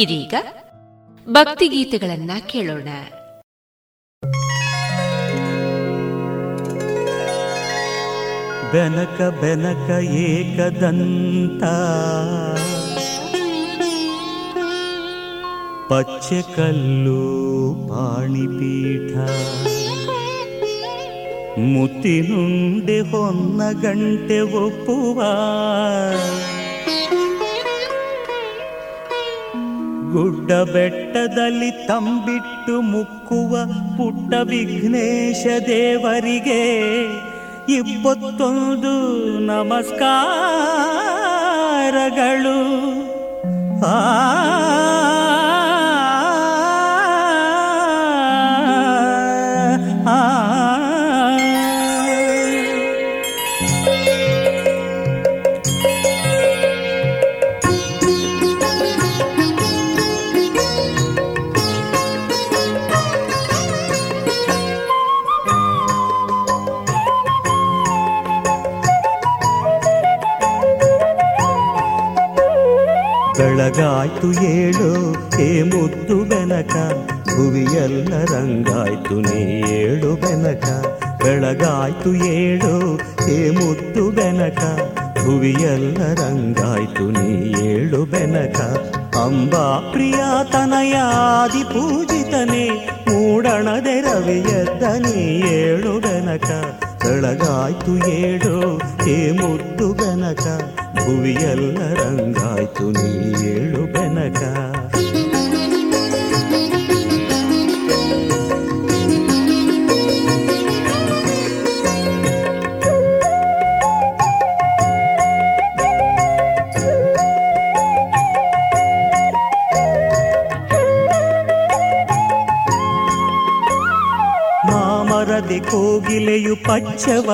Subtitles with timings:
[0.00, 0.34] ಇದೀಗ
[1.26, 2.88] ಭಕ್ತಿಗೀತೆಗಳನ್ನ ಕೇಳೋಣ.
[8.72, 9.88] ಬೆನಕ ಬೆನಕ
[10.24, 11.62] ಏಕದಂತ
[15.88, 17.22] ಪಚ್ಚೆ ಕಲ್ಲು
[17.88, 19.14] ಪಾಣಿಪೀಠ
[21.72, 25.18] ಮುತ್ತಿನುಂಡೆ ಹೊನ್ನ ಗಂಟೆ ಒಪ್ಪುವ
[30.12, 33.56] ಗುಡ್ಡ ಬೆಟ್ಟದಲ್ಲಿ ತಂಬಿಟ್ಟು ಮುಕ್ಕುವ
[33.96, 36.62] ಪುಟ್ಟ ವಿಘ್ನೇಶ ದೇವರಿಗೆ
[37.72, 38.92] ಇಪ್ಪತ್ತೊಂದು
[39.38, 40.40] ನಮಸ್ಕಾರಗಳು.
[43.86, 43.94] ಆ
[74.20, 76.74] ಬೆಳಗಾಯ್ತು ಹೇಳು ಹೇ ಮುದ್ದು ಬೆನಕ.
[77.36, 80.66] ಭುವಿಯಲ್ಲ ರಂಗಾಯ್ತು ನೀ ಏಳು ಬೆನಕ.
[81.24, 84.60] ಬೆಳಗಾಯ್ತು ಏಳು ಹೇ ಮುದ್ದು ಬೆನಕ.
[85.24, 87.30] ಭುವಿಯಲ್ಲ ರಂಗಾಯ್ತು ನೀ
[87.68, 88.60] ಏಳು ಬೆನಕ.
[89.16, 92.66] ಅಂಬಾ ಪ್ರಿಯಾತನಯಾದಿ ಪೂಜಿತನೇ,
[93.08, 95.20] ಮೂಡಣದೆ ರವಿಯದ್ದ ನೀ
[95.50, 96.50] ಏಳು ಬೆನಕ.
[97.04, 98.49] ಬೆಳಗಾಯ್ತು ಏಳು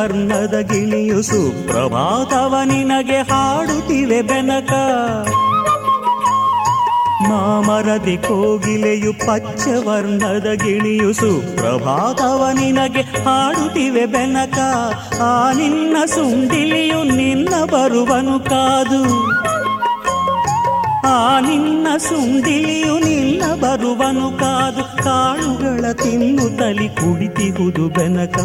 [0.06, 4.72] ಪಚ್ಚವರ್ಣದ ಗಿಳಿಯು ಸುಪ್ರಭಾತವ ನಿನಗೆ ಹಾಡುತ್ತಿವೆ ಬೆನಕ.
[7.28, 14.58] ಮಾಮರದಿ ಕೋಗಿಲೆಯು ಪಚ್ಚವರ್ಣದ ಗಿಳಿಯು ಸುಪ್ರಭಾತವ ನಿನಗೆ ಹಾಡುತ್ತಿವೆ ಬೆನಕ.
[15.20, 19.02] ಆ ನಿನ್ನ ಸುಂಡಿಲಿಯು ನಿನ್ನ ಬರುವನು ಕಾದು.
[21.08, 25.04] ಆ ನಿನ್ನ ಸುಂಡಿಲಿಯು ನಿನ್ನ ಬರುವನು ಕಾದು.
[25.04, 25.92] ಕಾಳುಗಳ
[26.56, 28.38] ತಲಿ ಕುಡಿತಿಹುದು ಬೆನಕ.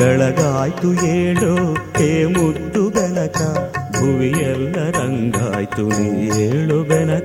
[0.00, 1.50] ಬೆಳಗಾಯ್ತು ಏಳು
[1.96, 3.38] ಹೇ ಮುದ್ದು ಬೆನಕ
[3.96, 6.08] ಭುವಿಯೆಲ್ಲ ರಂಗಾಯ್ತು ನೀ
[6.40, 7.19] ಏಳು ಬೆನಕ.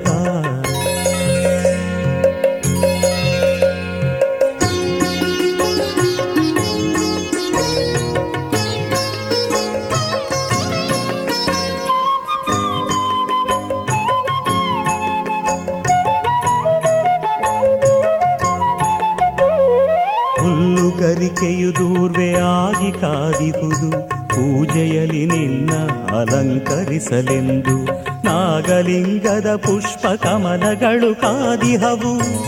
[30.25, 32.45] ಕಮಲಗಳು ಕಾದಿಹವು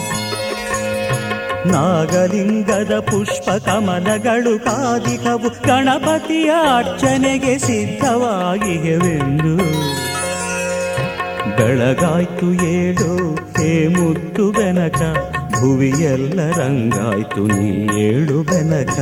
[1.67, 9.57] ನಾಗಲಿಂಗದ ಪುಷ್ಪ ಕಮಲಗಳು ಕಾದಿಹವು ಗಣಪತಿಯ ಅರ್ಚನೆಗೆ ಸಿದ್ಧವಾಗಿವೆಂದು.
[11.57, 15.17] ಬೆಳಗಾಯ್ತು ಏಳು, ಹೇ ಮುದ್ದು ಬೆನಕ.
[15.59, 18.99] ಭುವಿಯೆಲ್ಲ ರಂಗಾಯ್ತು ನೀ ಏಳು ಬೆನಕ.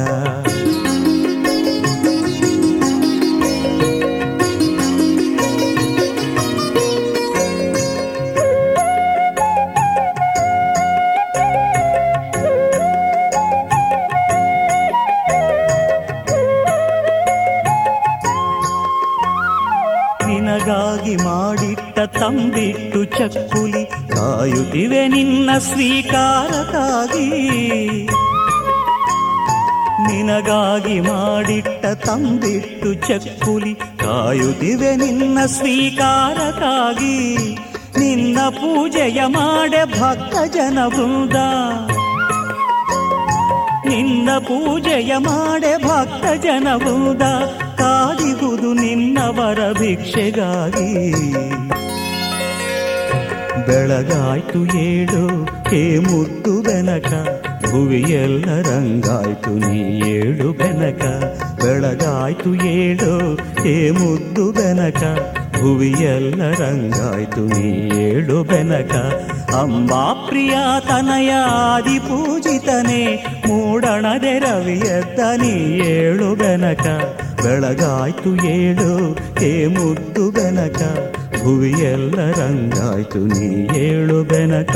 [32.15, 37.37] ತಂಬಿಟ್ಟು ಚಕ್ಕುಲಿ ಕಾಯುತ್ತಿವೆ ನಿನ್ನ ಸ್ವೀಕಾರಕ್ಕಾಗಿ.
[37.99, 41.35] ನಿನ್ನ ಪೂಜೆಯ ಮಾಡೆ ಭಕ್ತ ಜನ ಬೃಂದ
[43.89, 47.21] ನಿನ್ನ ಪೂಜೆಯ ಮಾಡೆ ಭಕ್ತ ಜನ ಬೃಂದ
[47.75, 51.11] ಕಾದಿಗುದು ನಿನ್ನವರ ಭಿಕ್ಷೆಗಾಗಿ.
[53.67, 57.11] ಬೆಳಗಾಯ್ತು ಏಳು, ಹೇ ಮುದ್ದು ಬೆನಕ.
[57.71, 59.79] ಭುವಿಯೆಲ್ಲ ರಂಗಾಯ್ತು ನೀ
[60.09, 61.03] ಏಳು ಬೆನಕ.
[61.65, 63.11] ಬೆಳಗಾಯ್ತು ಏಳು
[63.63, 65.01] ಹೇ ಮುದ್ದು ಬೆನಕ,
[65.61, 67.69] ಭುವಿಯೆಲ್ಲ ರಂಗಾಯ್ತು ನೀ
[67.99, 68.93] ಏಳು ಬೆನಕ.
[69.55, 70.55] ಅಂಬಾ ಪ್ರಿಯ
[70.89, 73.01] ತನಯ ಆದಿ ಪೂಜಿತನೆ,
[73.47, 75.53] ಮೂಡಣದೆ ರವಿಯದ್ದ ನೀ
[75.87, 76.85] ಏಳು ಬೆನಕ.
[77.43, 78.91] ಬೆಳಗಾಯ್ತು ಏಳು
[79.39, 80.81] ಹೇ ಮುದ್ದು ಬೆನಕ,
[81.43, 84.75] ಭುವಿಯೆಲ್ಲ ರಂಗಾಯ್ತು ನೀ ಏಳು ಬೆನಕ.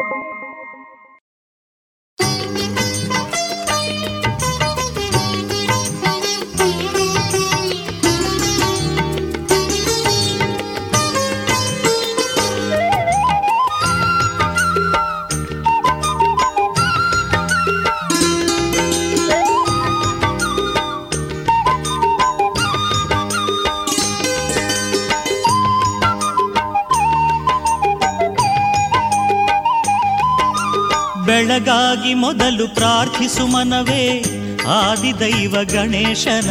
[32.01, 34.23] ಬೆಳಗಾಗಿ ಮೊದಲು ಪ್ರಾರ್ಥಿಸು ಮನವೇ.
[34.67, 36.49] ಆದಿದೈವ ಗಣೇಶನ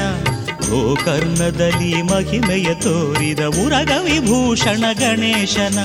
[0.70, 5.78] ಗೋಕರ್ಣದಲ್ಲಿ ಮಹಿಮೆಯ ತೋರಿದ ಉರಗ ವಿಭೂಷಣ ಗಣೇಶನ.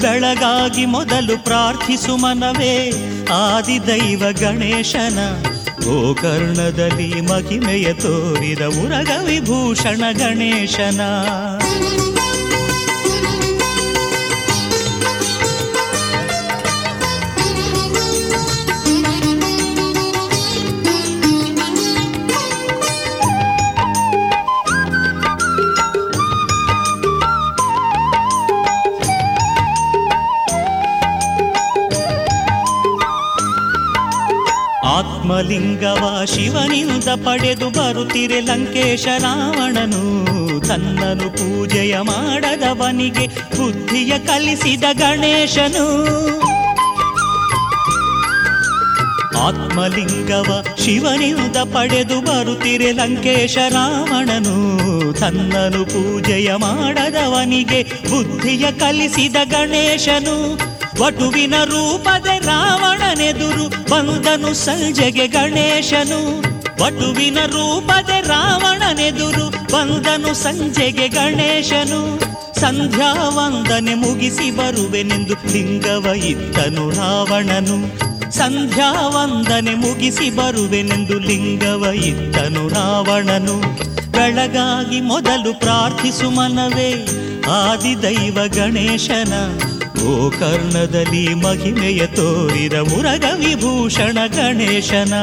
[0.00, 2.92] ಬೆಳಗಾಗಿ ಮೊದಲು ಪ್ರಾರ್ಥಿಸು ಮನವೇ.
[3.32, 5.18] ಆದಿದೈವ ಗಣೇಶನ
[5.84, 11.00] ಗೋಕರ್ಣದಲ್ಲಿ ಮಹಿಮೆಯ ತೋರಿದ ಉರಗ ವಿಭೂಷಣ ಗಣೇಶನ.
[35.38, 40.24] ಆತ್ಮಲಿಂಗವ ಶಿವನಿಂದ ಪಡೆದು ಬರುತ್ತಿರೆ ಲಂಕೇಶ ರಾವಣನು.
[40.66, 45.86] ತನ್ನನು ಪೂಜೆಯ ಮಾಡದವನಿಗೆ ಬುದ್ಧಿಯ ಕಲಿಸಿದ ಗಣೇಶನು.
[49.38, 54.78] ಆತ್ಮಲಿಂಗವ ಶಿವನಿಂದ ಪಡೆದು ಬರುತ್ತಿರೆ ಲಂಕೇಶ ರಾವಣನು.
[55.14, 60.77] ತನ್ನನು ಪೂಜೆಯ ಮಾಡದವನಿಗೆ ಬುದ್ಧಿಯ ಕಲಿಸಿದ ಗಣೇಶನು.
[61.00, 66.40] ವಟುವಿನ ರೂಪದೆ ರಾವಣನೆದುರು ಬಂದನು ಸಂಜೆಗೆ ಗಣೇಶನು.
[66.82, 72.18] ವಟುವಿನ ರೂಪದೆ ರಾವಣನೆದುರು ಬಂದನು ಸಂಜೆಗೆ ಗಣೇಶನು.
[72.60, 76.12] ಸಂಧ್ಯಾ ವಂದನೆ ಮುಗಿಸಿ ಬರುವೆನೆಂದು ಲಿಂಗವ
[76.90, 77.98] ರಾವಣನು.
[78.32, 81.84] ಸಂಧ್ಯಾ ವಂದನೆ ಮುಗಿಸಿ ಬರುವೆನೆಂದು ಲಿಂಗವ
[82.68, 83.60] ರಾವಣನು.
[84.12, 87.06] ಬೆಳಗಾಗಿ ಮೊದಲು ಪ್ರಾರ್ಥಿಸು ಮನವೇ,
[87.50, 89.32] ಆದಿದೈವ ಗಣೇಶನ.
[90.02, 95.14] ಗೋಕರ್ಣದಲ್ಲಿ ಮಹಿಮೆಯ ತೋರಿದ ಮುರಗ ವಿಭೂಷಣ ಗಣೇಶನ.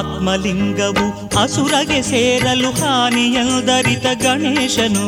[0.00, 1.06] ಆತ್ಮಲಿಂಗವು
[1.42, 5.06] ಅಸುರಗೆ ಸೇರಲು ಹಾನಿಯಲ್ದರಿತ ಗಣೇಶನು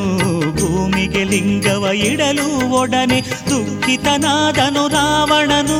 [0.57, 3.21] ಭೂಮಿಗೆ ಲಿಂಗವ ಇಡಲು ಒಡನೆ
[3.51, 5.79] ದುಃಖಿತನಾದನು ರಾವಣನು.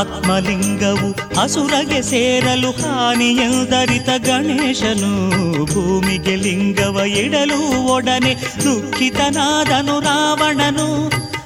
[0.00, 5.12] ಆತ್ಮಲಿಂಗವು ಅಸುರಗೆ ಸೇರಲು ಹಾನಿಯಲ್ದರಿತ ಗಣೇಶನು
[5.64, 10.88] ಭೂಮಿಗೆ ಲಿಂಗವ ಇಡಲು ಒಡನೆ ದುಃಖಿತನಾದನು ರಾವಣನು.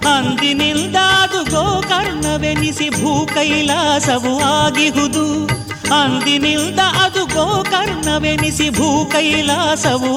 [0.07, 5.47] ಅಂದಿನಿಂದಾದು ಗೋಕರ್ಣವೆನಿಸಿ ಭೂ ಕೈಲಾಸವು ಆಗಿಹುದು.
[5.95, 9.07] ಅಂದಿನಿಂದ ಅದು ಗೋಕರ್ಣವೆನಿಸಿ ಭೂ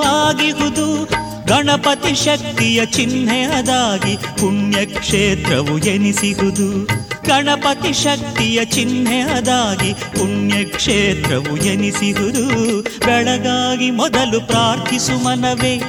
[0.01, 1.05] ಆಗಿಹುದು.
[1.45, 6.85] ಗಣಪತಿ ಶಕ್ತಿಯ ಚಿಹ್ನೆಯದಾಗಿ ಪುಣ್ಯಕ್ಷೇತ್ರವು ಎನಿಸಿಹುದು.
[7.27, 12.81] ಗಣಪತಿ ಶಕ್ತಿಯ ಚಿಹ್ನೆಯದಾಗಿ ಪುಣ್ಯಕ್ಷೇತ್ರವು ಎನಿಸಿಹುದು.
[12.81, 15.81] ಬೆಳಗಾಗಿ ಮೊದಲು ಪ್ರಾರ್ಥಿಸು ಮನವೇ.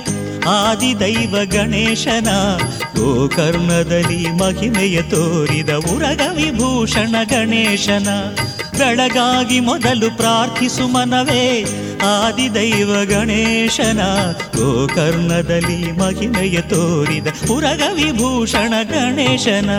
[0.49, 2.29] ಆದಿದೈವ ಗಣೇಶನ,
[2.97, 8.09] ಗೋಕರ್ಣದಲ್ಲಿ ಮಹಿಮೆಯ ತೋರಿದ ಉರಗ ವಿಭೂಷಣ ಗಣೇಶನ.
[8.79, 11.65] ಬೆಳಗಾಗಿ ಮೊದಲು ಪ್ರಾರ್ಥಿಸು ಮನವೇ,
[12.03, 14.01] ಆದಿದೈವ ಗಣೇಶನ,
[14.57, 19.71] ಗೋಕರ್ಣದಲ್ಲಿ ಮಹಿಮೆಯ ತೋರಿದ ಉರಗ ವಿಭೂಷಣ ಗಣೇಶನ.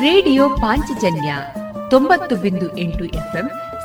[0.00, 1.36] ರೇಡಿಯೋ ಪಾಂಚಜನ್ಯ
[1.90, 3.50] ತೊಂಬತ್ತು ಬಿಂದು ಎಂಟು ಎಫ್ಎಂ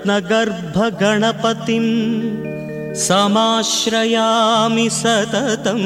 [0.00, 1.84] रत्नगर्भगणपतिं
[2.94, 5.84] समाश्रयामि सततम्।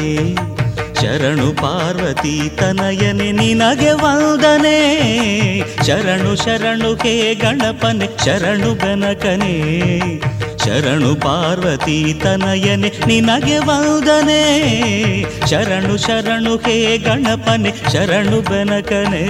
[1.01, 4.79] ಶರಣು ಪಾರ್ವತಿ ತನಯನೆ ನಿನಗೆ ವಂದನೆ.
[5.87, 9.55] ಶರಣು ಶರಣು ಹೇ ಗಣಪನೆ ಶರಣು ಬೆನಕನೆ.
[10.65, 14.43] ಶರಣು ಪಾರ್ವತಿ ತನಯನೆ ನಿನಗೆ ವಂದನೆ.
[15.51, 19.27] ಶರಣು ಶರಣು ಹೇ ಗಣಪನೆ ಶರಣು ಬೆನಕನೆ.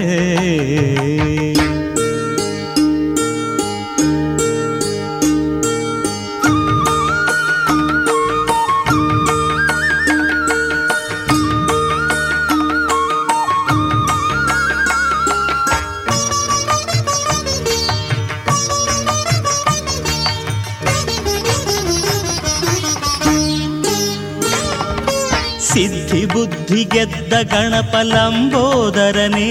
[26.99, 29.50] ಗೆದ್ದ ಗಣಪ ಲಂಬೋದರನೇ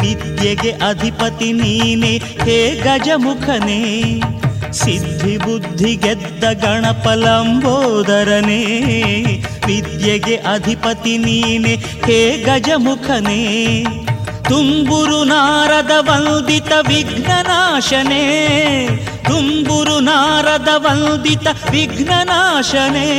[0.00, 4.20] ವಿದ್ಯೆಗೆ ಅಧಿಪತಿ ನೀನೆ, ಹೇ ಗಜಮುಖನೇ.
[4.72, 8.62] ಸಿದ್ಧಿ ಬುದ್ಧಿ ಗೆದ್ದ ಗಣಪ ಲಂಬೋದರನೇ
[9.66, 13.84] ವಿದ್ಯೆಗೆ ಅಧಿಪತಿ ನೀನೆ, ಹೇ ಗಜಮುಖನೇ.
[14.48, 18.24] ತುಂಬುರು ನಾರದ ವಂದಿತ ವಿಘ್ನನಾಶನೇ,
[19.24, 23.10] ತುಂಬುರು ನಾರದ ವಂದಿತ ವಿಘ್ನನಾಶನೇ.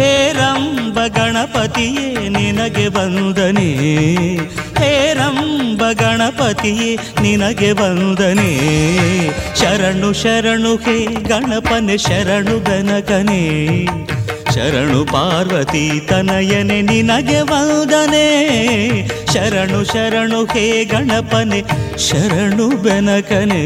[0.00, 3.68] ಹೇರಂಬ ಗಣಪತಿಯೇ, ನಿನಗೆ ವಂದನೆ.
[4.80, 8.50] ಹೇರಂಬ ಗಣಪತಿಯೇ, ನಿನಗೆ ವಂದನೆ.
[9.60, 13.42] ಶರಣು ಶರಣು ಹೇ ಗಣಪನೆ, ಶರಣು ಗನಕನೇ
[14.54, 18.26] ಶರಣು ಪಾರ್ವತಿ ತನಯನೆ, ನಿನಗೆ ವಂದನೆ.
[19.32, 21.60] ಶರಣು ಶರಣು ಹೇ ಗಣಪನೆ,
[21.98, 23.64] ಶರಣು ಬೆನಕನೇ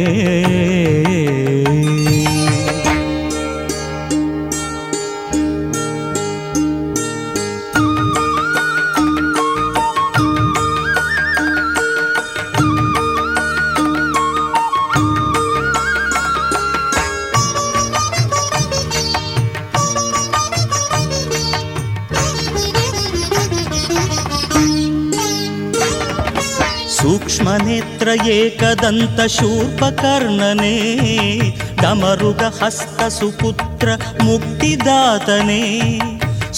[28.26, 30.76] एकदन्तशूर्पकर्णने
[31.82, 33.88] डमरुगहस्तसुपुत्र
[34.22, 35.62] मुक्तिदातने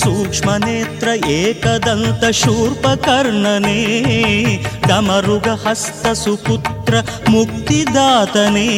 [0.02, 3.80] सूक्ष्मनेत्र एकदन्तशूर्पकर्णने
[4.88, 6.94] डमरुगहस्तसुपुत्र
[7.30, 8.68] मुक्तिदातने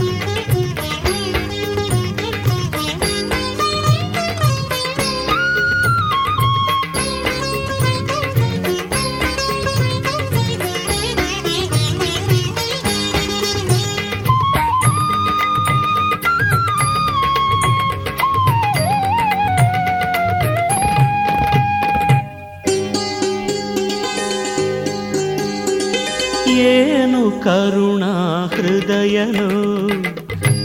[27.43, 29.71] ಕರುಣಾ ಹೃದಯನು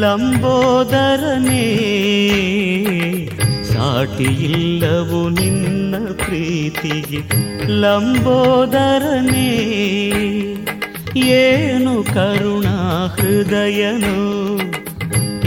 [0.00, 1.64] ಲಂಬೋದರನೇ.
[3.72, 7.20] ಸಾಟಿಯಿಲ್ಲವು ನಿನ್ನ ಪ್ರೀತಿಗೆ
[7.66, 9.48] ಲಂಬೋದರನೇ.
[11.16, 14.61] ಏನು ಕರುಣಾ ಹೃದಯನು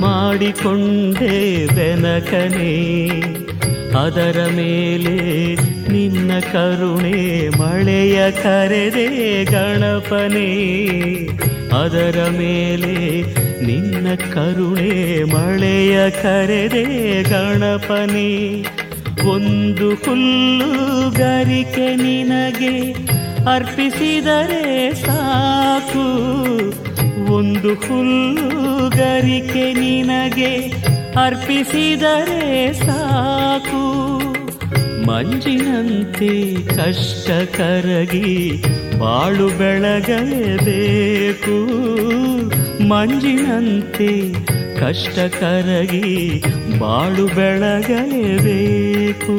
[0.00, 1.36] ಮಾಡಿಕೊಂಡೇ
[1.74, 2.72] ಬೆನಕನೆ,
[3.96, 5.16] ಅದರ ಮೇಲೆ
[5.92, 7.20] ನಿನ್ನ ಕರುಣೆ
[7.58, 9.08] ಮಳೆಯ ಕರೆದೆ
[9.44, 10.48] ಗಣಪನೇ,
[11.82, 12.94] ಅದರ ಮೇಲೆ
[13.66, 14.92] ನಿನ್ನ ಕರುಣೆ
[15.34, 16.86] ಮಳೆಯ ಕರೆದೆ
[17.22, 18.30] ಗಣಪನೇ.
[19.30, 22.74] ಒಂದು ಹುಲ್ಲು ಗರಿಕೆ ನಿನಗೆ
[23.54, 24.64] ಅರ್ಪಿಸಿದರೆ
[25.02, 26.06] ಸಾಕು
[27.30, 30.76] ಒಂದು ಹುಲ್ಲುಗರಿಕೆ ನಿನಗೆ
[31.16, 33.84] ಅರ್ಪಿಸಿದರೆ ಸಾಕು.
[35.06, 36.32] ಮಂಜಿನಂತೆ
[36.76, 38.60] ಕಷ್ಟ ಕರಗಿ
[38.98, 41.56] ಬಾಳು ಬೆಳಗಲೇಬೇಕು
[42.84, 44.38] ಮಂಜಿನಂತೆ
[44.80, 46.40] ಕಷ್ಟ ಕರಗಿ
[46.78, 49.36] ಬಾಳು ಬೆಳಗಲೇಬೇಕು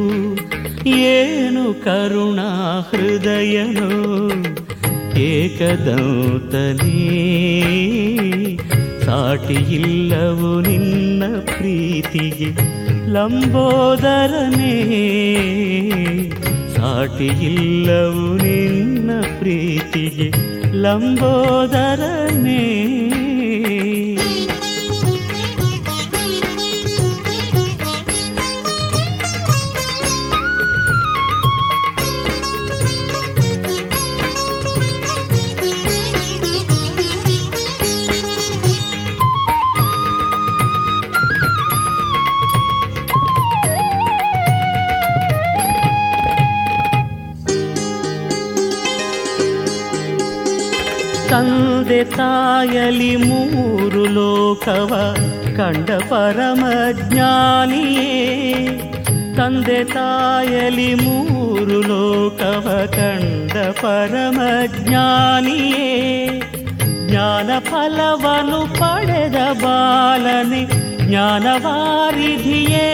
[0.85, 2.49] ಏನು ಕರುಣಾ
[2.91, 3.89] ಹೃದಯನು
[5.19, 6.99] ಏಕದಂತನೇ
[9.05, 12.49] ಸಾಟಿಯಿಲ್ಲವು ನಿನ್ನ ಪ್ರೀತಿಗೆ
[13.13, 14.75] ಲಂಬೋದರನೇ
[16.75, 20.29] ಸಾಟಿಯಿಲ್ಲವು ನಿನ್ನ ಪ್ರೀತಿಗೆ
[20.71, 22.65] ಲಂಬೋದರನೇ.
[51.89, 55.15] ತಂದೆ ತಾಯಲಿ ಮೂರು ಲೋಕವ
[55.57, 58.11] ಕಂಡ ಪರಮ ಜ್ಞಾನಿಯೇ.
[59.37, 64.41] ತಂದೆ ತಾಯಲಿ ಮೂರು ಲೋಕವ ಕಂಡ ಪರಮ
[64.77, 65.89] ಜ್ಞಾನಿಯೇ.
[67.07, 70.65] ಜ್ಞಾನ ಫಲವನ್ನು ಪಡೆದ ಬಾಲನೆ
[71.09, 72.87] ಜ್ಞಾನವಾರಿಧಿಯೇ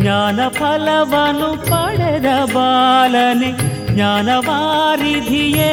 [0.00, 3.52] ಜ್ಞಾನ ಫಲವನ್ನು ಪಡೆದ ಬಾಲನೆ
[3.94, 5.72] ಜ್ಞಾನವಾರಿಧಿಯೇ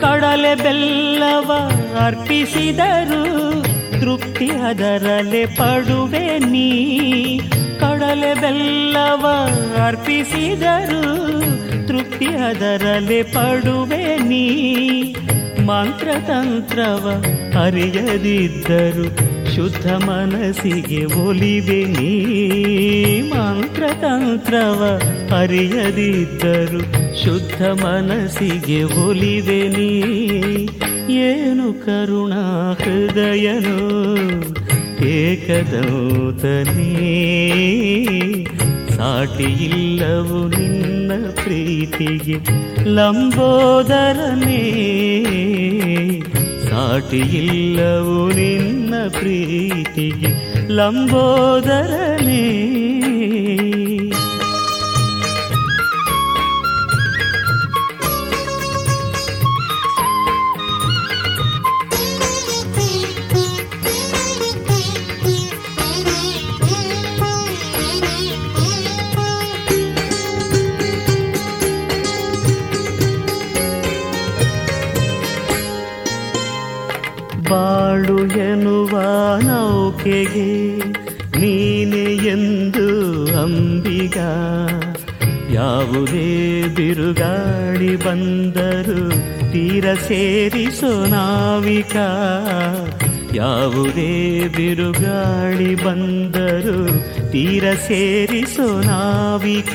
[0.00, 1.52] ಕಡಲೆ ಬೆಲ್ಲವ
[2.00, 3.62] ಅರ್ಪಿಸಿದರು,
[4.00, 7.38] ತೃಪ್ತಿ ಅದರಲೆ ಪಡುವೆ ನೀ.
[7.78, 9.26] ಕಡಲೆ ಬೆಲ್ಲವ
[9.86, 11.40] ಅರ್ಪಿಸಿದರು,
[11.88, 14.44] ತೃಪ್ತಿ ಅದರಲೆ ಪಡುವೆ ನೀ.
[15.64, 17.24] ಮಂತ್ರತಂತ್ರವ
[17.64, 22.12] ಅರಿಯದಿದ್ದರು, ಶುದ್ಧ ಮನಸ್ಸಿಗೆ ಒಲಿವೆ ನೀ.
[23.22, 25.00] ಮಂತ್ರತಂತ್ರವ
[25.36, 30.08] ಅರಿಯದಿದ್ದರು ಶುದ್ಧ ಮನಸ್ಸಿಗೆ ಒಲಿವೆ ನೀ.
[31.14, 33.78] ಏನು ಕರುಣಾ ಹೃದಯನು
[35.06, 36.90] ಏಕದೌತನೇ
[38.88, 42.38] ಸಾಟಿಯಿಲ್ಲವು ನಿನ್ನ ಪ್ರೀತಿಗೆ
[42.84, 44.64] ಲಂಬೋದರನೇ.
[46.70, 52.44] ಸಾಟಿಯಿಲ್ಲವು ನಿನ್ನ ಪ್ರೀತಿಗೆ ಲಂಬೋದರನೇ.
[79.98, 80.48] ನೌಕೆಗೆ
[81.38, 82.84] ನೀನೆ ಎಂದು
[83.36, 84.16] ಅಂಬಿಗ.
[85.52, 86.26] ಯಾವುದೇ
[86.68, 88.98] ಬಿರುಗಾಳಿ ಬಂದರು
[89.52, 91.96] ತೀರ ಸೇರಿಸೋ ನಾವಿಕ
[93.34, 94.12] ಯಾವುದೇ
[94.56, 96.78] ಬಿರುಗಾಳಿ ಬಂದರು
[97.32, 99.74] ತೀರ ಸೇರಿಸೋ ನಾವಿಕ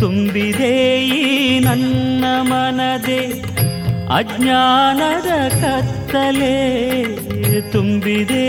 [0.00, 0.74] ತುಂಬಿದೆ
[1.14, 1.22] ಈ
[1.58, 3.22] ನನ್ನ ಮನದೆ
[4.10, 6.56] ಅಜ್ಞಾನದ ಕತ್ತಲೆ
[7.72, 8.46] ತುಂಬಿದೆ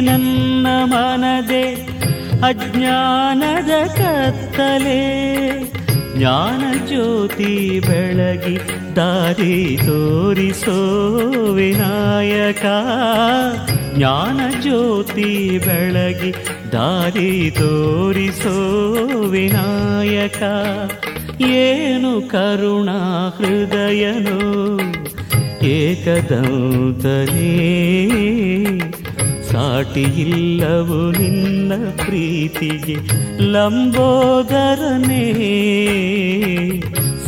[0.00, 1.64] ನನ್ನ ಮನದೆ.
[2.42, 5.00] ಅಜ್ಞಾನದ ಕತ್ತಲೆ
[6.16, 8.56] ಜ್ಞಾನ ಜ್ಯೋತಿ ಬೆಳಗಿ
[8.96, 10.76] ದಾರಿ ತೋರಿಸೋ
[11.52, 12.66] ವಿನಾಯಕ
[13.96, 16.32] ಜ್ಞಾನ ಜ್ಯೋತಿ ಬೆಳಗಿ
[16.72, 18.56] ದಾರಿ ತೋರಿಸೋ
[19.28, 20.42] ವಿನಾಯಕ
[21.46, 24.78] ಏನು ಕರುಣಾ ಹೃದಯನು
[25.64, 26.38] ಏಕದಂತನೇ?
[29.50, 31.72] ಸಾಟಿಯಿಲ್ಲವು ನಿನ್ನ
[32.04, 32.96] ಪ್ರೀತಿಗೆ
[33.52, 35.24] ಲಂಬೋದರನೇ.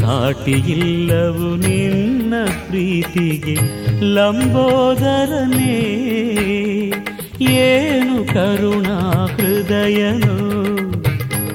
[0.00, 2.34] ಸಾಟಿಯಿಲ್ಲವು ನಿನ್ನ
[2.68, 3.56] ಪ್ರೀತಿಗೆ
[4.14, 5.76] ಲಂಬೋದರನೇ.
[7.40, 10.79] ಏನು ಕರುಣಾ ಹೃದಯನು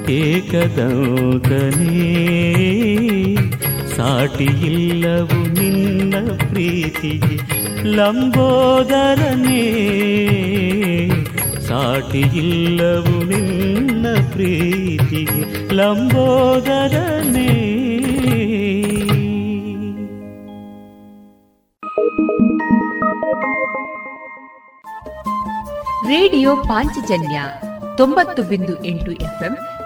[0.09, 2.05] ಏಕದೌತನೇ
[3.95, 7.35] ಸಾಟಿಯಿಲ್ಲವು ನಿನ್ನ ಪ್ರೀತಿಗೆ
[7.95, 9.63] ಲಂಬೋದರನೇ
[11.67, 17.51] ಸಾಟಿಯಿಲ್ಲವು ನಿನ್ನ ಪ್ರೀತಿಗೆ ಲಂಬೋದರನೇ
[26.07, 27.41] ರೇಡಿಯೋ ಪಾಂಚಜನ್ಯ
[27.97, 29.74] ತೊಂಬತ್ತು ಬಿಂದು ಎಂಟು ಎಫ್ಎಂ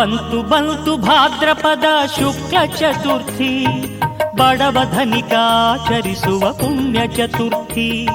[0.00, 1.84] ಬಂತು ಬಂತು ಭಾದ್ರಪದ
[2.18, 3.66] ಶುಕ್ಲ ಚತುರ್ಥಿ,
[4.36, 8.08] ಬಡವ ಧನಿಕಾಚರಿಸುವ ಪುಣ್ಯ ಚತುರ್ಥಿ.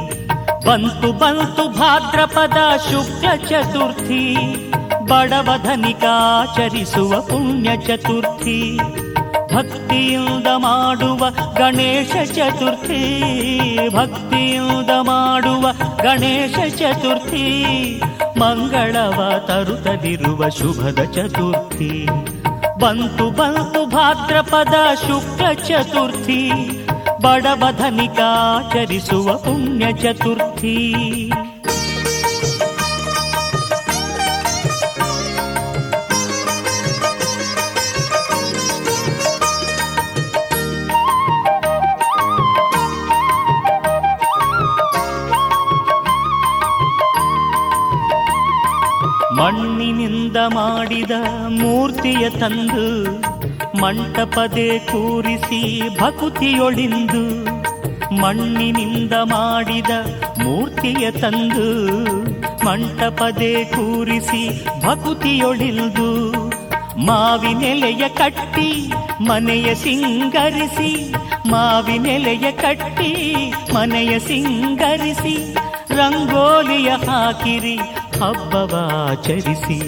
[0.68, 2.58] ಬಂತು ಬಂತು ಭಾದ್ರಪದ
[2.92, 4.36] ಶುಕ್ಲ ಚತುರ್ಥಿ,
[5.06, 8.78] ಬಡವ ಧನಿಕಾಚರಿಸುವ ಪುಣ್ಯ ಚತುರ್ಥಿ.
[9.56, 13.02] ಭಕ್ತಿಯಿಂದ ಮಾಡುವ ಗಣೇಶ ಚತುರ್ಥಿ,
[13.96, 15.72] ಭಕ್ತಿಯಿಂದ ಮಾಡುವ
[16.04, 17.66] ಗಣೇಶ ಚತುರ್ಥಿ.
[18.40, 22.08] ಮಂಗಳವ ತರುತ್ತದಿರುವ ಶುಭದ ಚತುರ್ಥಿ.
[22.80, 24.74] ಬಂತು ಬಂತು ಭಾದ್ರಪದ
[25.08, 26.52] ಶುಕ್ಲ ಚತುರ್ಥಿ.
[27.22, 30.96] ಬಡವಧನಿಕಾಚರಿಸುವ ಪುಣ್ಯ ಚತುರ್ಥಿ.
[51.06, 52.86] ಮಾಡಿದ ಮೂರ್ತಿಯ ತಂದು
[53.82, 55.60] ಮಂಟಪದೆ ಕೂರಿಸಿ
[56.00, 57.22] ಭಕುತಿಯೊಳಿಂದು
[58.22, 59.92] ಮಣ್ಣಿನಿಂದ ಮಾಡಿದ
[60.44, 61.68] ಮೂರ್ತಿಯ ತಂದು
[62.66, 64.42] ಮಂಟಪದೆ ಕೂರಿಸಿ
[64.82, 66.10] ಭಕುತಿಯೊಳಿಂದು
[67.06, 68.70] ಮಾವಿನೆಲೆಯ ಕಟ್ಟಿ
[69.22, 70.92] ಮನೆಯ ಸಿಂಗರಿಸಿ,
[71.50, 73.12] ಮಾವಿನೆಲೆಯ ಕಟ್ಟಿ
[73.74, 75.36] ಮನೆಯ ಸಿಂಗರಿಸಿ,
[75.96, 77.78] ರಂಗೋಲಿಯ ಹಾಕಿರಿ,
[78.20, 79.80] ಹಬ್ಬವಾಚರಿಸಿ.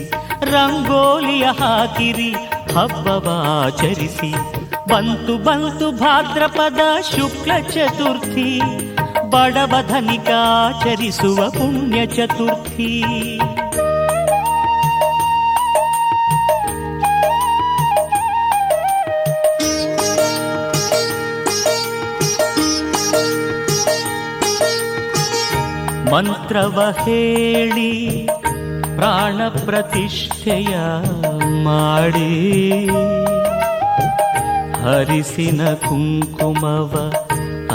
[0.52, 2.36] ರಂಗೋಲಿಯ ಹಾಕಿರಿ
[2.76, 4.34] ಹಬ್ಬವಾಚರಿಸಿ
[4.90, 6.80] ಬಂತು ಬಂತು ಭಾದ್ರಪದ
[7.16, 8.62] ಶುಕ್ಲ ಚತುರ್ಥಿ
[9.30, 13.04] ಬಡವಧನಿಕಾಚರಿಸುವ ಪುಣ್ಯ ಚತುರ್ಥಿ.
[26.12, 28.30] ಮಂತ್ರವ ಹೇಳಿ
[28.98, 30.76] ಪ್ರಾಣ ಪ್ರತಿಷ್ಠೆಯ
[31.64, 32.86] ಮಾಡಿ
[34.84, 37.14] ಹರಿಸಿನ ಕುಂಕುಮವ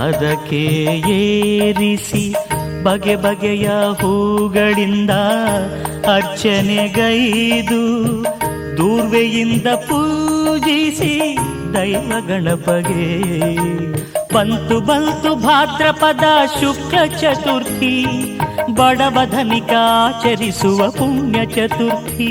[0.00, 0.62] ಅದಕ್ಕೆ
[1.10, 2.34] ಏರಿಸಿ
[2.82, 5.10] ಬಗೆ ಬಗೆಯ ಹೂಗಳಿಂದ
[6.14, 7.82] ಅರ್ಚನೆಗೈದು
[8.76, 11.38] ದೂರ್ವೆಯಿಂದ ಪೂಜಿಸಿ
[11.74, 13.06] ದೈವ ಗಣಪಗೆ.
[14.34, 16.24] ಬಂತು ಬಂತು ಭಾದ್ರಪದ
[16.60, 18.04] ಶುಕ್ಲ ಚತುರ್ಥಿ
[18.74, 22.30] ಬಡವ ಧನಿಕಾಚರಿಸುವ ಪುಣ್ಯ ಚತುರ್ಥಿ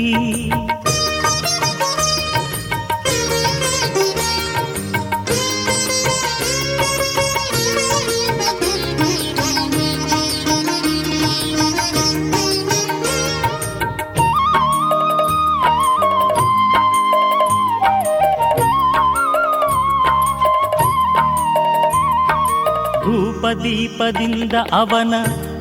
[23.24, 25.14] ಧೂಪದೀಪದಿಂದ ಅವನ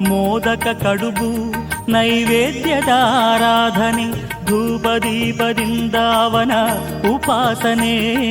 [0.00, 1.52] ಮೋದಕ ಕಡುಬು,
[1.90, 4.12] ನೈವೇದ್ಯದ ಆರಾಧನೆ
[4.44, 6.52] ಧೂಪದೀಪದಿಂದಾವನ
[7.14, 8.22] ಉಪಾಸನೆ,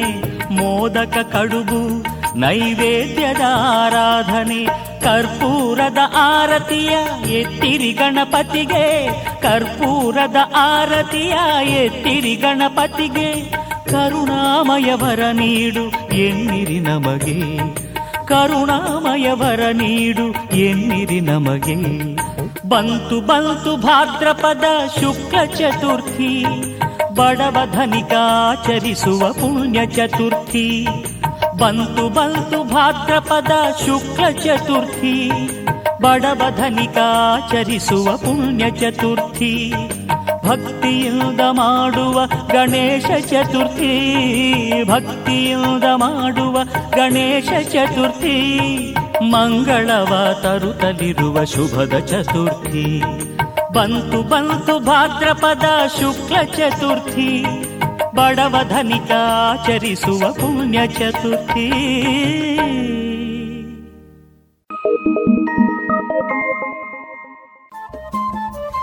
[0.51, 2.03] ಮೋದಕ ಕಡುಬು,
[2.39, 6.89] ನೈವೇದ್ಯದ ಆರಾಧನೆ, ಕರ್ಪೂರದ ಆರತಿಯ
[7.31, 9.09] ಎತ್ತಿರಿ ಗಣಪತಿಗೆ,
[9.41, 13.51] ಕರ್ಪೂರದ ಆರತಿಯ ಎತ್ತಿರಿ ಗಣಪತಿಗೆ,
[13.91, 17.59] ಕರುಣಾಮಯವರ ನೀಡು ಎನ್ನಿರಿ ನಮಗೆ.
[18.31, 21.75] ಕರುಣಾಮಯವರ ನೀಡು ಎನ್ನಿರಿ ನಮಗೆ.
[22.67, 24.63] ಬಂತು ಬಂತು ಭಾದ್ರಪದ
[24.99, 26.45] ಶುಕ್ಲ ಚತುರ್ಥಿ,
[27.15, 30.87] ಬಡವ ಧನಿಕಾಚರಿಸುವ ಪುಣ್ಯ ಚತುರ್ಥಿ.
[31.59, 33.51] ಬಂತು ಬಂತು ಭಾದ್ರಪದ
[33.85, 35.31] ಶುಕ್ಲ ಚತುರ್ಥಿ,
[36.01, 39.73] ಬಡವ ಧನಿಕಾಚರಿಸುವ ಪುಣ್ಯ ಚತುರ್ಥಿ.
[40.51, 43.93] ಭಕ್ತಿಯಿಂದ ಮಾಡುವ ಗಣೇಶ ಚತುರ್ಥಿ,
[44.87, 46.59] ಭಕ್ತಿಯಿಂದ ಮಾಡುವ
[46.89, 48.35] ಗಣೇಶ ಚತುರ್ಥಿ,
[49.21, 53.03] ಮಂಗಳವ ತರುತ್ತಲಿರುವ ಶುಭದ ಚತುರ್ಥಿ,
[53.73, 55.63] ಬಂತು ಬಂತು ಭಾದ್ರಪದ
[55.99, 57.45] ಶುಕ್ಲ ಚತುರ್ಥಿ,
[58.15, 61.69] ಬಡವ ಧನಿಕಾಚರಿಸುವ ಪುಣ್ಯ ಚತುರ್ಥಿ.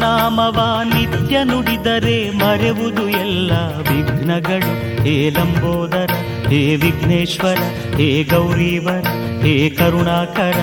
[0.00, 5.02] ನಾಮವ ನಿತ್ಯ ನುಡಿದರೆ ಮರೆವುದು ಎಲ್ಲ ವಿಘ್ನಗಳು.
[5.04, 6.10] ಹೇ ಲಂಬೋದರ,
[6.48, 7.58] ಹೇ ವಿಘ್ನೇಶ್ವರ,
[7.96, 9.06] ಹೇ ಗೌರೀವರ,
[9.42, 10.58] ಹೇ ಕರುಣಾಕರ.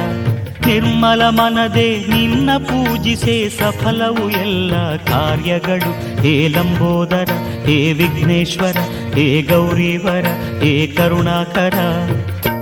[0.65, 6.21] ನಿರ್ಮಲ ಮನದೆ ನಿನ್ನ ಪೂಜಿಸೆ ಸಫಲವು ಎಲ್ಲ ಕಾರ್ಯಗಳು.
[6.21, 7.29] ಹೇ ಲಂಬೋದರ,
[7.65, 8.77] ಹೇ ವಿಘ್ನೇಶ್ವರ,
[9.15, 10.25] ಹೇ ಗೌರೀವರ,
[10.61, 11.73] ಹೇ ಕರುಣಾಕರ.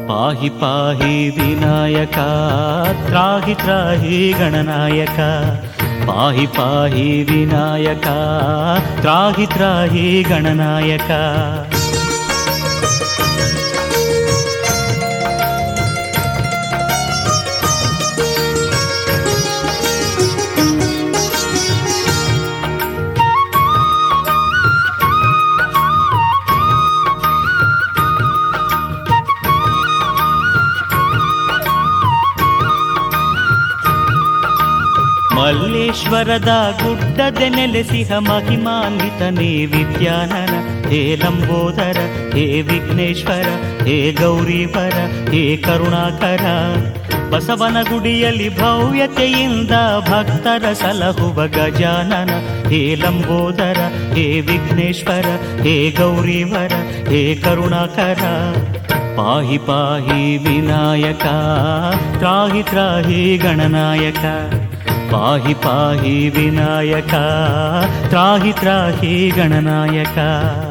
[0.08, 2.18] ಪಾಹಿ ಪಾಹಿ ವಿನಾಯಕ,
[3.06, 5.20] ತ್ರಾಹಿ ತ್ರಾಹಿ ಗಣನಾಯಕ.
[6.08, 8.18] पाहि पाहि विनायका
[9.02, 11.22] त्राहि त्राहि गणनायका।
[35.96, 40.54] ಮಹೇಶ್ವರದ ಗುಡ್ಡದ ನೆಲೆಸಿಹ ಮಹಿಮಾನ್ವಿತನೇ ವಿದ್ಯಾನನ.
[40.90, 41.98] ಹೇ ಲಂಬೋದರ,
[42.34, 43.48] ಹೇ ವಿಘ್ನೇಶ್ವರ,
[43.84, 44.94] ಹೇ ಗೌರೀಪರ
[45.32, 46.46] ಹೇ ಕರುಣಾಕರ.
[47.30, 49.72] ಬಸವನ ಗುಡಿಯಲ್ಲಿ ಭವ್ಯತೆಯಿಂದ
[50.10, 52.30] ಭಕ್ತರ ಸಲಹುವ ಗಜಾನನ.
[52.70, 53.78] ಹೇ ಲಂಬೋದರ,
[54.16, 55.26] ಹೇ ವಿಘ್ನೇಶ್ವರ,
[55.62, 56.74] ಹೇ ಗೌರೀವರ,
[57.10, 58.22] ಹೇ ಕರುಣಾಕರ.
[59.18, 61.26] ಪಾಹಿ ಪಾಹಿ ವಿನಾಯಕ,
[62.18, 64.26] ತ್ರಾಹಿ ತ್ರಾಹಿ ಗಣನಾಯಕ.
[65.16, 67.24] पाहि पाहि विनायका
[68.12, 70.65] त्राहि त्राहि गणनायका।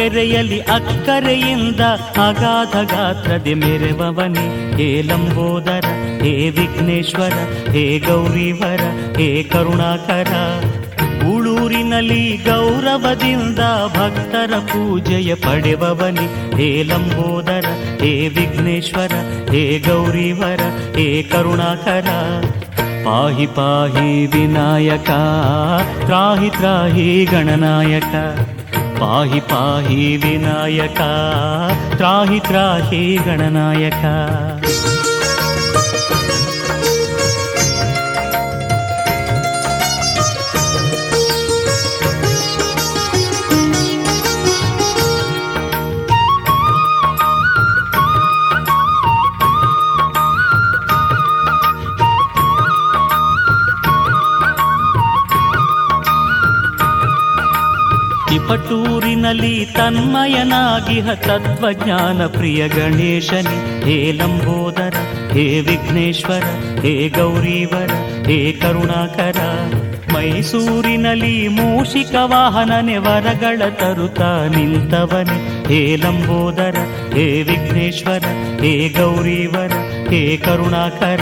[0.00, 1.80] ಕೆರೆಯಲ್ಲಿ ಅಕ್ಕರೆಯಿಂದ
[2.28, 4.72] ಅಗಾಧ ಗಾತ್ರದೆ ಮೆರೆವವನೇ.
[4.76, 5.84] ಹೇ ಲಂಬೋದರ,
[6.22, 7.32] ಹೇ ವಿಘ್ನೇಶ್ವರ,
[7.70, 8.80] ಹೇ ಗೌರಿವರ,
[9.16, 10.32] ಹೇ ಕರುಣಾಕರ.
[11.34, 13.58] ಉಳೂರಿನಲ್ಲಿ ಗೌರವದಿಂದ
[13.88, 16.56] ಭಕ್ತರ ಪೂಜೆಯ ಪಡೆವವನಿ.
[16.56, 17.64] ಹೇ ಲಂಬೋದರ,
[18.02, 19.12] ಹೇ ವಿಘ್ನೇಶ್ವರ,
[19.50, 20.60] ಹೇ ಗೌರಿವರ,
[20.96, 22.08] ಹೇ ಕರುಣಾಕರ.
[23.04, 25.10] ಪಾಹಿ ಪಾಹಿ ವಿನಾಯಕ,
[26.04, 28.14] ತ್ರಾಹಿ ತ್ರಾಹಿ ಗಣನಾಯಕ.
[29.00, 31.12] पाहि पाहि विनायका
[31.96, 34.16] त्राहि त्राहि गणनायका।
[58.50, 64.94] ತಿಪಟೂರಿನಲ್ಲಿ ತನ್ಮಯನಾಗಿಹ ತತ್ವಜ್ಞಾನ ಪ್ರಿಯ ಗಣೇಶನಿ, ಹೇ ಲಂಬೋದರ,
[65.32, 66.42] ಹೇ ವಿಘ್ನೇಶ್ವರ,
[66.80, 67.90] ಹೇ ಗೌರೀವರ,
[68.26, 69.38] ಹೇ ಕರುಣಾಕರ.
[70.14, 74.20] ಮೈಸೂರಿನಲ್ಲಿ ಮೂಷಿಕ ವಾಹನನೆ ವರಗಳ ತರುತ
[74.56, 76.76] ನಿಂತವನೆ, ಹೇ ಲಂಬೋದರ,
[77.14, 78.24] ಹೇ ವಿಘ್ನೇಶ್ವರ,
[78.60, 79.72] ಹೇ ಗೌರೀವರ,
[80.10, 81.20] ಹೇ ಕರುಣಾಕರ.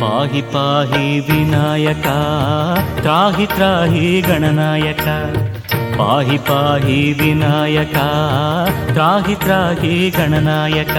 [0.00, 2.06] ಪಾಹಿ ಪಾಹಿ ವಿನಾಯಕ,
[3.00, 5.08] ತ್ರಾಹಿ ತ್ರಾಹಿ ಗಣನಾಯಕ.
[5.98, 7.96] ಪಾಹಿ ಪಾಹಿ ವಿನಾಯಕ,
[8.92, 10.96] ತ್ರಾಹಿ ತ್ರಾಹಿ ಗಣನಾಯಕ.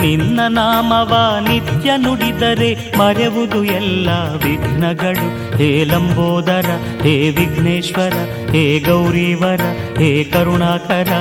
[0.00, 4.08] ನಿನ್ನ ನಾಮವ ನಿತ್ಯ ನುಡಿದರೆ ಮರೆವುದು ಎಲ್ಲ
[4.44, 5.56] ವಿಘ್ನಗಳು.
[5.58, 6.66] ಹೇ ಲಂಬೋದರ,
[7.02, 8.12] ಹೇ ವಿಘ್ನೇಶ್ವರ,
[8.50, 9.60] ಹೇ ಗೌರಿವರ,
[9.98, 11.12] ಹೇ ಕರುಣಾಕರ.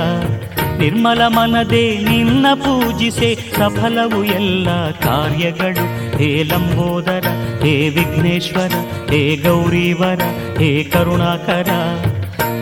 [0.77, 6.17] ನಿರ್ಮಲ ಮನದೆ ನಿನ್ನ ಪೂಜಿಸೆ ಸಫಲವು ಎಲ್ಲ ಕಾರ್ಯಗಳು.
[6.17, 7.27] ಹೇ ಲಂಬೋದರ,
[7.63, 8.71] ಹೇ ವಿಘ್ನೇಶ್ವರ,
[9.11, 10.21] ಹೇ ಗೌರಿವರ,
[10.59, 11.69] ಹೇ ಕರುಣಾಕರ.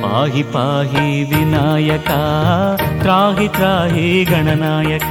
[0.08, 2.10] ಪಾಹಿ ಪಾಹಿ ವಿನಾಯಕ
[3.02, 5.10] ತ್ರಾಹಿ ತ್ರಾಹಿ ಗಣನಾಯಕ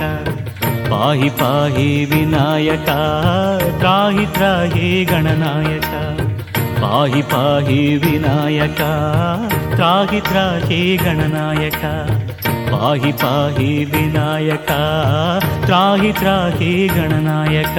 [0.91, 2.91] ಪಾಹಿ ಪಾಹಿ ವಿನಾಯಕ
[3.81, 5.93] ತ್ರಾಹಿ ತ್ರಾಹಿ ಗಣನಾಯಕ
[6.81, 8.81] ಪಾಹಿ ಪಾಹಿ ವಿನಾಯಕ
[9.75, 11.83] ತ್ರಾಹಿ ತ್ರಾಹಿ ಗಣನಾಯಕ
[12.73, 14.71] ಪಾಹಿ ಪಾಹಿ ವಿನಾಯಕ
[15.67, 17.79] ತ್ರಾಹಿ ತ್ರಾಹಿ ಗಣನಾಯಕ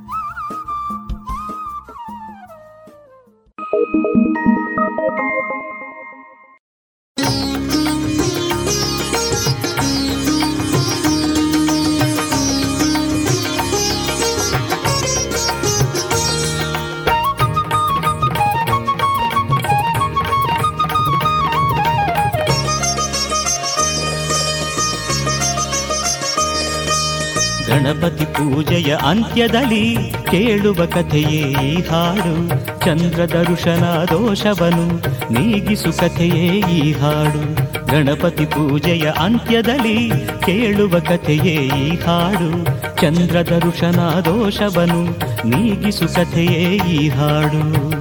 [29.05, 29.95] ಅಂತ್ಯದಲ್ಲಿ
[30.31, 32.47] ಕೇಳುವ ಕಥೆಯೇ ಈ ಹಾಡು.
[32.85, 34.87] ಚಂದ್ರ ದರ್ಶನ ದೋಷವನು
[35.33, 37.55] ನೀಗಿಸು ಕಥೆಯೇ ಈ ಹಾಡು.
[37.87, 40.09] ಗಣಪತಿ ಪೂಜೆಯ ಅಂತ್ಯದಲ್ಲಿ
[40.45, 42.63] ಕೇಳುವ ಕಥೆಯೇ ಈ ಹಾಡು.
[43.01, 45.03] ಚಂದ್ರ ದರ್ಶನ ದೋಷವನು
[45.47, 48.00] ನೀಗಿಸು ಕಥೆಯೇ ಈ ಹಾಡು.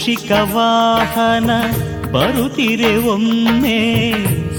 [0.00, 1.50] ಮೂಷಿಕ ವಾಹನ
[2.12, 4.12] ಬರುತ್ತಿರೆ ಒಮ್ಮೆ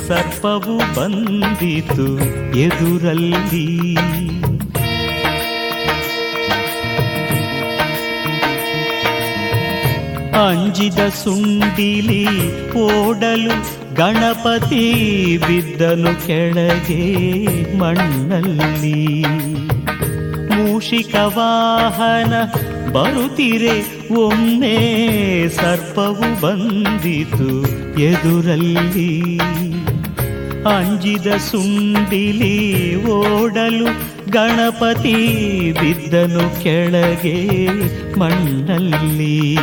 [0.07, 2.17] ಸರ್ಪವು ಬಂದಿತು
[2.57, 3.95] ಎದುರಲ್ಲಿ.
[10.31, 12.27] ಅಂಜಿದ ಸುಂಡಿಲಿ
[12.73, 13.55] ಓಡಲು
[13.95, 14.93] ಗಣಪತಿ
[15.47, 17.23] ಬಿದ್ದನು ಕೆಳಗೆ
[17.77, 19.23] ಮಣ್ಣಲ್ಲಿ.
[20.55, 22.33] ಮೂಷಿಕ ವಾಹನ
[22.93, 27.65] ಬರುತ್ತಿರೆ, ಒಮ್ಮೆ ಸರ್ಪವು ಬಂದಿತು
[27.99, 29.39] ಎದುರಲ್ಲಿ.
[30.65, 33.85] ಅಂಜಿದ ಸುಂಡಿಲಿ ಓಡಲು
[34.31, 37.67] ಗಣಪತಿ ಬಿದ್ದನು ಕೆಳಗೆ
[38.19, 39.55] ಮಣ್ಣಲ್ಲಿ.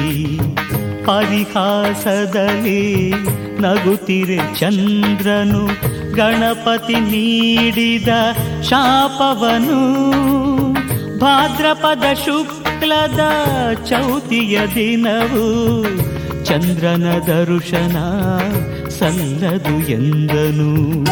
[1.04, 3.12] ಪರಿಹಾಸದಲ್ಲಿ
[3.60, 5.68] ನಗುತ್ತಿರೆ ಚಂದ್ರನು,
[6.14, 8.08] ಗಣಪತಿ ನೀಡಿದ
[8.62, 10.37] ಶಾಪವನು.
[11.18, 13.20] ಭಾದ್ರಪದ ಶುಕ್ಲದ
[13.84, 15.82] ಚೌತಿಯ ದಿನವು
[16.44, 17.96] ಚಂದ್ರನ ದರುಶನ
[18.88, 21.04] ಸಲ್ಲದು ಎಂದನು.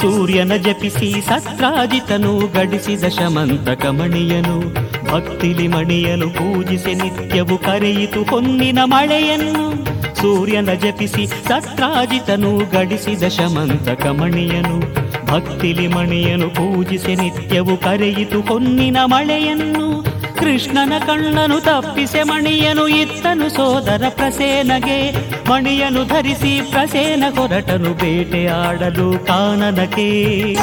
[0.00, 4.83] ಸೂರ್ಯನ ಜಪಿಸಿ ಸತ್ರಾಜಿತನು ಗಡಿಸಿದ ಶಮಂತಕ ಮಣಿಯನು.
[5.04, 9.74] ಭಕ್ತಿಲಿ ಮಣಿಯನು ಪೂಜಿಸಿ ನಿತ್ಯವು ಕರೆಯಿತು ಹೊನ್ನಿನ ಮಳೆಯನ್ನು.
[10.14, 20.02] ಸೂರ್ಯನ ಜಪಿಸಿ ಸತ್ರಾಜಿತನು ಗಡಿಸಿದ ಶಮಂತಕ ಮಣಿಯನು ಭಕ್ತಿಲಿ ಮಣಿಯನು ಪೂಜಿಸಿ ನಿತ್ಯವು ಕರೆಯಿತು ಹೊನ್ನಿನ ಮಳೆಯನ್ನು.
[20.38, 25.12] ಕೃಷ್ಣನ ಕಣ್ಣನು ತಪ್ಪಿಸೆ ಮಣಿಯನು ಇತ್ತನು ಸೋದರ ಪ್ರಸೇನಗೆ.
[25.50, 30.56] ಮಣಿಯನು ಧರಿಸಿ ಪ್ರಸೇನ ಕೊರಟನು ಬೇಟೆಯಾಡಲು ಕಾನನಕ್ಕೆ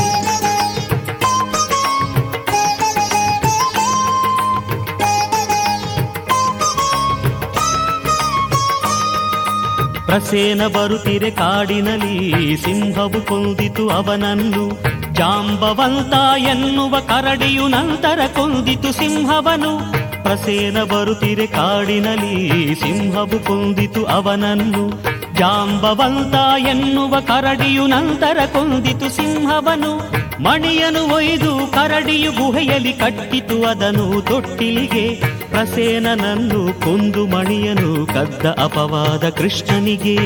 [10.12, 14.80] ಪ್ರಸೇನ ಬರುತ್ತಿರೆ ಕಾಡಿನಲ್ಲಿ ಸಿಂಹವು ಕೊಂದಿತು ಅವನನ್ನು.
[15.14, 19.94] ಜಾಂಬವಂತ ಎನ್ನುವ ಕರಡಿಯು ನಂತರ ಕೊಂದಿತು ಸಿಂಹವನು.
[20.24, 24.90] ಪ್ರಸೇನ ಬರುತ್ತಿರೆ ಕಾಡಿನಲ್ಲಿ ಸಿಂಹವು ಕೊಂದಿತು ಅವನನ್ನು.
[25.36, 26.36] ಜಾಂಬವಂತ
[26.68, 29.98] ಎನ್ನುವ ಕರಡಿಯು ನಂತರ ಕೊಂದಿತು ಸಿಂಹವನು.
[30.44, 35.41] ಮಣಿಯನು ಒಯ್ದು ಕರಡಿಯು ಗುಹೆಯಲ್ಲಿ ಕಟ್ಟಿತು ಅದನು ತೊಟ್ಟಿಲಿಗೆ.
[35.52, 40.18] ಪ್ರಸೇನನನ್ನು ಕೊಂದು ಮಣಿಯನು ಕದ್ದ ಅಪವಾದ ಕೃಷ್ಣನಿಗೆ.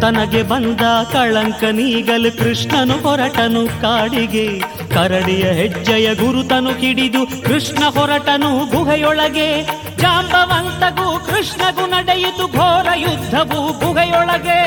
[0.00, 0.80] ತನಗೆ ಬಂದ
[1.12, 4.58] ಕಳಂಕ ನೀಗಲು ಕೃಷ್ಣನು ಹೊರಟನು ಕಾಡಿಗೆ.
[4.94, 9.50] ಕರಡಿಯ ಹೆಜ್ಜೆಯ ಗುರುತನು ಕಿಡಿದು ಕೃಷ್ಣ ಹೊರಟನು ಗುಹೆಯೊಳಗೆ.
[9.98, 14.60] ಜಾಂಬವಂತಗೂ ಕೃಷ್ಣಗೂ ನಡೆಯಿತು ಘೋರ ಯುದ್ಧವು ಗುಹೆಯೊಳಗೆ.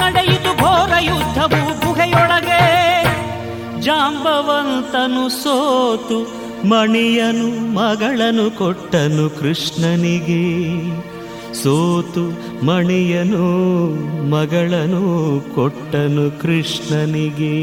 [0.00, 1.72] ನಡೆಯಿತು ಘೋರ ಯುದ್ಧವು
[5.28, 10.44] ಸೋತು ಮಣಿಯನು ಮಗಳನು ಕೊಟ್ಟನು ಕೃಷ್ಣನಿಗೆ.
[11.54, 12.24] ಸೋತು
[12.66, 13.46] ಮಣಿಯನು
[14.30, 17.56] ಮಗಳನು ಕೊಟ್ಟನು ಕೃಷ್ಣನಿಗೆ.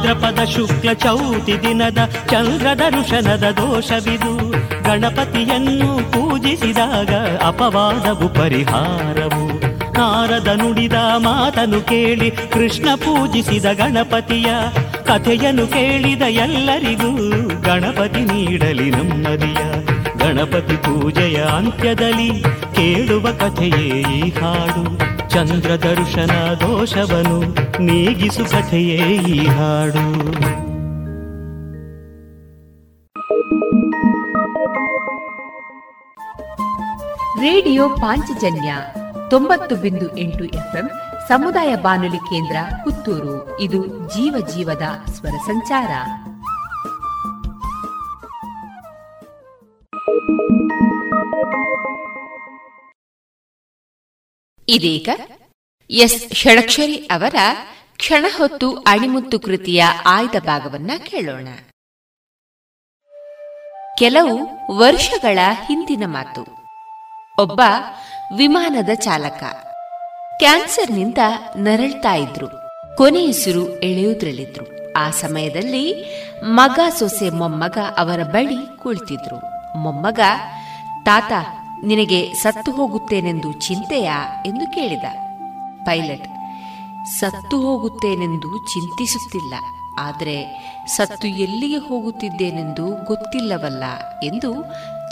[0.00, 1.98] ಭಾದ್ರಪದ ಶುಕ್ಲ ಚೌತಿ ದಿನದ
[2.30, 4.50] ಚಂದ್ರದ ಋಷನದ ದೋಷವಿದು.
[4.82, 9.46] ಗಣಪತಿಯನ್ನು ಪೂಜಿಸಿದಾಗ ಅಪವಾದವು ಪರಿಹಾರವು.
[9.92, 14.46] ನಾರದ ನುಡಿದ ಮಾತನು ಕೇಳಿ ಕೃಷ್ಣ ಪೂಜಿಸಿದ ಗಣಪತಿಯ
[15.04, 17.12] ಕಥೆಯನ್ನು ಕೇಳಿದ ಎಲ್ಲರಿಗೂ
[17.60, 19.56] ಗಣಪತಿ ನೀಡಲಿ ನೆಮ್ಮದಿಯ.
[20.30, 22.42] ಗಣಪತಿ ಪೂಜೆಯ ಅಂತ್ಯದಲ್ಲಿ
[22.74, 24.98] ಕೇಳುವ ಕಥೆಯೇ ಈ ಹಾಡು.
[25.30, 27.40] ಚಂದ್ರ ದರ್ಶನ ದೋಷವನು
[27.82, 30.30] ನೀಗಿಸು ಕಥೆಯೇ ಈ ಹಾಡು.
[37.40, 38.74] ರೇಡಿಯೋ ಪಾಂಚಜನ್ಯ
[39.30, 40.90] ತೊಂಬತ್ತು ಬಿಂದು ಎಂಟು ಎಫ್ಎಂ
[41.28, 43.60] ಸಮುದಾಯ ಬಾನುಲಿ ಕೇಂದ್ರ ಪುತ್ತೂರು.
[43.60, 45.90] ಇದು ಜೀವ ಜೀವದ ಸ್ವರ ಸಂಚಾರ.
[54.70, 55.08] ಇದೀಗ
[55.90, 57.34] ಎಸ್ ಷಡಕ್ಷರಿ ಅವರ
[57.96, 61.48] ಕ್ಷಣ ಹೊತ್ತು ಅಣಿಮುತ್ತು ಕೃತಿಯ ಆಯ್ದ ಭಾಗವನ್ನ ಕೇಳೋಣ.
[63.98, 66.46] ಕೆಲವು ವರ್ಷಗಳ ಹಿಂದಿನ ಮಾತು.
[67.42, 67.60] ಒಬ್ಬ
[68.36, 69.42] ವಿಮಾನದ ಚಾಲಕ.
[70.38, 71.18] ಕ್ಯಾನ್ಸರ್ನಿಂದ
[71.56, 72.48] ನರಳ್ತಾ ಇದ್ರು.
[72.96, 74.92] ಕೊನೆಯುಸಿರು ಎಳೆಯುದ್ರಲ್ಲಿದ್ರು.
[74.92, 76.04] ಆ ಸಮಯದಲ್ಲಿ
[76.42, 79.36] ಮಗ ಸೊಸೆ ಮೊಮ್ಮಗ ಅವರ ಬಳಿ ಕುಳಿತಿದ್ರು.
[79.76, 80.20] ಮೊಮ್ಮಗ,
[81.04, 81.32] ತಾತ
[81.88, 84.16] ನಿನಗೆ ಸತ್ತು ಹೋಗುತ್ತೇನೆಂದು ಚಿಂತೆಯಾ
[84.46, 85.06] ಎಂದು ಕೇಳಿದ.
[85.84, 86.26] ಪೈಲಟ್,
[87.20, 89.54] ಸತ್ತು ಹೋಗುತ್ತೇನೆಂದು ಚಿಂತಿಸುತ್ತಿಲ್ಲ,
[89.98, 90.36] ಆದರೆ
[90.86, 93.84] ಸತ್ತು ಎಲ್ಲಿಗೆ ಹೋಗುತ್ತಿದ್ದೇನೆಂದು ಗೊತ್ತಿಲ್ಲವಲ್ಲ
[94.22, 94.50] ಎಂದು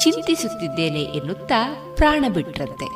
[0.02, 1.60] ಚಿಂತಿಸುತ್ತಿದ್ದೇನೆ ಎನ್ನುತ್ತಾ
[1.94, 2.88] ಪ್ರಾಣ ಬಿಟ್ರಂತೆ.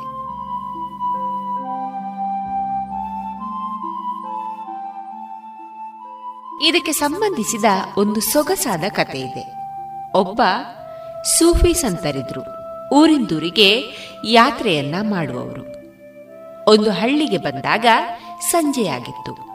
[6.67, 7.65] ಇದಕ್ಕೆ ಸಂಬಂಧಿಸಿದ
[7.97, 9.45] ಒಂದು ಸೊಗಸಾದ ಕಥೆ ಇದೆ
[10.15, 10.41] ಒಬ್ಬ
[11.37, 12.43] ಸೂಫಿ ಸಂತರಿದ್ರು.
[12.93, 13.83] ಊರಿಂದೂರಿಗೆ
[14.25, 15.73] ಯಾತ್ರೆಯನ್ನ ಮಾಡುವವರು.
[16.71, 17.85] ಒಂದು ಹಳ್ಳಿಗೆ ಬಂದಾಗ
[18.51, 19.53] ಸಂಜೆಯಾಗಿತ್ತು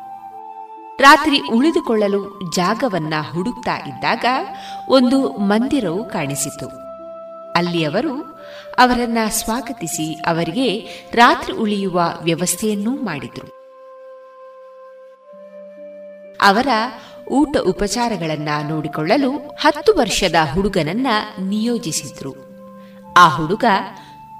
[0.97, 4.25] ರಾತ್ರಿ ಉಳಿದುಕೊಳ್ಳಲು ಜಾಗವನ್ನ ಹುಡುಕ್ತಾ ಇದ್ದಾಗ
[4.89, 6.69] ಒಂದು ಮಂದಿರವು ಕಾಣಿಸಿತು.
[7.53, 8.39] ಅಲ್ಲಿಯವರು
[8.79, 10.81] ಅವರನ್ನ ಸ್ವಾಗತಿಸಿ ಅವರಿಗೆ
[11.15, 13.59] ರಾತ್ರಿ ಉಳಿಯುವ ವ್ಯವಸ್ಥೆಯನ್ನೂ ಮಾಡಿದರು.
[16.41, 16.69] ಅವರ
[17.31, 21.07] ಊಟ ಉಪಚಾರಗಳನ್ನ ನೋಡಿಕೊಳ್ಳಲು ಹತ್ತು ವರ್ಷದ ಹುಡುಗನನ್ನ
[21.41, 22.48] ನಿಯೋಜಿಸಿದ್ರು.
[23.19, 23.65] ಆ ಹುಡುಗ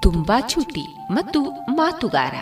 [0.01, 2.33] ತುಂಬಾ ಚೂಟಿ ಮತ್ತು ಮಾತುಗಾರ.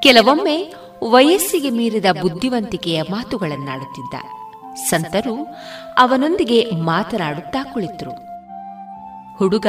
[0.00, 0.74] ಕೆಲವೊಮ್ಮೆ
[1.10, 4.14] ವಯಸ್ಸಿಗೆ ಮೀರಿದ ಬುದ್ಧಿವಂತಿಕೆಯ ಮಾತುಗಳನ್ನಾಡುತ್ತಿದ್ದ.
[4.74, 5.56] ಸಂತರು
[5.98, 8.10] ಅವನೊಂದಿಗೆ ಮಾತನಾಡುತ್ತಾ ಕುಳಿತರು.
[9.38, 9.66] ಹುಡುಗ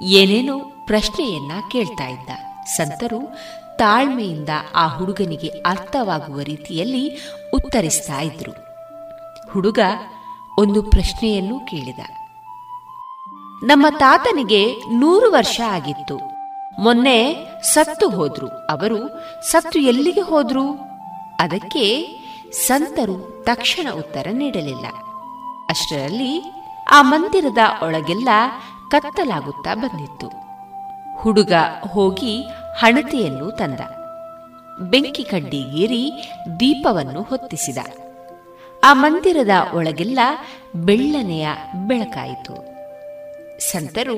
[0.00, 2.30] ಏನೇನೋ ಪ್ರಶ್ನೆಯನ್ನ ಕೇಳ್ತಾ ಇದ್ದ.
[2.64, 3.36] ಸಂತರು
[3.78, 7.18] ತಾಳ್ಮೆಯಿಂದ ಆ ಹುಡುಗನಿಗೆ ಅರ್ಥವಾಗುವ ರೀತಿಯಲ್ಲಿ
[7.54, 8.52] ಉತ್ತರಿಸ್ತಾ ಇದ್ರು.
[9.52, 9.78] ಹುಡುಗ
[10.58, 12.00] ಒಂದು ಪ್ರಶ್ನೆಯನ್ನು ಕೇಳಿದ.
[13.62, 16.20] ನಮ್ಮ ತಾತನಿಗೆ ನೂರು ವರ್ಷ ಆಗಿತ್ತು.
[16.78, 18.48] ಮೊನ್ನೆ ಸತ್ತು ಹೋದ್ರು.
[18.48, 20.72] ಅವರು ಸತ್ತು ಎಲ್ಲಿಗೆ ಹೋದ್ರು?
[21.40, 22.06] ಅದಕ್ಕೆ
[22.52, 24.86] ಸಂತರು ತಕ್ಷಣ ಉತ್ತರ ನೀಡಲಿಲ್ಲ.
[25.70, 26.52] ಅಷ್ಟರಲ್ಲಿ
[26.92, 28.28] ಆ ಮಂದಿರದ ಒಳಗೆಲ್ಲ
[28.90, 30.32] ಕತ್ತಲಾಗುತ್ತಾ ಬಂದಿತ್ತು.
[31.18, 31.52] ಹುಡುಗ
[31.92, 32.42] ಹೋಗಿ
[32.78, 33.80] ಹಣತೆಯನ್ನು ತಂದ.
[34.80, 37.78] ಬೆಂಕಿ ಕಡ್ಡಿಗೇರಿ ದೀಪವನ್ನು ಹೊತ್ತಿಸಿದ.
[38.84, 40.18] ಆ ಮಂದಿರದ ಒಳಗೆಲ್ಲ
[40.74, 42.69] ಬೆಳ್ಳನೆಯ ಬೆಳಕಾಯಿತು.
[43.60, 44.16] ಸಂತರು,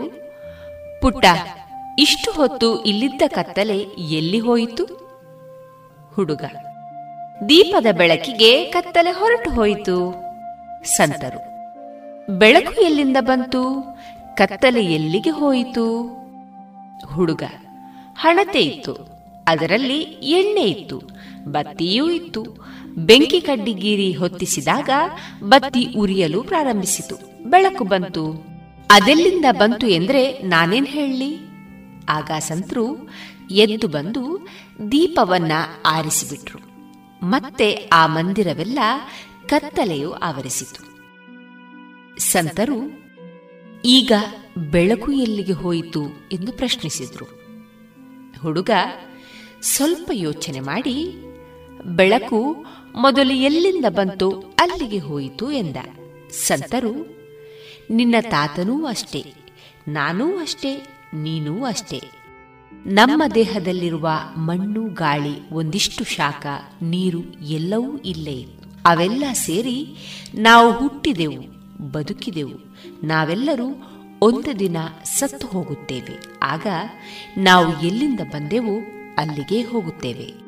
[1.02, 1.24] ಪುಟ್ಟ,
[1.98, 3.78] ಇಷ್ಟು ಹೊತ್ತು ಇಲ್ಲಿದ್ದ ಕತ್ತಲೆ
[4.16, 4.84] ಎಲ್ಲಿ ಹೋಯಿತು?
[6.14, 6.44] ಹುಡುಗ,
[7.48, 9.96] ದೀಪದ ಬೆಳಕಿಗೆ ಕತ್ತಲೆ ಹೊರಟು ಹೋಯಿತು.
[10.86, 11.40] ಸಂತರು,
[12.38, 13.62] ಬೆಳಕು ಎಲ್ಲಿಂದ ಬಂತು?
[14.34, 15.86] ಕತ್ತಲೆ ಎಲ್ಲಿಗೆ ಹೋಯಿತು?
[17.06, 17.42] ಹುಡುಗ,
[18.16, 18.94] ಹಣತೆ ಇತ್ತು,
[19.48, 19.98] ಅದರಲ್ಲಿ
[20.32, 20.98] ಎಣ್ಣೆ ಇತ್ತು,
[21.46, 22.42] ಬತ್ತಿಯೂ ಇತ್ತು.
[22.98, 24.90] ಬೆಂಕಿ ಕಡ್ಡಿಗೀರಿ ಹೊತ್ತಿಸಿದಾಗ
[25.44, 28.51] ಬತ್ತಿ ಉರಿಯಲು ಪ್ರಾರಂಭಿಸಿತು, ಬೆಳಕು ಬಂತು.
[28.92, 31.38] ಅದೆಲ್ಲಿಂದ ಬಂತು ಎಂದ್ರೆ ನಾನೇನ್ ಹೇಳಲಿ?
[32.08, 33.08] ಆಗ ಸಂತರು
[33.50, 34.48] ಎದ್ದು ಬಂದು
[34.92, 35.52] ದೀಪವನ್ನ
[35.86, 36.58] ಆರಿಸಿಬಿಟ್ರು.
[37.26, 38.78] ಮತ್ತೆ ಆ ಮಂದಿರವೆಲ್ಲ
[39.46, 40.92] ಕತ್ತಲೆಯು ಆವರಿಸಿತು.
[42.20, 42.78] ಸಂತರು,
[43.84, 44.12] ಈಗ
[44.58, 47.24] ಬೆಳಕು ಎಲ್ಲಿಗೆ ಹೋಯಿತು ಎಂದು ಪ್ರಶ್ನಿಸಿದ್ರು.
[48.40, 48.70] ಹುಡುಗ
[49.62, 51.14] ಸ್ವಲ್ಪ ಯೋಚನೆ ಮಾಡಿ,
[51.84, 55.76] ಬೆಳಕು ಮೊದಲು ಎಲ್ಲಿಂದ ಬಂತು ಅಲ್ಲಿಗೆ ಹೋಯಿತು ಎಂದ.
[56.30, 57.21] ಸಂತರು
[57.90, 59.34] ನಿನ್ನ ತಾತನೂ ಅಷ್ಟೇ,
[59.88, 62.02] ನಾನೂ ಅಷ್ಟೇ, ನೀನೂ ಅಷ್ಟೇ.
[62.72, 66.46] ನಮ್ಮ ದೇಹದಲ್ಲಿರುವ ಮಣ್ಣು, ಗಾಳಿ, ಒಂದಿಷ್ಟು ಶಾಖ,
[66.82, 68.46] ನೀರು ಎಲ್ಲವೂ ಇಲ್ಲೇ.
[68.86, 69.96] ಅವೆಲ್ಲ ಸೇರಿ
[70.34, 71.52] ನಾವು ಹುಟ್ಟಿದೆವು,
[71.90, 72.76] ಬದುಕಿದೆವು.
[73.06, 73.64] ನಾವೆಲ್ಲರೂ
[74.22, 76.24] ಒಂದು ದಿನ ಸತ್ತು ಹೋಗುತ್ತೇವೆ.
[76.42, 76.66] ಆಗ
[77.38, 78.76] ನಾವು ಎಲ್ಲಿಂದ ಬಂದೆವು
[79.18, 80.42] ಅಲ್ಲಿಗೆ ಹೋಗುತ್ತೇವೆ.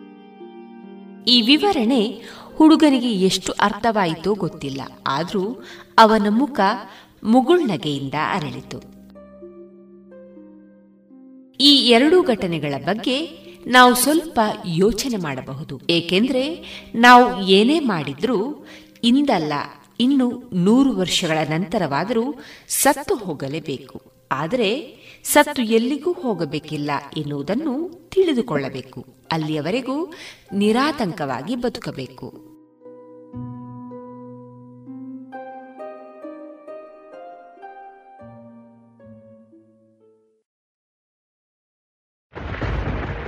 [1.31, 2.23] ಈ ವಿವರಣೆ
[2.55, 4.81] ಹುಡುಗನಿಗೆ ಎಷ್ಟು ಅರ್ಥವಾಯಿತೋ ಗೊತ್ತಿಲ್ಲ.
[5.07, 5.65] ಆದರೂ
[5.99, 6.61] ಅವನ ಮುಖ
[7.25, 8.79] ಮುಗುಳ್ನಗೆಯಿಂದ ಅರಳಿತು.
[11.61, 13.17] ಈ ಎರಡೂ ಘಟನೆಗಳ ಬಗ್ಗೆ
[13.67, 15.81] ನಾವು ಸ್ವಲ್ಪ ಯೋಚನೆ ಮಾಡಬಹುದು.
[15.91, 16.45] ಏಕೆಂದ್ರೆ
[16.95, 18.67] ನಾವು ಏನೇ ಮಾಡಿದ್ರೂ
[19.05, 19.53] ಇಂದಲ್ಲ,
[20.01, 22.35] ಇನ್ನು ನೂರು ವರ್ಷಗಳ ನಂತರವಾದರೂ
[22.69, 24.03] ಸತ್ತು ಹೋಗಲೇಬೇಕು.
[24.33, 24.71] ಆದರೆ
[25.25, 29.07] ಸತ್ತು ಎಲ್ಲಿಗೂ ಹೋಗಬೇಕಿಲ್ಲ ಎನ್ನುವುದನ್ನು ತಿಳಿದುಕೊಳ್ಳಬೇಕು.
[29.33, 30.13] ಅಲ್ಲಿಯವರೆಗೂ
[30.53, 32.54] ನಿರಾತಂಕವಾಗಿ ಬದುಕಬೇಕು.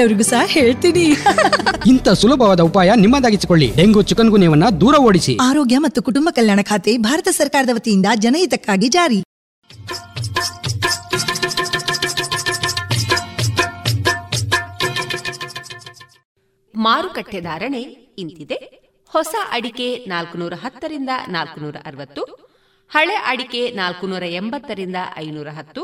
[0.00, 1.06] ಬೇರೆಯವರಿಗೂ ಸಹ ಹೇಳ್ತೀನಿ.
[1.86, 3.72] ಇಂಥ ಸುಲಭವಾದ ಉಪಾಯ ನಿಮ್ಮದಾಗಿಸಿಕೊಳ್ಳಿ.
[3.76, 5.36] ಡೆಂಗು ಚಿಕನ್ ಗುನ್ಯವನ್ನ ದೂರ ಓಡಿಸಿ.
[5.42, 9.20] ಆರೋಗ್ಯ ಮತ್ತು ಕುಟುಂಬ ಕಲ್ಯಾಣ ಖಾತೆ ಭಾರತ ಸರ್ಕಾರದ ವತಿಯಿಂದ ಜನಹಿತಕ್ಕಾಗಿ ಜಾರಿ.
[16.74, 17.80] ಮಾರುಕಟ್ಟೆ ಧಾರಣೆ
[18.22, 18.58] ಇಂತಿದೆ.
[19.10, 22.22] ಹೊಸ ಅಡಿಕೆ ನಾಲ್ಕುನೂರ ಹತ್ತರಿಂದ ನಾಲ್ಕುನೂರ ಅರವತ್ತು
[22.90, 25.82] ಹಳೆ ಅಡಿಕೆ ನಾಲ್ಕುನೂರ ಎಂಬತ್ತರಿಂದ ಐನೂರ ಹತ್ತು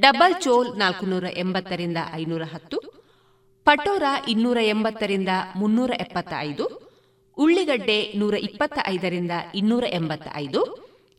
[0.00, 2.93] ಡಬಲ್ ಚೋಲ್ ನಾಲ್ಕುನೂರ ಎಂಬತ್ತರಿಂದ ಐನೂರ ಹತ್ತು
[3.66, 6.64] ಪಟೋರ ಇನ್ನೂರ ಎಂಬತ್ತರಿಂದ ಮುನ್ನೂರ ಎಪ್ಪತ್ತ ಐದು
[7.38, 10.60] ಉಳ್ಳಿಗಡ್ಡೆ ನೂರ ಇಪ್ಪತ್ತ ಐದರಿಂದ ಇನ್ನೂರ ಎಂಬತ್ತ ಐದು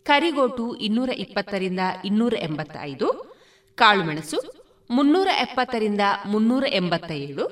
[0.03, 3.07] ಕರಿಗೋಟು ಇನ್ನೂರ ಇಪ್ಪತ್ತರಿಂದ ಇನ್ನೂರ ಎಂಬತ್ತ ಐದು
[3.75, 4.39] ಕಾಳುಮೆಣಸು
[4.89, 7.45] ಮುನ್ನೂರ ಎಪ್ಪತ್ತರಿಂದ ಮುನ್ನೂರ ಎಂಬತ್ತ ಏಳು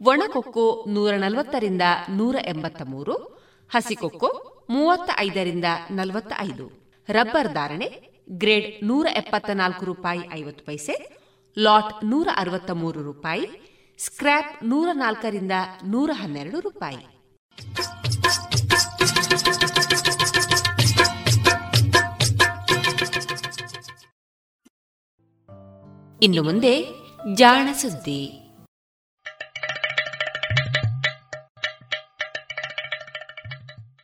[0.00, 4.30] ಒಣಕೊಕ್ಕೋ ನೂರ ನಲವತ್ತರಿಂದ ನೂರ ಎಂಬತ್ತ ಮೂರು ಹಸಿಕೊಕ್ಕೋ
[4.70, 6.66] ಮೂವತ್ತ ಐದರಿಂದ ನಲವತ್ತ ಐದು
[7.08, 10.94] ರಬ್ಬರ್ ಧಾರಣೆ, ಗ್ರೇಡ್ ನೂರ ಎಪ್ಪತ್ತ ನಾಲ್ಕು ರೂಪಾಯಿ ಐವತ್ತು ಪೈಸೆ,
[11.56, 13.46] ಲಾಟ್ ನೂರ ಅರವತ್ತ ಮೂರು ರೂಪಾಯಿ
[14.04, 15.52] ಸ್ಕ್ರ್ಯಾಪ್ ನೂರ ನಾಲ್ಕರಿಂದ
[15.86, 16.96] ನೂರ ಹನ್ನೆರಡು ರೂಪಾಯಿ.
[26.22, 26.84] ಇನ್ನು ಮುಂದೆ
[27.34, 28.38] ಜಾಣ ಸುದ್ದಿ.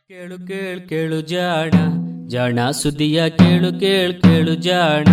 [0.07, 1.71] ಕೇಳು ಕೇಳು ಕೇಳು ಜಾಣ
[2.27, 5.05] ಜಾಣ ಸುದ್ದಿಯ ಕೇಳು ಕೇಳು ಕೇಳು ಜಾಣ.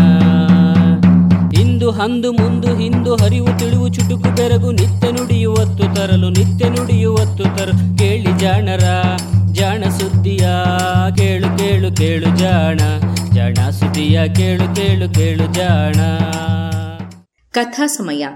[1.77, 8.39] ಇಂದು ಹಂದು ಮುಂದು ಹಿಂದು ಹರಿವು ತಿಳಿವು ಚುಟುಕು ಬೆರಗು ನಿತ್ಯ ನುಡಿಯುವತ್ತು ತರಲು, ನಿತ್ಯ ನುಡಿಯುವತ್ತು ತರಲು ಕೇಳಿ
[8.39, 8.83] ಜಾಣರ,
[9.53, 10.49] ಜಾಣ ಸುದ್ದಿಯ,
[11.17, 12.77] ಕೇಳು ಕೇಳು ಕೇಳು ಜಾಣ.
[13.35, 16.01] ಜಾಣ ಸುದ್ದಿಯ, ಕೇಳು ಕೇಳು ಕೇಳು ಜಾಣ.
[17.53, 18.27] ಕಥಾ ಸಮಯ.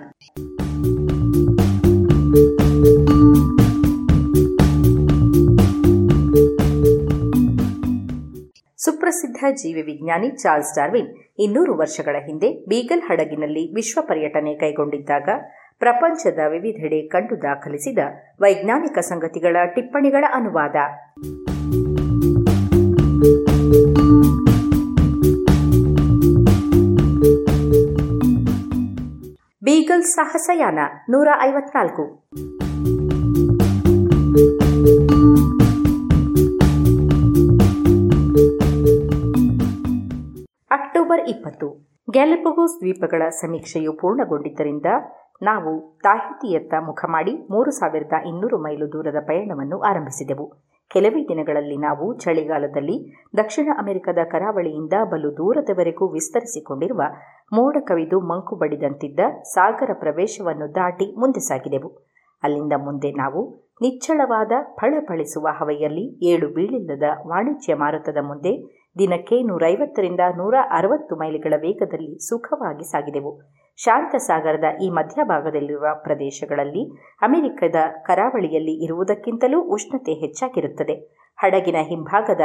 [8.79, 11.07] ಸುಪ್ರಸಿದ್ಧ ಜೀವಿ ವಿಜ್ಞಾನಿ ಚಾರ್ಲ್ಸ್ ಡಾರ್ವಿನ್
[11.41, 15.29] ಇನ್ನೂರು ವರ್ಷಗಳ ಹಿಂದೆ ಬೀಗಲ್ ಹಡಗಿನಲ್ಲಿ ವಿಶ್ವ ಪರ್ಯಟನೆ ಕೈಗೊಂಡಿದ್ದಾಗ
[15.79, 17.99] ಪ್ರಪಂಚದ ವಿವಿಧೆಡೆ ಕಂಡು ದಾಖಲಿಸಿದ
[18.41, 20.77] ವೈಜ್ಞಾನಿಕ ಸಂಗತಿಗಳ ಟಿಪ್ಪಣಿಗಳ ಅನುವಾದ.
[29.63, 30.79] ಬೀಗಲ್ ಸಾಹಸಯಾನ
[31.09, 32.05] ನೂರ ಐವತ್ನಾಲ್ಕು.
[41.11, 41.69] ಅಕ್ಟೋಬರ್ ಇಪ್ಪತ್ತು.
[42.09, 44.89] ಗ್ಯಾಲಪಗೋಸ್ ದ್ವೀಪಗಳ ಸಮೀಕ್ಷೆಯು ಪೂರ್ಣಗೊಂಡಿದ್ದರಿಂದ
[45.43, 45.71] ನಾವು
[46.03, 50.47] ತಾಹಿತಿಯತ್ತ ಮುಖ ಮಾಡಿ ಮೂರು ಸಾವಿರದ ಇನ್ನೂರು ಮೈಲು ದೂರದ ಪಯಣವನ್ನು ಆರಂಭಿಸಿದೆವು.
[50.91, 52.97] ಕೆಲವೇ ದಿನಗಳಲ್ಲಿ ನಾವು ಚಳಿಗಾಲದಲ್ಲಿ
[53.37, 57.03] ದಕ್ಷಿಣ ಅಮೆರಿಕದ ಕರಾವಳಿಯಿಂದ ಬಲು ದೂರದವರೆಗೂ ವಿಸ್ತರಿಸಿಕೊಂಡಿರುವ
[57.53, 59.21] ಮೋಡ ಕವಿದು ಮಂಕು ಬಡಿದಂತಿದ್ದ
[59.55, 61.91] ಸಾಗರ ಪ್ರವೇಶವನ್ನು ದಾಟಿ ಮುಂದೆ ಸಾಗಿದೆವು.
[62.43, 63.43] ಅಲ್ಲಿಂದ ಮುಂದೆ ನಾವು
[63.83, 68.53] ನಿಚ್ಚಳವಾದ ಫಳಫಳಿಸುವ ಹವೆಯಲ್ಲಿ ಏಳು ಬೀಳಿಲ್ಲದ ವಾಣಿಜ್ಯ ಮಾರುತದ ಮುಂದೆ
[68.99, 73.41] ದಿನಕ್ಕೆ ನೂರೈವತ್ತರಿಂದ ನೂರ ಅರವತ್ತು ಮೈಲಿಗಳ ವೇಗದಲ್ಲಿ ಸುಖವಾಗಿ ಸಾಗಿದೆವು.
[73.77, 80.95] ಶಾಂತ ಸಾಗರದ ಈ ಮಧ್ಯಭಾಗದಲ್ಲಿರುವ ಪ್ರದೇಶಗಳಲ್ಲಿ ಅಮೆರಿಕದ ಕರಾವಳಿಯಲ್ಲಿ ಇರುವುದಕ್ಕಿಂತಲೂ ಉಷ್ಣತೆ ಹೆಚ್ಚಾಗಿರುತ್ತದೆ.
[81.37, 82.41] ಹಡಗಿನ ಹಿಂಭಾಗದ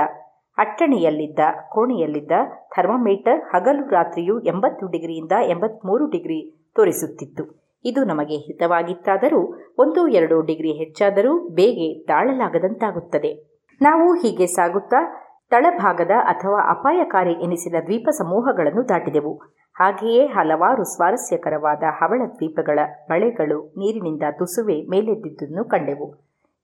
[0.58, 1.40] ಅಟ್ಟಣೆಯಲ್ಲಿದ್ದ,
[1.70, 2.32] ಕೋಣೆಯಲ್ಲಿದ್ದ
[2.76, 7.66] ಥರ್ಮಾಮೀಟರ್ ಹಗಲು ರಾತ್ರಿಯು ಎಂಬತ್ತು ಡಿಗ್ರಿಯಿಂದ ಎಂಬತ್ಮೂರು ಡಿಗ್ರಿ ತೋರಿಸುತ್ತಿತ್ತು.
[7.86, 13.56] ಇದು ನಮಗೆ ಹಿತವಾಗಿತ್ತಾದರೂ, ಒಂದು ಎರಡು ಡಿಗ್ರಿ ಹೆಚ್ಚಾದರೂ ಬೇಗೆ ತಾಳಲಾಗದಂತಾಗುತ್ತದೆ.
[13.82, 19.34] ನಾವು ಹೀಗೆ ಸಾಗುತ್ತಾ ತಳಭಾಗದ ಅಥವಾ ಅಪಾಯಕಾರಿ ಎನಿಸಿದ ದ್ವೀಪ ಸಮೂಹಗಳನ್ನು ದಾಟಿದೆವು.
[19.74, 22.80] ಹಾಗೆಯೇ ಹಲವಾರು ಸ್ವಾರಸ್ಯಕರವಾದ ಹವಳ ದ್ವೀಪಗಳ
[23.10, 26.16] ಬಳೆಗಳು ನೀರಿನಿಂದ ತುಸುವೆ ಮೇಲೆದ್ದಿದ್ದನ್ನು ಕಂಡೆವು.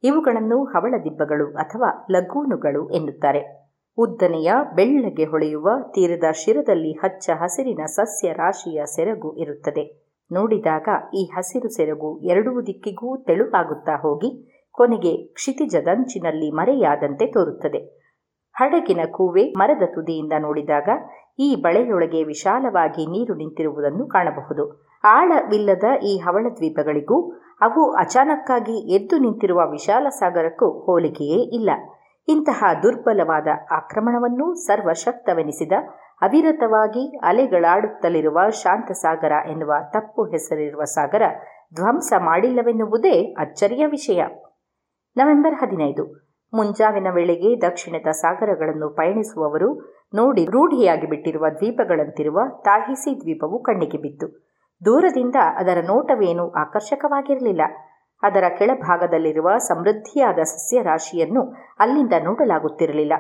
[0.04, 3.62] ಇವುಗಳನ್ನು ಹವಳ ದಿಬ್ಬಗಳು ಅಥವಾ ಲಗೂನುಗಳು ಎನ್ನುತ್ತಾರೆ.
[3.98, 10.02] ಉದ್ದನೆಯ, ಬೆಳ್ಳಗೆ ಹೊಳೆಯುವ, ತೀರದ ಶಿರದಲ್ಲಿ ಹಚ್ಚ ಹಸಿರಿನ ಸಸ್ಯ ರಾಶಿಯ ಸೆರಗು ಇರುತ್ತದೆ.
[10.32, 18.01] ನೋಡಿದಾಗ ಈ ಹಸಿರು ಸೆರಗು ಎರಡೂ ದಿಕ್ಕಿಗೂ ತೆಳುವಾಗುತ್ತಾ ಹೋಗಿ ಕೊನೆಗೆ ಕ್ಷಿತಿಜದಂಚಿನಲ್ಲಿ ಮರೆಯಾದಂತೆ ತೋರುತ್ತದೆ.
[18.54, 20.90] ಹಡಗಿನ ಕೂವೆ ಮರದ ತುದಿಯಿಂದ ನೋಡಿದಾಗ
[21.40, 24.92] ಈ ಬಳೆಯೊಳಗೆ ವಿಶಾಲವಾಗಿ ನೀರು ನಿಂತಿರುವುದನ್ನು ಕಾಣಬಹುದು.
[25.04, 27.32] ಆಳವಿಲ್ಲದ ಈ ಹವಳ ದ್ವೀಪಗಳಿಗೂ
[27.62, 31.70] ಅವು ಅಚಾನಕ್ಕಾಗಿ ಎದ್ದು ನಿಂತಿರುವ ವಿಶಾಲ ಸಾಗರಕ್ಕೂ ಹೋಲಿಕೆಯೇ ಇಲ್ಲ.
[32.28, 35.72] ಇಂತಹ ದುರ್ಬಲವಾದ ಆಕ್ರಮಣವನ್ನು ಸರ್ವಶಕ್ತವೆನಿಸಿದ
[36.22, 41.22] ಅವಿರತವಾಗಿ ಅಲೆಗಳಾಡುತ್ತಲಿರುವ ಶಾಂತ ಸಾಗರ ಎನ್ನುವ ತಪ್ಪು ಹೆಸರಿರುವ ಸಾಗರ
[41.76, 44.24] ಧ್ವಂಸ ಮಾಡಿಲ್ಲವೆನ್ನುವುದೇ ಅಚ್ಚರಿಯ ವಿಷಯ.
[45.18, 46.31] ನವೆಂಬರ್ ಹದಿನೈದು.
[46.54, 49.70] ಮುಂಜಾವಿನ ವೇಳೆಗೆ ದಕ್ಷಿಣದ ಸಾಗರಗಳನ್ನು ಪಯಣಿಸುವವರು
[50.14, 54.28] ನೋಡಿ ರೂಢಿಯಾಗಿ ಬಿಟ್ಟಿರುವ ದ್ವೀಪಗಳಂತಿರುವ ತಾಹಿಸಿ ದ್ವೀಪವು ಕಣ್ಣಿಗೆ ಬಿತ್ತು.
[54.86, 57.62] ದೂರದಿಂದ ಅದರ ನೋಟವೇನೂ ಆಕರ್ಷಕವಾಗಿರಲಿಲ್ಲ.
[58.24, 63.14] ಅದರ ಕೆಳಭಾಗದಲ್ಲಿರುವ ಸಮೃದ್ಧಿಯಾದ ಸಸ್ಯರಾಶಿಯನ್ನು ಅಲ್ಲಿಂದ ನೋಡಲಾಗುತ್ತಿರಲಿಲ್ಲ.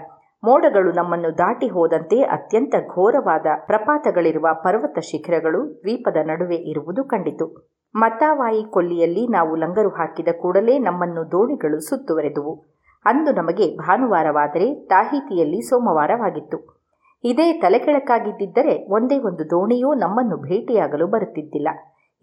[0.43, 7.77] ಮೋಡಗಳು ನಮ್ಮನ್ನು ದಾಟಿ ಹೋದಂತೆ ಅತ್ಯಂತ ಘೋರವಾದ ಪ್ರಪಾತಗಳಿರುವ ಪರ್ವತ ಶಿಖರಗಳು ದ್ವೀಪದ ನಡುವೆ ಇರುವುದು ಕಂಡಿತು.
[7.95, 12.70] ಮತಾವಾಯಿ ಕೊಲ್ಲಿಯಲ್ಲಿ ನಾವು ಲಂಗರು ಹಾಕಿದ ಕೂಡಲೇ ನಮ್ಮನ್ನು ದೋಣಿಗಳು ಸುತ್ತುವರೆದುವು.
[13.05, 16.81] ಅಂದು ನಮಗೆ ಭಾನುವಾರವಾದರೆ ತಾಹಿತಿಯಲ್ಲಿ ಸೋಮವಾರವಾಗಿತ್ತು.
[17.23, 21.67] ಇದೇ ತಲೆಕೆಳಕಾಗಿದ್ದರೆ ಒಂದೇ ಒಂದು ದೋಣಿಯೂ ನಮ್ಮನ್ನು ಭೇಟಿಯಾಗಲು ಬರುತ್ತಿದ್ದಿಲ್ಲ.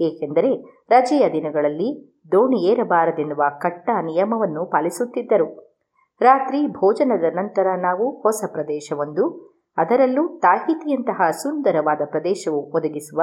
[0.01, 5.69] ಏಕೆಂದರೆ ರಜೆಯ ದಿನಗಳಲ್ಲಿ ದೋಣಿ ಏರಬಾರದೆನ್ನುವ ಕಟ್ಟ ನಿಯಮವನ್ನು ಪಾಲಿಸುತ್ತಿದ್ದರು.
[6.21, 13.23] ರಾತ್ರಿ ಭೋಜನದ ನಂತರ ನಾವು ಹೊಸ ಪ್ರದೇಶವೊಂದು, ಅದರಲ್ಲೂ ತಾಹಿತಿಯಂತಹ ಸುಂದರವಾದ ಪ್ರದೇಶವು ಒದಗಿಸುವ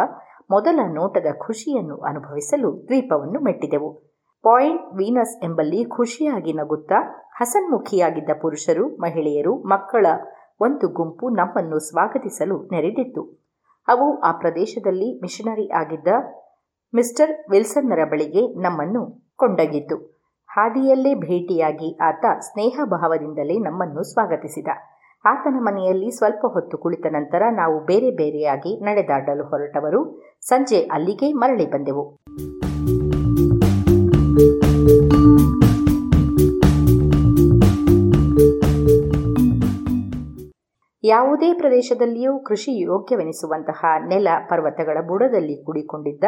[0.51, 4.14] ಮೊದಲ ನೋಟದ ಖುಷಿಯನ್ನು ಅನುಭವಿಸಲು ದ್ವೀಪವನ್ನು ಮೆಟ್ಟಿದೆವು.
[4.45, 6.97] ಪಾಯಿಂಟ್ ವೀನಸ್ ಎಂಬಲ್ಲಿ ಖುಷಿಯಾಗಿ ನಗುತ್ತಾ
[7.37, 10.05] ಹಸನ್ಮುಖಿಯಾಗಿದ್ದ ಪುರುಷರು, ಮಹಿಳೆಯರು, ಮಕ್ಕಳ
[10.59, 13.21] ಒಂದು ಗುಂಪು ನಮ್ಮನ್ನು ಸ್ವಾಗತಿಸಲು ನೆರೆದಿತ್ತು.
[13.87, 16.07] ಅವು ಆ ಪ್ರದೇಶದಲ್ಲಿ ಮಿಷನರಿ ಆಗಿದ್ದ
[16.95, 19.97] ಮಿಸ್ಟರ್ ವಿಲ್ಸನ್ನರ ಬಳಿಗೆ ನಮ್ಮನ್ನು ಕೊಂಡೊಯ್ಯಿತು.
[20.47, 24.67] ಹಾದಿಯಲ್ಲೇ ಭೇಟಿಯಾಗಿ ಆತ ಸ್ನೇಹ ಭಾವದಿಂದಲೇ ನಮ್ಮನ್ನು ಸ್ವಾಗತಿಸಿದ.
[25.25, 30.21] ಆತನ ಮನೆಯಲ್ಲಿ ಸ್ವಲ್ಪ ಹೊತ್ತು ಕುಳಿತ ನಂತರ ನಾವು ಬೇರೆ ಬೇರೆಯಾಗಿ ನಡೆದಾಡಲು ಹೊರಟವರು.
[30.41, 32.05] ಸಂಜೆ ಅಲ್ಲಿಗೆ ಮರಳಿ ಬಂದೆವು.
[41.07, 46.23] ಯಾವುದೇ ಪ್ರದೇಶದಲ್ಲಿಯೂ ಕೃಷಿ ಯೋಗ್ಯವೆನಿಸುವಂತಹ ನೆಲ ಪರ್ವತಗಳ ಬುಡದಲ್ಲಿ ಕುಡಿಕೊಂಡಿದ್ದ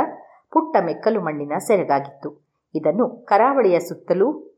[0.51, 2.47] ಪುಟ್ಟ ಮೆಕ್ಕಲು ಮಣ್ಣಿನ ಸೆರಗಾಗಿತ್ತು.
[2.75, 4.57] ಇದನ್ನು ಕರಾವಳಿಯ ಸುತ್ತಲೂ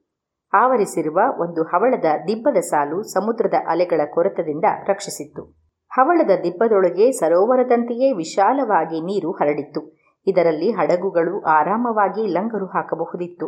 [0.54, 5.44] ಆವರಿಸಿರುವ ಒಂದು ಹವಳದ ದಿಬ್ಬದ ಸಾಲು ಸಮುದ್ರದ ಅಲೆಗಳ ಕೊರೆತದಿಂದ ರಕ್ಷಿಸಿತ್ತು.
[5.92, 10.00] ಹವಳದ ದಿಬ್ಬದೊಳಗೆ ಸರೋವರದಂತೆಯೇ ವಿಶಾಲವಾಗಿ ನೀರು ಹರಡಿತ್ತು.
[10.28, 13.48] ಇದರಲ್ಲಿ ಹಡಗುಗಳು ಆರಾಮವಾಗಿ ಲಂಗರು ಹಾಕಬಹುದಿತ್ತು.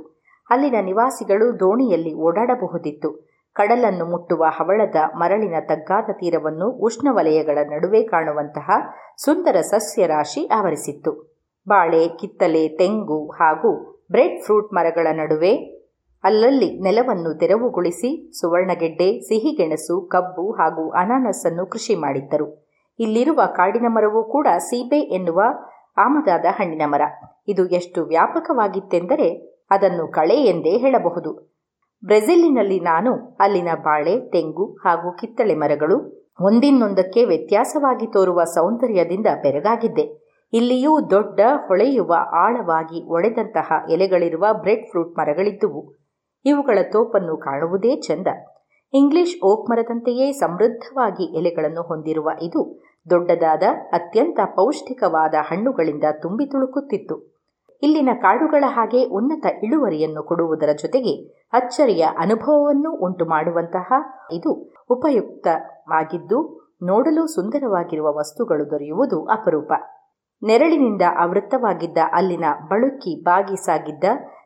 [0.50, 3.31] ಅಲ್ಲಿನ ನಿವಾಸಿಗಳು ದೋಣಿಯಲ್ಲಿ ಓಡಾಡಬಹುದಿತ್ತು.
[3.54, 8.70] ಕಡಲನ್ನು ಮುಟ್ಟುವ ಹವಳದ ಮರಳಿನ ತಗ್ಗಾದ ತೀರವನ್ನು ಉಷ್ಣವಲಯಗಳ ನಡುವೆ ಕಾಣುವಂತಹ
[9.18, 11.42] ಸುಂದರ ಸಸ್ಯರಾಶಿ ಆವರಿಸಿತ್ತು.
[11.68, 15.82] ಬಾಳೆ, ಕಿತ್ತಲೆ, ತೆಂಗು ಹಾಗೂ ಬ್ರೆಡ್ ಫ್ರೂಟ್ ಮರಗಳ ನಡುವೆ
[16.24, 22.68] ಅಲ್ಲಲ್ಲಿ ನೆಲವನ್ನು ತೆರವುಗೊಳಿಸಿ ಸುವರ್ಣಗೆಡ್ಡೆ, ಸಿಹಿಗೆಣಸು, ಕಬ್ಬು ಹಾಗೂ ಅನಾನಸನ್ನು ಕೃಷಿ ಮಾಡಿದ್ದರು.
[23.00, 25.42] ಇಲ್ಲಿರುವ ಕಾಡಿನ ಮರವೂ ಕೂಡ ಸೀಬೆ ಎನ್ನುವ
[25.98, 27.02] ಆಮದಾದ ಹಣ್ಣಿನ ಮರ.
[27.48, 31.61] ಇದು ಎಷ್ಟು ವ್ಯಾಪಕವಾಗಿತ್ತೆಂದರೆ ಅದನ್ನು ಕಳೆ ಎಂದೇ ಹೇಳಬಹುದು.
[32.06, 40.22] ಬ್ರೆಜಿಲಿನಲ್ಲಿ ನಾನು, ಅಲ್ಲಿನ ಬಾಳೆ, ತೆಂಗು ಹಾಗೂ ಕಿತ್ತಳೆ ಮರಗಳು ಒಂದಿನ್ನೊಂದಕ್ಕೆ ವ್ಯತ್ಯಾಸವಾಗಿ ತೋರುವ ಸೌಂದರ್ಯದಿಂದ ಬೆರಗಾಗಿದ್ದೆ.
[40.54, 45.96] ಇಲ್ಲಿಯೂ ದೊಡ್ಡ, ಹೊಳೆಯುವ, ಆಳವಾಗಿ ಒಡೆದಂತಹ ಎಲೆಗಳಿರುವ ಬ್ರೆಡ್ ಫ್ರೂಟ್ ಮರಗಳಿದ್ದುವು.
[46.46, 48.28] ಇವುಗಳ ತೋಪನ್ನು ಕಾಣುವುದೇ ಚಂದ.
[48.94, 57.31] ಇಂಗ್ಲಿಷ್ ಓಕ್ ಮರದಂತೆಯೇ ಸಮೃದ್ಧವಾಗಿ ಎಲೆಗಳನ್ನು ಹೊಂದಿರುವ ಇದು ದೊಡ್ಡದಾದ, ಅತ್ಯಂತ ಪೌಷ್ಟಿಕವಾದ ಹಣ್ಣುಗಳಿಂದ ತುಂಬಿ ತುಳುಕುತ್ತಿತ್ತು.
[57.82, 61.14] ಇಲ್ಲಿನ ಕಾಡುಗಳ ಹಾಗೆ ಉನ್ನತ ಇಳುವರಿಯನ್ನು ಕೊಡುವುದರ ಜೊತೆಗೆ
[61.54, 63.94] ಅಚ್ಚರಿಯ ಅನುಭವವನ್ನು ಉಂಟು ಮಾಡುವಂತಹ
[64.32, 64.52] ಇದು
[64.90, 66.40] ಉಪಯುಕ್ತವಾಗಿದ್ದು,
[66.84, 69.72] ನೋಡಲು ಸುಂದರವಾಗಿರುವ ವಸ್ತುಗಳು ದೊರೆಯುವುದು ಅಪರೂಪ.
[70.44, 74.04] ನೆರಳಿನಿಂದ ಆವೃತ್ತವಾಗಿದ್ದ ಅಲ್ಲಿನ ಬಳುಕಿ ಬಾಗಿ ಸಾಗಿದ್ದ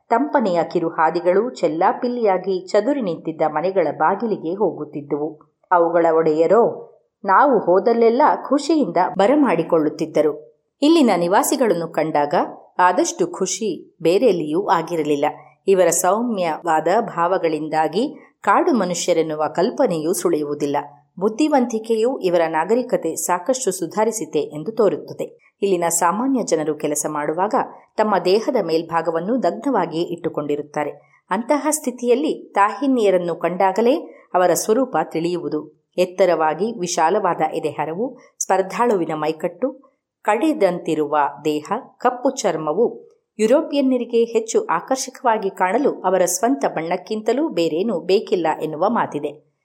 [0.10, 5.30] ತಂಪನೆಯ ಕಿರುಹಾದಿಗಳು ಚೆಲ್ಲಾಪಿಲ್ಲಿಯಾಗಿ ಚದುರಿ ನಿಂತಿದ್ದ ಮನೆಗಳ ಬಾಗಿಲಿಗೆ ಹೋಗುತ್ತಿದ್ದುವು.
[5.72, 6.92] ಅವುಗಳ ಒಡೆಯರೋ,
[7.26, 10.34] ನಾವು ಹೋದಲ್ಲೆಲ್ಲ ಖುಷಿಯಿಂದ ಬರಮಾಡಿಕೊಳ್ಳುತ್ತಿದ್ದರು.
[10.82, 12.36] ಇಲ್ಲಿನ ನಿವಾಸಿಗಳನ್ನು ಕಂಡಾಗ
[12.80, 15.26] ಆದಷ್ಟು ಖುಷಿ ಬೇರೆಲ್ಲಿಯೂ ಆಗಿರಲಿಲ್ಲ.
[15.68, 20.78] ಇವರ ಸೌಮ್ಯವಾದ ಭಾವಗಳಿಂದಾಗಿ ಕಾಡು ಮನುಷ್ಯರೆನ್ನುವ ಕಲ್ಪನೆಯೂ ಸುಳಿಯುವುದಿಲ್ಲ.
[21.20, 25.38] ಬುದ್ಧಿವಂತಿಕೆಯು ಇವರ ನಾಗರಿಕತೆ ಸಾಕಷ್ಟು ಸುಧಾರಿಸಿತೆ ಎಂದು ತೋರುತ್ತದೆ.
[25.62, 27.54] ಇಲ್ಲಿನ ಸಾಮಾನ್ಯ ಜನರು ಕೆಲಸ ಮಾಡುವಾಗ
[27.98, 30.92] ತಮ್ಮ ದೇಹದ ಮೇಲ್ಭಾಗವನ್ನು ದಗ್ಧವಾಗಿ ಇಟ್ಟುಕೊಂಡಿರುತ್ತಾರೆ.
[31.30, 33.96] ಅಂತಹ ಸ್ಥಿತಿಯಲ್ಲಿ ತಾಹಿನ್ಯರನ್ನು ಕಂಡಾಗಲೇ
[34.34, 39.95] ಅವರ ಸ್ವರೂಪ ತಿಳಿಯುವುದು ಎತ್ತರವಾಗಿ ವಿಶಾಲವಾದ ಎದೆಹರವು, ಸ್ಪರ್ಧಾಳುವಿನ ಮೈಕಟ್ಟು
[40.26, 43.10] ಕಡೆದಂತಿರುವ ದೇಹ, ಕಪ್ಪು ಚರ್ಮವು
[43.40, 49.56] ಯುರೋಪಿಯನ್ನರಿಗೆ ಹೆಚ್ಚು ಆಕರ್ಷಕವಾಗಿ ಕಾಣಲು ಅವರ ಸ್ವಂತ ಬಣ್ಣಕ್ಕಿಂತಲೂ ಬೇರೇನೂ ಬೇಕಿಲ್ಲ ಎನ್ನುವ ಮಾತಿದೆ.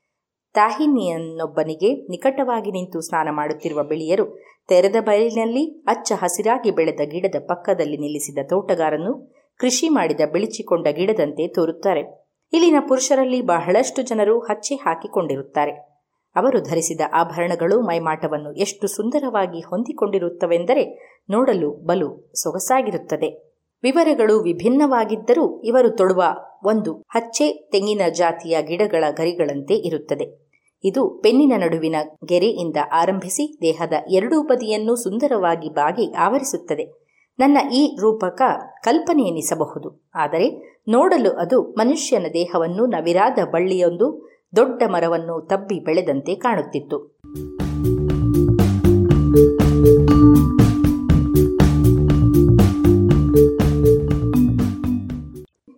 [0.54, 4.38] ತಾಹಿನಿಯನ್ನೊಬ್ಬನಿಗೆ ನಿಕಟವಾಗಿ ನಿಂತು ಸ್ನಾನ ಮಾಡುತ್ತಿರುವ ಬಿಳಿಯರು
[4.68, 12.02] ತೆರೆದ ಬಯಲಿನಲ್ಲಿ ಅಚ್ಚ ಹಸಿರಾಗಿ ಬೆಳೆದ ಗಿಡದ ಪಕ್ಕದಲ್ಲಿ ನಿಲ್ಲಿಸಿದ ತೋಟಗಾರನು ಕೃಷಿ ಮಾಡಿದ ಬಿಳಿಚಿಕೊಂಡ ಗಿಡದಂತೆ ತೋರುತ್ತಾರೆ.
[12.52, 15.89] ಇಲ್ಲಿನ ಪುರುಷರಲ್ಲಿ ಬಹಳಷ್ಟು ಜನರು ಹಚ್ಚಿ ಹಾಕಿಕೊಂಡಿರುತ್ತಾರೆ.
[16.36, 23.54] ಅವರು ಧರಿಸಿದ ಆಭರಣಗಳು ಮೈಮಾಟವನ್ನು ಎಷ್ಟು ಸುಂದರವಾಗಿ ಹೊಂದಿಕೊಂಡಿರುತ್ತವೆಂದರೆ ನೋಡಲು ಬಲು ಸೊಗಸಾಗಿರುತ್ತದೆ.
[23.82, 26.22] ವಿವರಗಳು ವಿಭಿನ್ನವಾಗಿದ್ದರೂ ಇವರು ತೊಡುವ
[26.64, 30.50] ಒಂದು ಹಚ್ಚೆ ತೆಂಗಿನ ಜಾತಿಯ ಗಿಡಗಳ ಗರಿಗಳಂತೆ ಇರುತ್ತದೆ.
[30.84, 31.94] ಇದು ಪೆನ್ನಿನ ನಡುವಿನ
[32.28, 37.00] ಗೆರೆಯಿಂದ ಆರಂಭಿಸಿ ದೇಹದ ಎರಡೂ ಬದಿಯನ್ನು ಸುಂದರವಾಗಿ ಬಾಗಿ ಆವರಿಸುತ್ತದೆ.
[37.38, 38.42] ನನ್ನ ಈ ರೂಪಕ
[38.82, 46.98] ಕಲ್ಪನೆ ಎನಿಸಬಹುದು ಆದರೆ ನೋಡಲು ಅದು ಮನುಷ್ಯನ ದೇಹವನ್ನು ನವಿರಾದ ಬಳ್ಳಿಯೊಂದು ದೊಡ್ಡ ಮರವನ್ನು ತಬ್ಬಿ ಬೆಳೆದಂತೆ ಕಾಣುತ್ತಿತ್ತು.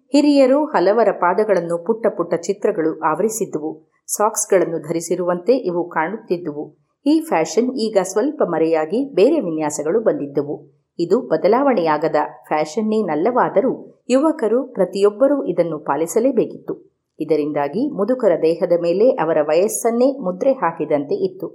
[0.06, 3.90] ಹಿರಿಯರು ಹಲವರ ಪಾದಗಳನ್ನು ಪುಟ್ಟ ಪುಟ್ಟ ಚಿತ್ರಗಳು ಆವರಿಸಿದ್ದುವು.
[4.06, 6.76] ಸಾಕ್ಸ್ಗಳನ್ನು ಧರಿಸಿರುವಂತೆ ಇವು ಕಾಣುತ್ತಿದ್ದುವು.
[7.06, 10.86] ಈ ಫ್ಯಾಷನ್ ಈಗ ಸ್ವಲ್ಪ ಮರೆಯಾಗಿ ಬೇರೆ ವಿನ್ಯಾಸಗಳು ಬಂದಿದ್ದವು.
[10.98, 12.16] ಇದು ಬದಲಾವಣೆಯಾಗದ
[12.48, 16.91] ಫ್ಯಾಷನ್ನೇನಲ್ಲವಾದರೂ ಯುವಕರು ಪ್ರತಿಯೊಬ್ಬರೂ ಇದನ್ನು ಪಾಲಿಸಲೇಬೇಕಿತ್ತು.
[17.22, 21.46] ಇದರಿಂದಾಗಿ ಮುದುಕರ ದೇಹದ ಮೇಲೆ ಅವರ ವಯಸ್ಸನ್ನೇ ಮುದ್ರೆ ಹಾಕಿದಂತೆ ಇತ್ತು.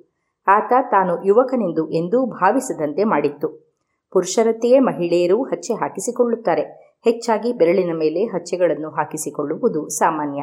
[0.48, 3.68] ಆತ ತಾನು ಯುವಕನೆಂದು ಎಂದೂ ಭಾವಿಸದಂತೆ ಮಾಡಿತ್ತು.
[4.12, 6.62] ಪುರುಷರತ್ತೆಯೇ ಮಹಿಳೆಯರು ಹಚ್ಚೆ ಹಾಕಿಸಿಕೊಳ್ಳುತ್ತಾರೆ.
[7.04, 10.42] ಹೆಚ್ಚಾಗಿ ಬೆರಳಿನ ಮೇಲೆ ಹಚ್ಚೆಗಳನ್ನು ಹಾಕಿಸಿಕೊಳ್ಳುವುದು ಸಾಮಾನ್ಯ.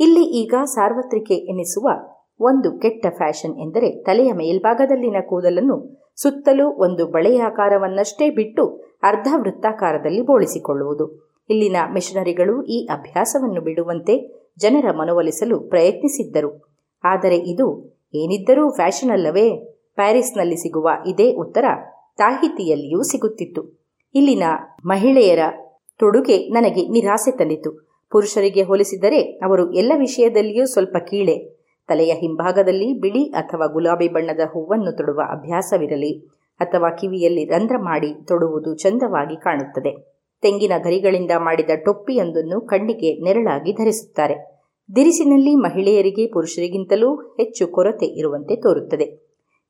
[0.00, 1.90] ಇಲ್ಲಿ ಈಗ ಸಾರ್ವತ್ರಿಕೆ ಎನಿಸುವ
[2.40, 8.64] ಒಂದು ಕೆಟ್ಟ ಫ್ಯಾಷನ್ ಎಂದರೆ ತಲೆಯ ಮೇಲ್ಭಾಗದಲ್ಲಿನ ಕೂದಲನ್ನು ಸುತ್ತಲೂ ಒಂದು ಬಳೆಯಾಕಾರವನ್ನಷ್ಟೇ ಬಿಟ್ಟು
[9.02, 11.30] ಅರ್ಧ ವೃತ್ತಾಕಾರದಲ್ಲಿ ಬೋಳಿಸಿಕೊಳ್ಳುವುದು.
[11.50, 16.74] ಇಲ್ಲಿನ ಮಿಷನರಿಗಳು ಈ ಅಭ್ಯಾಸವನ್ನು ಬಿಡುವಂತೆ ಜನರ ಮನವೊಲಿಸಲು ಪ್ರಯತ್ನಿಸಿದ್ದರು.
[17.04, 19.50] ಆದರೆ ಇದು ಏನಿದ್ದರೂ ಫ್ಯಾಷನ್ ಅಲ್ಲವೇ?
[19.94, 21.64] ಪ್ಯಾರಿಸ್ನಲ್ಲಿ ಸಿಗುವ ಇದೇ ಉತ್ತರ
[22.16, 23.84] ತಾಹಿತಿಯಲ್ಲಿಯೂ ಸಿಗುತ್ತಿತ್ತು.
[24.14, 24.42] ಇಲ್ಲಿನ
[24.84, 25.38] ಮಹಿಳೆಯರ
[25.98, 27.90] ತೊಡುಗೆ ನನಗೆ ನಿರಾಸೆ ತಂದಿತು.
[28.10, 31.60] ಪುರುಷರಿಗೆ ಹೋಲಿಸಿದರೆ ಅವರು ಎಲ್ಲ ವಿಷಯದಲ್ಲಿಯೂ ಸ್ವಲ್ಪ ಕೀಳೆ.
[31.88, 36.18] ತಲೆಯ ಹಿಂಭಾಗದಲ್ಲಿ ಬಿಳಿ ಅಥವಾ ಗುಲಾಬಿ ಬಣ್ಣದ ಹೂವನ್ನು ತೊಡುವ ಅಭ್ಯಾಸವಿರಲಿ
[36.60, 40.09] ಅಥವಾ ಕಿವಿಯಲ್ಲಿ ರಂಧ್ರ ಮಾಡಿ ತೊಡುವುದು ಚಂದವಾಗಿ ಕಾಣುತ್ತದೆ.
[40.42, 44.60] ತೆಂಗಿನ ಗರಿಗಳಿಂದ ಮಾಡಿದ ಟೊಪ್ಪಿಯೊಂದನ್ನು ಕಣ್ಣಿಗೆ ನೆರಳಾಗಿ ಧರಿಸುತ್ತಾರೆ.
[44.96, 49.04] ದಿರಿಸಿನಲ್ಲಿ ಮಹಿಳೆಯರಿಗೆ ಪುರುಷರಿಗಿಂತಲೂ ಹೆಚ್ಚು ಕೊರತೆ ಇರುವಂತೆ ತೋರುತ್ತದೆ.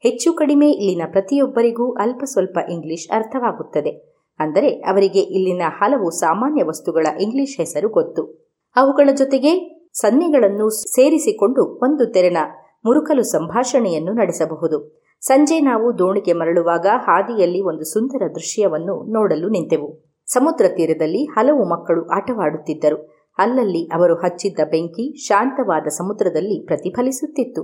[0.02, 4.10] ಹೆಚ್ಚು ಕಡಿಮೆ ಇಲ್ಲಿನ ಪ್ರತಿಯೊಬ್ಬರಿಗೂ ಅಲ್ಪ ಸ್ವಲ್ಪ ಇಂಗ್ಲಿಷ್ ಅರ್ಥವಾಗುತ್ತದೆ.
[4.38, 8.50] ಅಂದರೆ ಅವರಿಗೆ ಇಲ್ಲಿನ ಹಲವು ಸಾಮಾನ್ಯ ವಸ್ತುಗಳ ಇಂಗ್ಲಿಷ್ ಹೆಸರು ಗೊತ್ತು.
[8.76, 12.36] ಅವುಗಳ ಜೊತೆಗೆ ಸನ್ನೆಗಳನ್ನು ಸೇರಿಸಿಕೊಂಡು ಒಂದು ತೆರನ
[12.84, 15.00] ಮುರುಕಲು ಸಂಭಾಷಣೆಯನ್ನು ನಡೆಸಬಹುದು.
[15.20, 20.09] ಸಂಜೆ ನಾವು ದೋಣಿಗೆ ಮರಳುವಾಗ ಹಾದಿಯಲ್ಲಿ ಒಂದು ಸುಂದರ ದೃಶ್ಯವನ್ನು ನೋಡಲು ನಿಂತೆವು.
[20.32, 23.10] ಸಮುದ್ರ ತೀರದಲ್ಲಿ ಹಲವು ಮಕ್ಕಳು ಆಟವಾಡುತ್ತಿದ್ದರು.
[23.38, 27.62] ಅಲ್ಲಲ್ಲಿ ಅವರು ಹಚ್ಚಿದ್ದ ಬೆಂಕಿ ಶಾಂತವಾದ ಸಮುದ್ರದಲ್ಲಿ ಪ್ರತಿಫಲಿಸುತ್ತಿತ್ತು.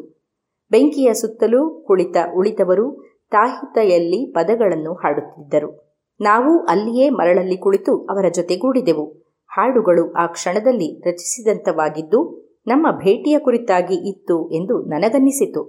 [0.71, 5.87] ಬೆಂಕಿಯ ಸುತ್ತಲೂ ಕುಳಿತ ಉಳಿದವರು ತಾಹಿತೆಯಲ್ಲಿ ಪದಗಳನ್ನು ಹಾಡುತ್ತಿದ್ದರು.
[6.21, 9.07] ನಾವು ಅಲ್ಲಿಯೇ ಮರಳಲ್ಲಿ ಕುಳಿತು ಅವರ ಜೊತೆಗೂಡಿದೆವು.
[9.49, 12.21] ಹಾಡುಗಳು ಆ ಕ್ಷಣದಲ್ಲಿ ರಚಿಸಿದಂತವಾಗಿದ್ದು,
[12.67, 15.63] ನಮ್ಮ ಭೇಟಿಯ ಕುರಿತಾಗಿ ಇತ್ತು ಎಂದು ನನಗನ್ನಿಸಿತು.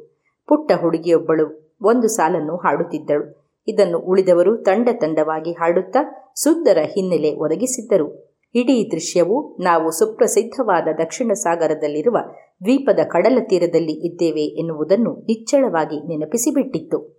[0.48, 3.47] ಪುಟ್ಟ ಹುಡುಗಿಯೊಬ್ಬಳು ಒಂದು ಸಾಲನ್ನು ಹಾಡುತ್ತಿದ್ದಳು.
[3.68, 8.28] ಇದನ್ನು ಉಳಿದವರು ತಂಡ ತಂಡವಾಗಿ ಹಾಡುತ್ತಾ ಸುಂದರ ಹಿನ್ನೆಲೆ ಒದಗಿಸಿದ್ದರು.
[8.55, 12.18] ಇಡೀ ದೃಶ್ಯವು ನಾವು ಸುಪ್ರಸಿದ್ಧವಾದ ದಕ್ಷಿಣ ಸಾಗರದಲ್ಲಿರುವ
[12.63, 17.18] ದ್ವೀಪದ ಕಡಲ ತೀರದಲ್ಲಿ ಇದ್ದೇವೆ ಎನ್ನುವುದನ್ನು ನಿಚ್ಚಳವಾಗಿ ನೆನಪಿಸಿಬಿಟ್ಟಿತ್ತು.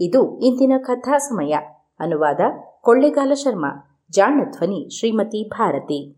[0.00, 1.56] ಇದು ಇಂದಿನ ಕಥಾ ಸಮಯ
[2.00, 2.40] ಅನುವಾದ
[2.80, 4.00] ಕೊಳ್ಳೆಗಾಲ ಶರ್ಮಾ.
[4.10, 6.17] ಜಾಣ ಧ್ವನಿ ಶ್ರೀಮತಿ ಭಾರತಿ.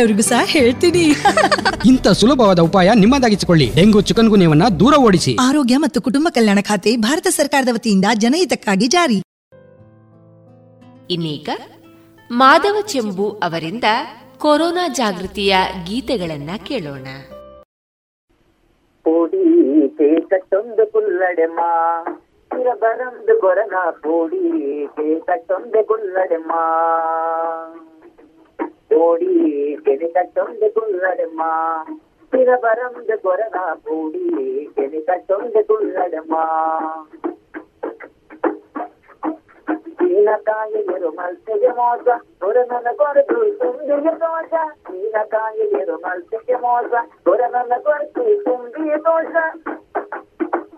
[0.00, 1.04] ಬೇರೆಯವ್ರಿಗೂ ಸಹ ಹೇಳ್ತೀನಿ.
[1.88, 3.72] ಇಂಥ ಸುಲಭವಾದ ಉಪಾಯ ನಿಮ್ಮದಾಗಿಸಿಕೊಳ್ಳಿ.
[3.76, 5.36] ಡೆಂಗು ಚಿಕನ್ ಗುಣವನ್ನ ದೂರ ಓಡಿಸಿ.
[5.40, 9.22] ಆರೋಗ್ಯ ಮತ್ತು ಕುಟುಂಬ ಕಲ್ಯಾಣ ಖಾತೆ ಭಾರತ ಸರ್ಕಾರದ ವತಿಯಿಂದ ಜನಹಿತಕ್ಕಾಗಿ ಜಾರಿ.
[11.10, 11.48] ಇನ್ನೀಗ
[12.30, 13.84] ಮಾಧವ ಚೆಂಬು ಅವರಿಂದ
[14.38, 17.06] ಕೊರೋನಾ ಜಾಗೃತಿಯ ಗೀತೆಗಳನ್ನ ಕೇಳೋಣ.
[22.80, 24.86] ಬರಂದು ಕೊರನ ಪೋಡಿ
[25.20, 26.52] ಕಟ್ಟೊಂದು ಕುಲ್ಲಡೆಮ್ಮ
[28.90, 29.32] ஓடி
[29.86, 31.52] கெனிக்கட்டொண்டு கொள்ளடுமா
[32.32, 34.24] பிற பரந்து கொரடா கூடி
[34.76, 36.44] கெனிக்கட்டொண்டு கொள்ளடுமா
[40.02, 42.06] నీలకాయ ఎరుమల్సెయ మోస
[42.42, 44.52] కొరనల కొరకు తుండియ దోష
[44.90, 46.92] నీలకాయ ఎరుమల్సెయ మోస
[47.24, 49.34] కొరనల కొరకు తుండియ దోష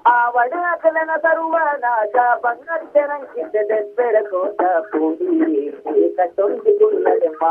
[0.02, 5.72] ದೋಷ ಆ ವಡಕಲನ ತರುವ ನಾಶ ಬಂಗಟ್ಟರಂಕಿದ್ದೆಬ್ಬೆರ ಕೋಟ ಪೂಡಿ
[6.18, 7.44] ಕಟ್ಟೊಂದು ಕುಲ್ಲಡೆಮ್ಮ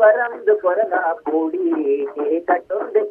[0.00, 1.64] ಬರಂದು ಕೊರನ ಪೂಡಿ
[2.40, 3.02] ಕಟ್ಟೊಂದು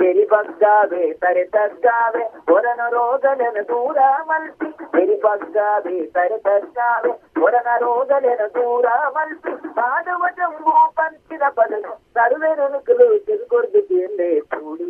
[0.00, 3.98] ಬೆರಿ ಬಗ್ಗಾವೆ ತರೆ ತಗ್ಗಾವೆ ಹೊರನ ರೋಗಲೆನ ದೂರ
[4.28, 8.86] ಮಲ್ಪಿ ಬೆರಿ ಬಗ್ಗಾವೆ ತರೆ ತಗ್ಗಾವೆ ಹೊರನ ರೋಗಲೆನ ದೂರ
[9.16, 14.88] ಮಲ್ಪಿ ಪಾದವ ಜಂಬೂ ಪಂಚಿನ ಬದಲು ಸರ್ವೆ ನನುಕಲು ತಿರುಗೊರ್ದು ತಿಂದೆ ಪೂಡಿ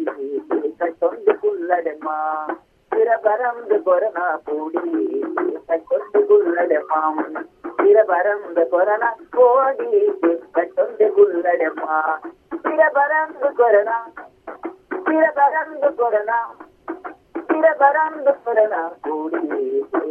[0.48, 2.18] ತೆನೆ ಕಟ್ಟೊಂದು ಗುಲ್ಲನೆ ಮಾ
[2.92, 4.84] பிற பரந்து கொரனா பூடி
[5.68, 7.22] கட்டொண்டு குல்லடமாம்
[7.86, 9.90] சிறபரந்து கொரனா கோடி
[10.54, 11.98] கட்டொந்து குள்ளடமா
[12.64, 13.98] சிறபரந்து கொரனா.
[15.06, 16.40] சிறபரந்து கொரனா.
[17.48, 19.42] சிறபரந்து கொரனா கோடி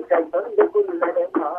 [0.10, 1.52] கட்டொந்து குள்ளடமா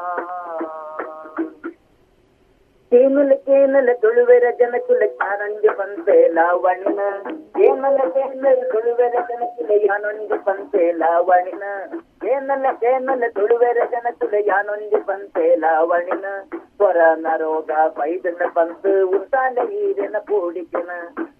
[2.92, 6.98] ಕೇನಲ ತುಳುವೆರ ಜನಕುಲ ಯಾನೊಂದು ಪಂತೆ ಲಾವಣ್ಣ.
[7.56, 11.64] ಕೇಮಲ ಕೇನಲ ತುಳುವೆರ ಜನಕುಲ ಯಾನೊಂದು ಪಂತೆ ಲಾವಣಿನ
[12.20, 16.26] ಕೇನಲ ಕೇನಲ ತುಳುವೆರ ಜನಕುಲ ಯಾನೊಂದು ಪಂತೆ ಲಾವಣಿನ
[16.78, 20.90] ಕೊರನ ರೋಗ ಪೈದನ ಪಂತು ಉತ್ತಾನ ಈರಿನ ಪೂಡಿಕೆನ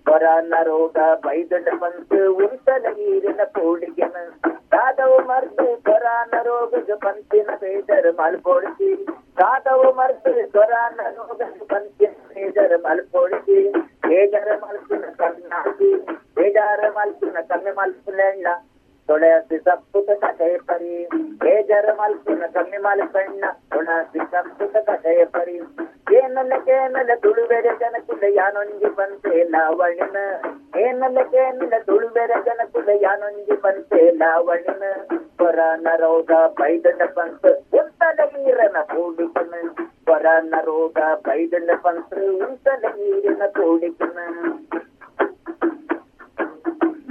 [0.07, 4.16] ಕೊರೋನಾ ರೋಗ ಬೈದಡ ಬಂತು ಉಂಟಲ ನೀರಿನ ಪೂಡಿಕೆನ
[4.72, 8.90] ಕಾದವು ಮರ್ದು ಬರನ ರೋಗದ ಪಂತಿನ ಬೇದರ ಮಲ್ಪೋಡಿಸಿ
[9.36, 13.59] ಕಾದವು ಮರ್ದು ಬರನ ರೋಗದ ಪಂತಿನ ಬೇದರ ಮಲ್ಪೋಡಿಸಿ
[14.09, 15.90] ಬೇಜಾರ ಮಲ್ಪಿನ ಕಣ್ಣಾಕಿ,
[16.36, 18.20] ಬೇಜಾರ ಮಲ್ಪಿನ ಕಮ್ಮಿ ಮಲ್ಪಿನ
[19.09, 20.92] ತೊಳೆಸಿ ಸಪ್ಪುತ ಕಥೆಯ ಪರಿ
[21.42, 25.57] ಬೇಜಾರ ಮಲ್ಪಿನ ಕಮ್ಮಿ ಮಲ್ಪಣ್ಣ ತೊಳಸಿ ಸಪ್ಪುತ ಕಥೆಯ ಪರಿ
[26.16, 30.18] ಏನಲ್ಲ ಕೇನಲ್ಲ ತುಳುವೆರೆ ಜನಕುಲ ಯಾನೊಂಜಿ ಪಂತೆ ಲಾವಣಿನ
[30.78, 34.84] ಏನಲ್ಲ ಕೇನಲ್ಲ ತುಳುವೆರೆ ಜನಕುಲ ಯಾನೊಂಜಿ ಪಂತೆ ಲಾವಣಿನ
[35.38, 37.46] ಕೊರೋನಾ ರೋಗ ಬೈದಂಡ ಪಂತ
[37.78, 39.54] ಉಂಟಲ ನೀರನ ಕೂಡಿಕನ
[40.09, 44.18] ಕೊರೋನಾ ರೋಗ ಬೈದಂಡ ಪಂತ ಉಂಟಲ ನೀರಿನ ಕೂಡಿಕನ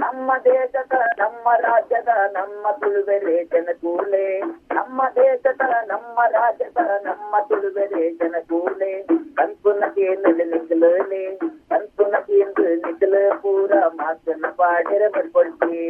[0.06, 4.26] ನಮ್ಮ ದೇಶದ ನಮ್ಮ ರಾಜ್ಯದ ನಮ್ಮ ತುಳುವೆರೆ ಜನಕೂಲೆ
[4.74, 8.90] ನಮ್ಮ ದೇಶದ ನಮ್ಮ ರಾಜ್ಯದ ನಮ್ಮ ತುಳುವೆರೆ ಜನಕೂಲೆ
[9.38, 11.22] ಕಂಕುನ ಕೇಂದ್ರ ನಿಗಲೇ
[11.70, 15.80] ಕಂಕುನ ಕೇಂದ್ರ ನಿಗಲ ಪೂರ ಮಾತನ ಪಾಡಿರ ಮಾಡ್ಕೊಳ್ತಿ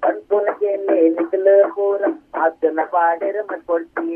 [0.00, 2.00] ಕಂಕುನ ಕೇಂದ್ರ ನಿಗಲ ಪೂರ
[2.36, 4.08] ಮಾತನ ಪಾಡಿರ ಮಾಡ್ಕೊಳ್ತಿ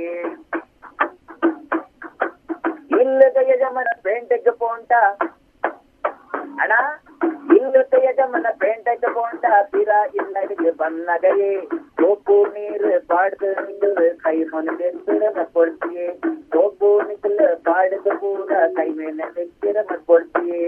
[3.00, 4.92] ಇಲ್ಲದ ಯಜಮನ ಪೇಂಟೆಗೆ ಪೋಂಟ
[6.62, 6.72] ಅಣ್ಣ
[7.69, 11.51] ಇಲ್ಲದ ಯಜಮನ ಪೇಂಟೆಗೆ ಪೋಂಟ ತೀರ ಇಲ್ಲಡಿಗೆ ಬನ್ನಗಯೇ
[11.99, 16.07] ಸೋಪು ನೀರು ಪಾಡ್ದು ನಿಗಲು ಕೈ ಮೊನಗೆತ್ತಿರ ಮಾಡ್ಕೊಳ್ತೀಯೇ
[16.53, 20.65] ಸೋಪು ನಿಗಲು ಪಾಡ್ದು ಪೂರ ಕೈ ಮೇಲೆ ಬೆಕ್ಕಿರ ಮಾಡ್ಕೊಳ್ತೀಯೇ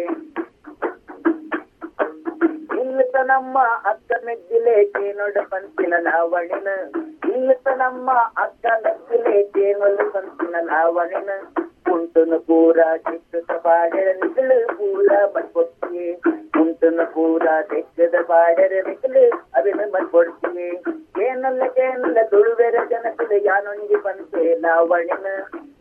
[2.81, 6.69] ಇಲ್ಲತ ನಮ್ಮ ಅಕ್ಕ ಮೆದ್ದಿಲೆ ಚೇನೊಡ ಪಂಚಿನ ಲಾವಣಿನ
[7.31, 11.31] ಇಲ್ಲತ ನಮ್ಮ ಅಕ್ಕ ಮೆದ್ದಿಲೆ ಚೇನೊಡ ಪಂಚಿನ ಲಾವಣಿನ
[11.86, 16.06] ಕುಂಟುನ ಪೂರ ಚಿಕ್ಕದ ಪಾಡರ ನಿಗಲು ಪೂರ ಮಟ್ಕೊಡ್ತೀವಿ
[16.54, 19.24] ಕುಂಟುನ ಪೂರ ತೆಕ್ಕದ ಪಾಡರ ನಿಗಲು
[19.54, 20.68] ಅವಿನ ಮಟ್ಕೊಡ್ತೀವಿ
[21.16, 25.28] ಕೇನಲ್ಲ ಕೇನಲ್ಲ ತುಳುವೆರ ಜನಕುಲ ಯಾನೊಂಜಿ ಪಂಚೆ ಲಾವಣಿನ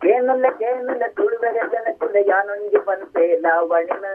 [0.02, 4.06] ಕೇನಲ್ಲ ಕೇನಲ್ಲ ತುಳುವೆರ ಜನಕುಲ ಯಾನೊಂಜಿ ಪಂಚೆ ಲಾವಣಿನ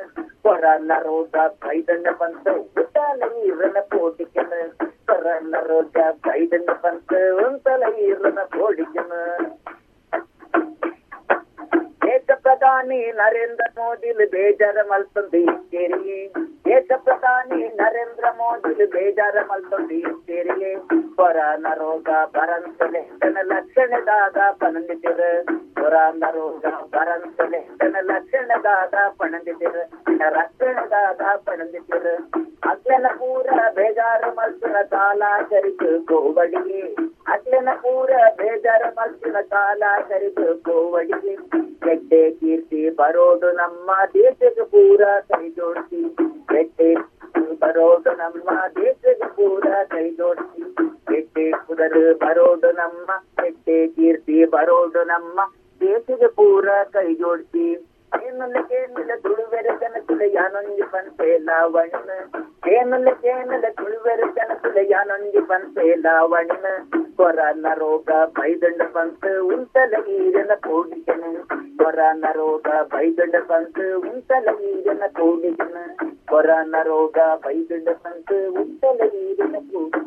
[0.42, 2.46] ಕೊರಲ್ಲ ರೋಗ ಬೈದಂಡ ಪಂತ
[2.80, 4.54] ಉತ್ತಾಲ ಈರನ ಪೋಟಿಕೆನ
[5.08, 7.12] ಕೊರಲ್ಲ ರೋಗ ಬೈದಂಡ ಪಂತ
[7.44, 9.12] ಉಂತಲ ಈರನ ಪೋಡಿಕೆನ
[9.54, 9.85] ದೇಶ
[12.45, 16.19] ಪ್ರಧಾನಿ ನರೇಂದ್ರ ಮೋದಿಲು ಬೇಜಾರ ಮಲ್ತೊಂದು ಇಟ್ಟೇರಿಯೇ
[16.65, 20.71] ದೇಶ ಪ್ರಧಾನಿ ನರೇಂದ್ರ ಮೋದಿಲು ಬೇಜಾರ ಮಲ್ತೊಂದು ಇಟ್ಟೇರಿಯೇ
[21.15, 25.21] ಕೊರೋನಾ ರೋಗ ಬರಂತಲೆ ತನ್ನ ಲಕ್ಷಣದಾಗ ಪಣಂದಿದ್ದೀರ
[25.79, 32.07] ಕೊರೋನಾ ರೋಗ ಬರಂತಲೆ ತನ್ನ ಲಕ್ಷಣದಾಗ ಪಣಂದಿದ್ದೀರ ತನ್ನ ರಕ್ಷಣದಾಗ ಪಣಂದಿದ್ದೀರ
[32.71, 36.81] ಅಗ್ಲನ ಪೂರ ಬೇಜಾರ ಮಲ್ತನ ಕಾಲ ಕರಿತು ಗೋವಡಿಗೆ
[37.33, 41.35] ಅಗ್ಲನ ಪೂರ ಬೇಜಾರ ಮಲ್ತನ ಕಾಲ ಕರಿತು ಗೋವಡಿಗೆ
[41.85, 46.01] ಗೆಡ್ಡೆ ಕೀರ್ತಿ ಬರೋದು ನಮ್ಮ ದೇಶಕ್ಕೆ ಪೂರ ಕೈ ಜೋಡಿಸಿ
[46.49, 46.89] ಗೆಡ್ಡೆ
[47.61, 50.63] ಬರೋದು ನಮ್ಮ ದೇಶಕ್ಕೆ ಪೂರ ಕೈ ಜೋಡಿಸಿ
[51.11, 53.07] ಗೆಡ್ಡೆ ಕುದರು ಬರೋದು ನಮ್ಮ
[53.39, 55.39] ಗೆಡ್ಡೆ ಕೀರ್ತಿ ಬರೋದು ನಮ್ಮ
[55.81, 57.67] ದೇಶಕ್ಕೆ ಪೂರ ಕೈ ಜೋಡಿಸಿ
[58.12, 62.10] ಏನಲ್ಲ ಕೇನಲ್ಲ ತುಳುವೆರ ಜನಕುಲ ಯಾನೊಂಜಿ ಪಂತೆ ಲಾವಣಿನ
[62.72, 66.68] ಏನಲ್ಲ ಕೇನಲ್ಲ ತುಳುವೆರ ಜನಕುಲ ಯಾನೊಂಜಿ ಪಂತೆ ಲಾವಣಿನ
[67.18, 71.24] ಕೊರೋನಾ ರೋಗ ಬೈದಂಡ ಪಂತ ಉಂಟಲ ಈರನ ಕೋಡಿಗೆನ
[71.80, 75.78] ಕೊರೋನಾ ರೋಗ ಬೈದಂಡ ಪಂತ ಉಂಟಲ ಈರನ ಕೋಡಿಗೆನ
[76.28, 78.30] ಕೊರೋನಾ ರೋಗ ಬೈದಂಡ ಪಂತ
[78.62, 80.04] ಉಂಟಲ ಈರನ ಕೋಡಿಗೆ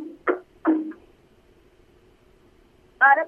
[3.02, 3.24] ಅರೆ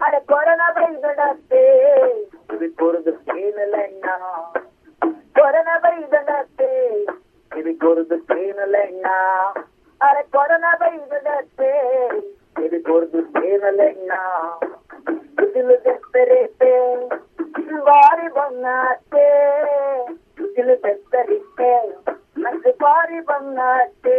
[0.00, 1.62] அட கொரோனா வைதடா பே
[2.54, 4.14] இது பொறுத்து பேனலண்ணா
[5.36, 6.70] கொரோனா வைதடா பே
[7.52, 9.16] இது பொறுத்து பேனலண்ணா
[10.00, 11.72] அட கொரோனா வைதடா பே
[12.64, 14.20] இது பொறுத்து பேனலண்ணா
[15.44, 16.74] இதுல தெஸ்தரேட்டே
[17.88, 19.28] வாரி பண்ணாட்டே
[20.44, 21.72] இதுல தெஸ்தரிட்டே
[22.44, 24.18] அந்த பாரி பண்ணாட்டே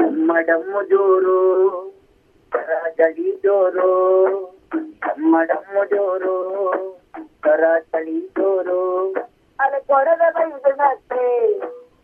[0.00, 1.38] நம்மடம் ஜோரோ
[2.52, 3.88] ಕರಾಚಳಿ ಜೋರು
[5.02, 6.36] ಕಮ್ಮಡಮ್ಮ ಜೋರು
[7.40, 8.80] ಕರಾಚಳಿ ಜೋರು
[9.58, 11.26] ಅಲ್ಲಿ ಕೊಡದ ಬೈದನತ್ತೆ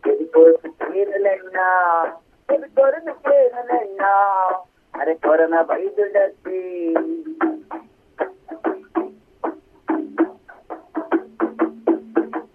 [0.03, 1.57] ಎದುಕೊರದು ಕೇರಲಣ್ಣ
[2.49, 4.01] ಎದುಕೊರದು ಕೇರಲಣ್ಣ
[4.93, 6.61] ಅರೆ ಕೊರನ ಬೈದುಡತ್ತೆ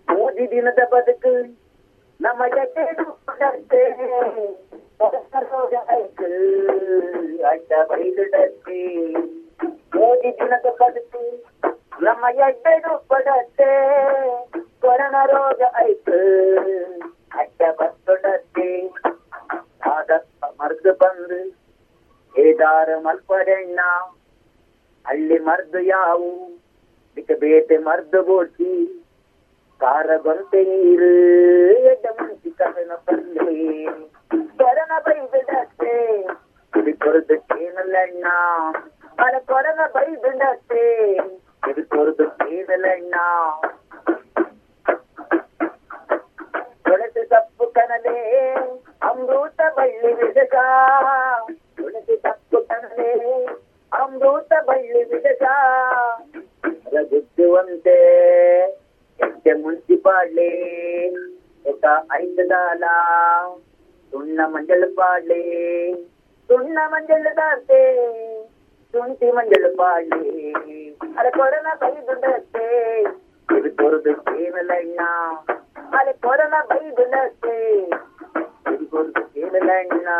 [0.08, 1.32] ಮೋದಿ ದಿನದ ಬದುಕು
[2.22, 2.82] ನಮ್ಮ ಜೊತೆ
[3.20, 3.82] ಕೊಡತ್ತೆ
[5.88, 6.28] ಆಯ್ತು
[7.44, 8.80] ಅಡ್ಡ ಬೈದುಡತ್ತೆ
[9.94, 11.22] ಮೋದಿ ದಿನದ ಬದುಕು
[12.02, 13.70] ನಮ್ಮ ಎಡ್ಡೆಡು ಕೊಡತ್ತೆ
[14.82, 16.18] ಕೊರೋನಾ ರೋಗ ಆಯ್ತು
[17.38, 18.68] ಅಡ್ಡ ಬರ್ತೊಡತ್ತೆ
[19.90, 20.10] ಆದ
[20.60, 21.40] ಮರ್ದು ಬಂದು
[22.34, 23.80] ಏದಾರ ಮಲ್ಪಡೆಣ್ಣ
[25.06, 26.30] ಹಳ್ಳಿ ಮರ್ದು ಯಾವು
[27.16, 28.72] ಬಿಕ್ಕ ಬೇತೆ ಮರ್ದು ಬೋಟಿ
[29.82, 31.08] ಕಾರ ಗೊಂತೆ ನೀರು
[31.90, 33.54] ಎಡ್ಡ ಮುಂಚಿ ಕಸನ ಪಲ್ಲೆ
[34.60, 35.94] ಕೊರನ ಬೈಬಿಡತ್ತೆ
[36.72, 38.26] ಇದು ಕೊರದು ಕೇನಲಣ್ಣ
[39.18, 40.84] ಅಲ ಕೊರನ ಬೈಬಿಡತ್ತೆ
[41.70, 43.14] ಇದು ಕೊರದು ಕೇನಲಣ್ಣ
[46.84, 48.18] ತುಳಸಿ ತಪ್ಪು ಕನಲೆ
[49.02, 50.56] ಅಮೃತ ಬಳ್ಳಿ ವಿಷಕ
[51.78, 53.12] ತುಳಸಿ ತಪ್ಪು ಕನಲೆ
[53.92, 55.02] ಅಮೃತ ಬಳ್ಳಿ
[59.62, 60.50] முனிசிபாலே
[62.16, 62.94] ஐந்து தாலா
[64.12, 65.42] சுண்ண மஞ்சள் பாலே
[66.50, 67.82] சுண்ண மஞ்சள் தாத்தே
[68.94, 70.22] சுண்டி மஞ்சள் பாலே
[71.16, 72.66] அட கொரோனா பைதுண்டே
[73.48, 75.10] இது பொருது கேவலண்ணா
[75.98, 77.56] அட கொரோனா பைதுண்டே
[78.66, 80.18] இது பொருது கேவலண்ணா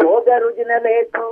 [0.00, 1.24] ರೋಗ ರುಜಿನ ಬೇಕು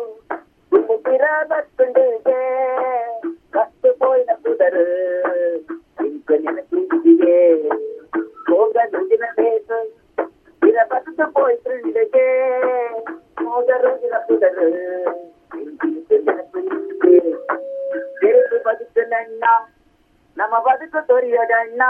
[20.36, 21.88] நம்ம பதுக்கு தொரியோடண்ணா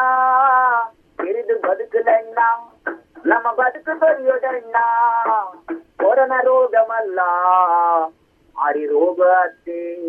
[1.17, 2.47] பெரிது பதுக்குலண்ணா
[3.23, 4.85] நம்ம பதுக்கு தொரியோடண்ணா
[5.97, 7.31] கொரோனா ரோகமல்லா.
[8.57, 10.03] ಮಾಡಿರೋಬಾರ್ತೆ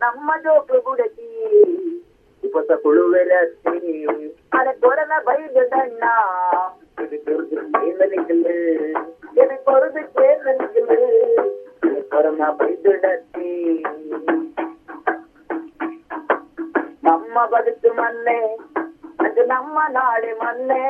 [0.00, 1.28] ನಮ್ಮ ಜೋಕು ಗುಡಕಿ
[2.44, 4.02] ಉಪಸ ಕೊಳುವೆರತ್ತೆ
[4.58, 6.04] ಅರೆ ಕೊರನ ಬೈದಣ್ಣ
[9.38, 9.88] எனக்கு ஒரு
[12.08, 13.50] கொரோனா பைதுடத்தி
[17.02, 18.56] நம்ம பதுக்கு மண்ணே.
[19.20, 20.84] நஞ்சு நம்ம நாடு மண்ணே.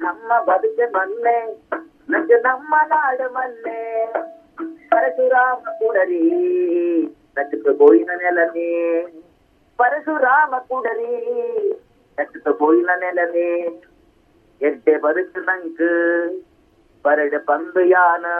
[0.00, 1.56] நம்ம பதுக்கு மண்ணே.
[2.08, 4.06] நஞ்சு நம்ம நாடு மண்ணே.
[5.36, 6.20] పరశురామకుడరి
[7.36, 8.68] నచ్చుకుపోయిన నెలనే
[9.78, 11.14] పరశురామకుడరి
[12.18, 13.48] నచ్చుకుపోయిన నెలనే
[14.60, 15.88] എന്റെ പതുക്ക് നങ്ക്
[17.04, 18.34] പരട് പന്തയാണ്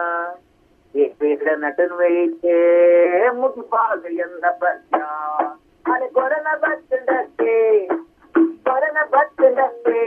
[0.95, 2.57] ഇവിടെ നട്ടൻ വഴിക്ക്
[3.39, 4.95] മുൻപാകെ എന്ന പറ്റ
[5.85, 7.57] അത് കൊറന പറ്റുണ്ടേ
[8.67, 10.05] കൊറന പറ്റുണ്ടേ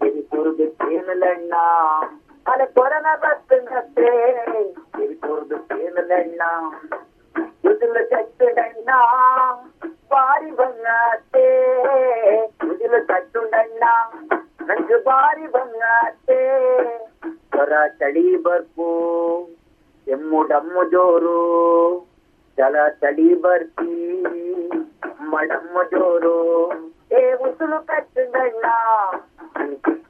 [0.00, 1.54] എനിക്ക് ഒരു കിട്ടിയെന്നല്ല
[2.75, 4.09] ಕೊರನ ಬತ್ತುಂಡಕ್ಕೆ
[5.03, 6.41] ಇದು ಕುರುದು ತೇನಲಣ್ಣ
[6.85, 8.89] ಅರೆ ಕೊರನ ಬತ್ತುಂಡಕ್ಕೆ ಇದು ಕುರುದು ತೇನಲಣ್ಣ ಮುದುಲ ಚಟ್ಟುಡಣ್ಣ
[10.11, 11.47] ಬಾರಿ ಬಂಗಾತೆ
[12.65, 13.83] ಮುದುಲ ಚಟ್ಟುಡಣ್ಣ
[14.69, 16.39] ನಂಗೆ ಬಾರಿ ಬಂಗಾತೆ
[17.55, 18.89] ಹೊರ ಚಳಿ ಬರ್ಪು
[20.07, 21.39] ಎಮ್ಮು ಡಮ್ಮು ಜೋರು
[22.57, 23.95] ಜಲ ಚಳಿ ಬರ್ತಿ
[25.31, 26.37] ಮಡಮ್ಮು ಜೋರು
[27.11, 28.65] ಏ ಉಸುಲು ಕಟ್ಟುದಣ್ಣ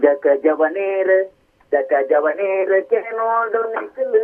[0.00, 1.16] ಜಕ ಜವನೇರ್
[1.72, 4.22] ಜಕ ಜವನೇರ್ ಕೆ ನೋಡು ನಿಖಲು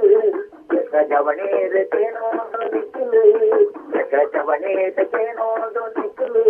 [0.73, 3.23] ಜಕ ಜವನೇರ್ ಕೆ ನೋಡು ನಿಖಲು
[3.95, 6.45] ಜಕ ಜವನೇರ್ ಕೆ ನೋಡು ನಿಖಲು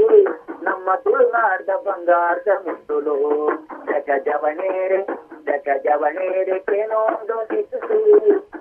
[0.63, 3.17] ನಮ್ಮ ತುಳುನಾಡ್ದ ಬಂಗಾರದ ಮುತ್ತುಲು
[3.91, 4.99] ಜಕ ಜವನೇರ್
[5.49, 8.01] ಜಕ ಜವನೇರ್ ಕೆ ನೋಡು ನಿಖಲು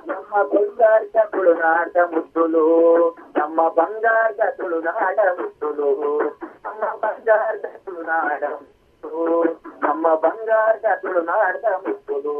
[0.08, 2.66] ನಮ್ಮ ಬಂಗಾರದ ತುಳುನಾಡ ಮುತ್ತುಲು
[3.38, 5.90] ನಮ್ಮ ಬಂಗಾರದ ತುಳುನಾಡ ಮುತ್ತುಲು
[6.66, 8.75] ನಮ್ಮ ಬಂಗಾರದ ತುಳುನಾಡ ಮುತ್ತುಲು
[9.84, 12.36] ನಮ್ಮ ಬಂಗಾರದ ತುಳುನಾಡ ಮುತ್ತುಲು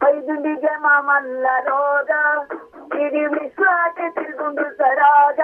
[0.00, 2.10] ಐದುಂಡಿಗೆ ಮಾಮಲ್ಲ ರೋಗ
[3.02, 5.40] ಇಡೀ ವಿಶ್ವಕ್ಕೆ ತಿರುಗುಂಡು ಸರಾಗ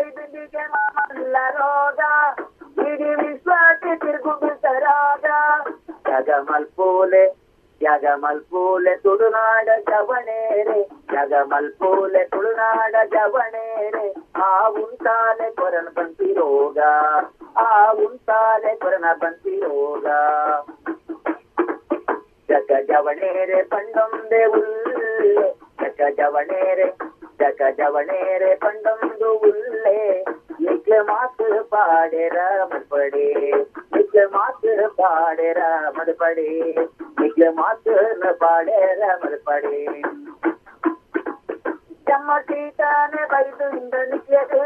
[0.00, 2.00] ಐದುಂಡಿಗೆ ಮಾಮಲ್ಲ ರೋಗ
[2.86, 5.26] ಇಡೀ ವಿಶ್ವಕ್ಕೆ ತಿರುಗುಂಡು ಸರಾಗ
[6.08, 7.24] ಜಗ ಮಲ್ಪೋಲೆ
[7.80, 10.80] ಜಗಮಲ್ಪೂಲೆ ತುಳುನಾಡ ಜವಣೇರೆ
[11.15, 14.07] జగమల్ పూలె తుళునాడ జవనేరే
[14.43, 14.51] ఆ
[14.81, 16.89] ఉంటానే కొరన పంతి రోగా
[17.61, 17.69] ఆ
[18.05, 20.17] ఉంటానే కొరన పంతి రోగా
[22.49, 25.45] జగ జవనేరే పండొందే ఉల్లే
[25.81, 26.87] జగ జవనేరే
[27.39, 29.99] జగ జవనేరే పండొందు ఉల్లే
[30.71, 32.37] இக்கு மாத்து பாடுற
[32.71, 33.27] மதுபடி
[34.01, 35.59] இக்கு மாத்து பாடுற
[35.97, 36.49] மதுபடி
[37.25, 37.95] இக்கு மாத்து
[38.41, 39.79] பாடுற மதுபடி
[42.07, 44.63] ಸೀತಾನೆ ಬೈದು ಇಂದ ನಿಕ್ಲೆದು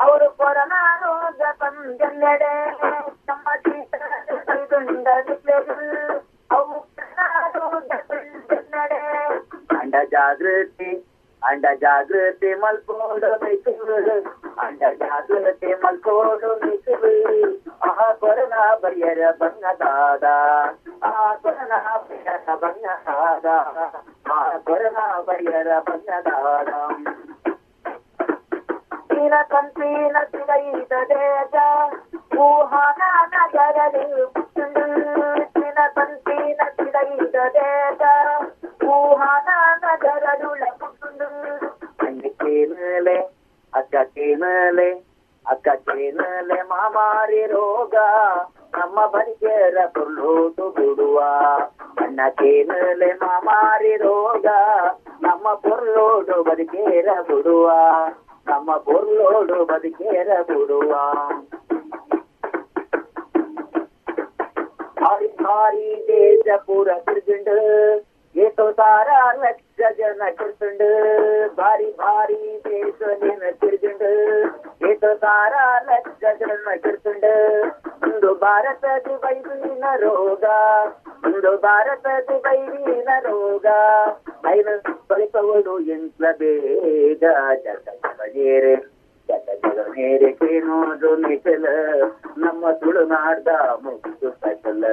[0.00, 2.52] ಅವರು ಕೊರನಾ ರೋಗ ತಂದೆಲ್ಲೆಡೆ
[3.26, 5.76] ಜಮ್ಮ ಸೀತಾನೆ ಬೈದು ಇಂದ ನಿಕ್ಲೆದು
[6.50, 7.26] ಅವು ಕೊರನಾ
[7.56, 9.00] ರೋಗ ತಂದೆಲ್ಲೆಡೆ
[9.80, 10.90] ಅಂಡ ಜಾಗೃತಿ
[11.42, 13.96] ಅಂಡ ಜಾಗೃತಿ ಮಲ್ಕೋಡು ಮಿಸುಳು
[14.64, 17.12] ಅಂಡ ಜಾಗೃತಿ ಮಲ್ಕೋಡು ಮಿಸುಳು
[17.84, 20.24] ಆ ಕೊರನಾ ಬಯ್ಯರ ಬಣ್ಣದಾದ
[21.04, 21.12] ಆ
[21.42, 23.46] ಕೊರನಾ ಬಯ್ಯರ ಬಣ್ಣದಾದ
[24.29, 26.71] ಆ ಕೊರನಾ ಬಯ್ಯರ ಬಣ್ಣದಾದ
[29.11, 31.55] ತೀನ ಕಂತೀನ ತಿರೈದ ದೇಶ
[32.39, 33.01] ಊಹಾನ
[33.33, 34.03] ನಗರಲಿ
[34.35, 34.85] ಪುಟ್ಟುಂಡು
[35.55, 38.01] ತೀನ ಕಂತೀನ ತಿರೈದ ದೇಶ
[38.89, 39.49] ಊಹಾನ
[39.83, 41.29] ನಗರದುಳ ಪುಟ್ಟುಂಡು
[42.05, 43.17] ಅಣ್ಣಕ್ಕೆ ಮೇಲೆ
[43.73, 44.87] ಅಕ್ಕಕ್ಕೆ ಮೇಲೆ
[45.45, 47.95] ಅಕ್ಕಕ್ಕೆ ಮೇಲೆ ಮಾಮಾರಿ ರೋಗ
[48.73, 51.19] ನಮ್ಮ ಬರಿಗೆರ ಪುರ್ಲೋಟು ಬಿಡುವ
[52.11, 54.47] ಅಣ್ಣಕ್ಕೆ ಮೇಲೆ ಮಾಮಾರಿ ರೋಗ
[55.21, 57.67] ನಮ್ಮ ಪುರ್ಲೋಡು ಬರಿಗೇರ ಬಿಡುವ
[58.47, 60.91] ನಮ್ಮ ಪುರ್ಲೋಡು ಬದುಕೇರ ಬಿಡುವ
[65.01, 67.57] ಭಾರಿ ಭಾರಿ ದೇಶ ಪೂರ ತಿರ್ಗುಂಡು
[68.35, 69.09] ಏಟು ತಾರ
[69.43, 70.89] ಲಕ್ಷ ಜನ ಕಿರ್ತುಂಡು
[71.57, 74.11] ಭಾರಿ ಭಾರಿ ದೇಶಲಿನ ತಿರ್ಗುಂಡು
[74.89, 75.53] ಏಟು ತಾರ
[75.89, 77.33] ಲಕ್ಷ ಜನ ಕಿರ್ತುಂಡು
[78.21, 80.43] ಒಂದು ಭಾರತದ ಬೈದಿನ ರೋಗ
[81.25, 83.65] ಒಂದು ಭಾರತದ ಬೈದಿನ ರೋಗ
[84.47, 84.69] ಐನ
[85.09, 87.23] ಬಳಿಪವಳು ಎಂಟ್ಲ ಬೇಗ
[87.65, 88.75] ಜಗನೇರೆ
[89.29, 91.65] ಜಗನೇರೆ ಕೇನೋದು ನಿಖಲ
[92.37, 93.47] ನಮ್ಮ ತುಳುನಾಡ್ದ
[93.83, 94.83] ಮುಗಿದು ಸಕಲ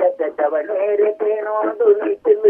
[0.00, 2.44] ಜಗ ಜವನೇರೆ ಕೇನೋದು ನಿಖಲ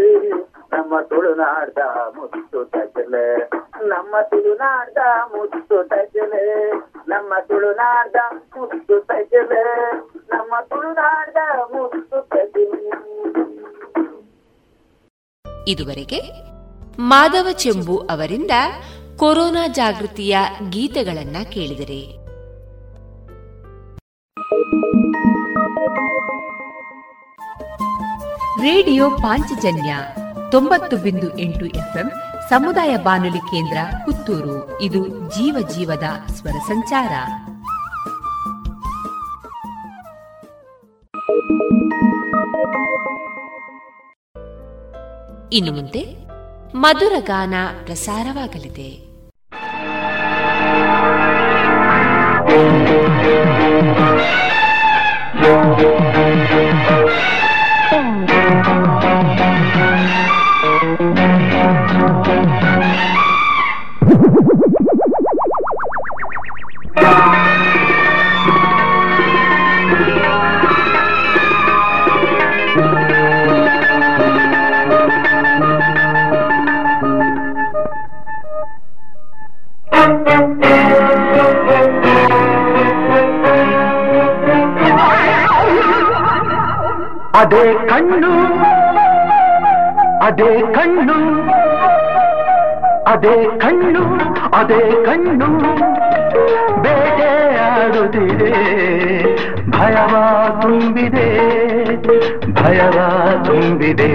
[0.71, 1.77] ನಮ್ಮ ತುಳುನಾಡ್ದ
[2.15, 3.49] ಮುಗಿದು ತಜಲೆ
[3.87, 6.71] ನಮ್ಮ ತುಳುನಾಡ್ದ ಮುಗಿದು ತಜಲೆ
[7.07, 8.15] ನಮ್ಮ ತುಳುನಾಡ್ದ
[8.57, 9.63] ಮುಗಿದು ತಜಲೆ
[10.29, 11.37] ನಮ್ಮ ತುಳುನಾಡ್ದ
[11.71, 12.87] ಮುಗಿದು ತಜಲೆ
[15.67, 16.19] ಇದುವರೆಗೆ
[16.99, 18.51] ಮಾಧವ ಚೆಂಬು ಅವರಿಂದ
[19.17, 20.37] ಕೊರೋನಾ ಜಾಗೃತಿಯ
[20.69, 22.01] ಗೀತೆಗಳನ್ನ ಕೇಳಿದರೆ.
[28.61, 29.91] ರೇಡಿಯೋ ಪಾಂಚಜನ್ಯ
[30.51, 32.11] ತೊಂಬತ್ತು ಬಿಂದು ಎಂಟು ಎಫ್ಎಂ
[32.49, 34.81] ಸಮುದಾಯ ಬಾನುಲಿ ಕೇಂದ್ರ ಪುತ್ತೂರು.
[34.81, 37.11] ಇದು ಜೀವ ಜೀವದ ಸ್ವರ ಸಂಚಾರ.
[45.53, 46.27] ಇನ್ನು ಮುಂದೆ
[46.75, 47.53] ಮಧುರ ಗಾನ
[47.85, 49.07] ಪ್ರಸಾರವಾಗಲಿದೆ.
[87.37, 88.31] ಅದೇ ಕಣ್ಣು
[90.25, 91.17] ಅದೇ ಕಣ್ಣು
[93.07, 94.03] ಅದೇ ಕಣ್ಣು
[94.53, 95.47] ಅದೇ ಕಣ್ಣು,
[96.81, 97.29] ಬೇಟೆ
[99.69, 100.13] ಭಯವ
[100.61, 101.27] ತುಂಬಿದೆ
[102.51, 102.99] ಭಯವ
[103.45, 104.09] ತುಂಬಿದೆ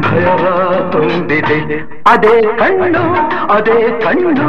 [0.00, 0.44] ಭಯವ
[0.90, 1.58] ತುಂಬಿದೆ.
[2.06, 3.04] ಅದೇ ಕಣ್ಣು
[3.52, 4.48] ಅದೇ ಕಣ್ಣು.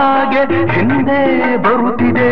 [0.00, 2.30] ಹಾಗೆ ಹಿಂದೆ ಬರುತ್ತಿದೆ.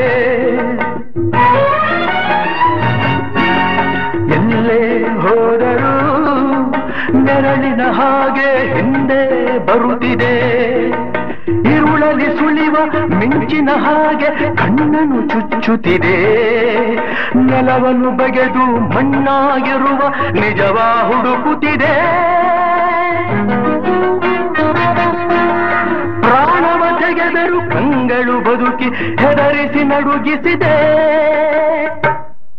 [4.35, 5.95] ಎಲ್ಲೇ ಹೋದರೂ
[7.23, 9.23] ನೆರಳಿನ ಹಾಗೆ ಹಿಂದೆ
[9.59, 10.35] ಬರುತ್ತಿದೆ.
[11.75, 12.77] ಇರುಳಲ್ಲಿ ಸುಳಿವ
[13.07, 16.17] ಮಿಂಚಿನ ಹಾಗೆ ಕಣ್ಣನು ಚುಚ್ಚುತ್ತಿದೆ.
[17.37, 21.95] ನೆಲವನ್ನು ಬಗೆದು ಮಣ್ಣಾಗಿರುವ ನಿಜವ ಹುಡುಕುತ್ತಿದೆ.
[28.79, 30.77] ಬದುಕಿ ಹೆದರಿಸಿ ನಡುಗಿಸಿದೆ.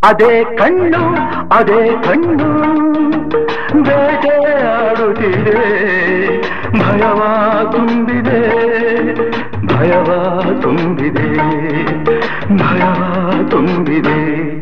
[0.04, 1.04] ಅದೇ ಕಣ್ಣು
[1.56, 2.50] ಅದೇ ಕಣ್ಣು
[3.84, 5.58] ಬೇಟೆಯಾಡುತ್ತಿದೆ
[6.72, 7.22] ಭಯವ
[7.72, 8.41] ತುಂಬಿದೆ
[9.68, 10.10] ಭಯವ
[10.62, 11.28] ತುಂಬಿದೆ
[12.58, 13.04] ಭಯವ
[13.50, 14.59] ತುಂಬಿದೆ.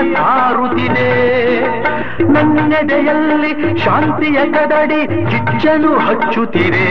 [0.00, 1.60] ಬೆಂಕಿಯ ಕಾರುತ್ತಿದೆ
[2.32, 6.86] ನನ್ನೆದೆಯಲ್ಲಿ ಶಾಂತಿಯ ಕದಡಿ ಕಿಚ್ಚನು ಹಚ್ಚುತ್ತಿದೆ.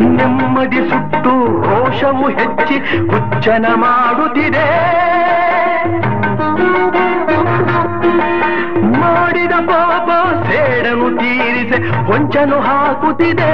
[0.00, 4.68] ನೆಮ್ಮದಿ ಸುಟ್ಟು ರೋಷವು ಹೆಚ್ಚಿ ಕುಚ್ಚನ ಮಾಡುತ್ತಿದೆ.
[9.00, 13.52] ಮಾಡಿದ ಪಾಪ ಸೇಡನು ತೀರಿಸಿ ಹೊಂಚನು ಹಾಕುತ್ತಿದೆ.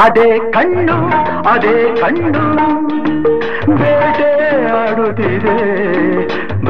[0.00, 0.96] ಅದೇ ಕಣ್ಣು
[1.48, 2.78] ಅದೇ ಕಣ್ಣು
[3.76, 5.58] ಬೇಟೆಯಾಡುತ್ತಿದೆ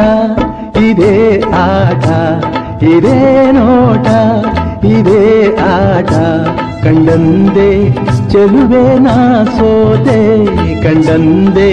[0.00, 2.06] ನೋಟ, ಇದೇ ಆಟ,
[2.82, 4.06] ಇದೇ ನೋಟ,
[4.84, 5.22] ಇದೇ
[5.56, 6.12] ಆಟ.
[6.84, 7.70] ಕಂಡಂದೆ
[8.30, 10.46] ಚೆಲುವೆ ನಾ ಸೋತೆ,
[10.82, 11.70] ಕಂಡಂದೆ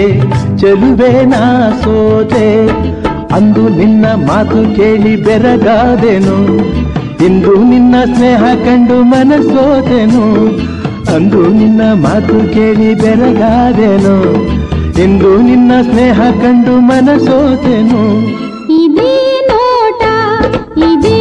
[0.58, 2.68] ಚೆಲುವೆ ನಾ ಸೋತೆ.
[3.36, 6.38] ಅಂದು ನಿನ್ನ ಮಾತು ಕೇಳಿ ಬೆರಗಾದೆನು,
[7.26, 10.26] ಇಂದು ನಿನ್ನ ಸ್ನೇಹ ಕಂಡು ಮನಸೋದೆನು
[11.16, 14.57] ಅಂದು ನಿನ್ನ ಮಾತು ಕೇಳಿ ಬೆರಗಾದೆನು.
[15.04, 18.04] ಇಂದು ನಿನ್ನ ಸ್ನೇಹ ಕಂಡು ಮನಸೋತೆನು
[18.78, 19.14] ಇದೇ
[19.50, 20.04] ನೋಟ
[20.90, 21.20] ಇದೇ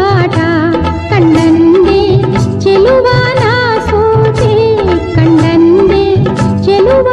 [0.00, 0.38] ಆಟ
[1.10, 2.00] ಕಂಡಂದೆ
[2.64, 3.06] ಚೆಲುವ
[3.40, 3.54] ನಾ
[3.88, 4.52] ಸೋತೆ
[5.16, 6.04] ಕಂಡಂದೆ
[6.66, 7.08] ಚೆಲುವ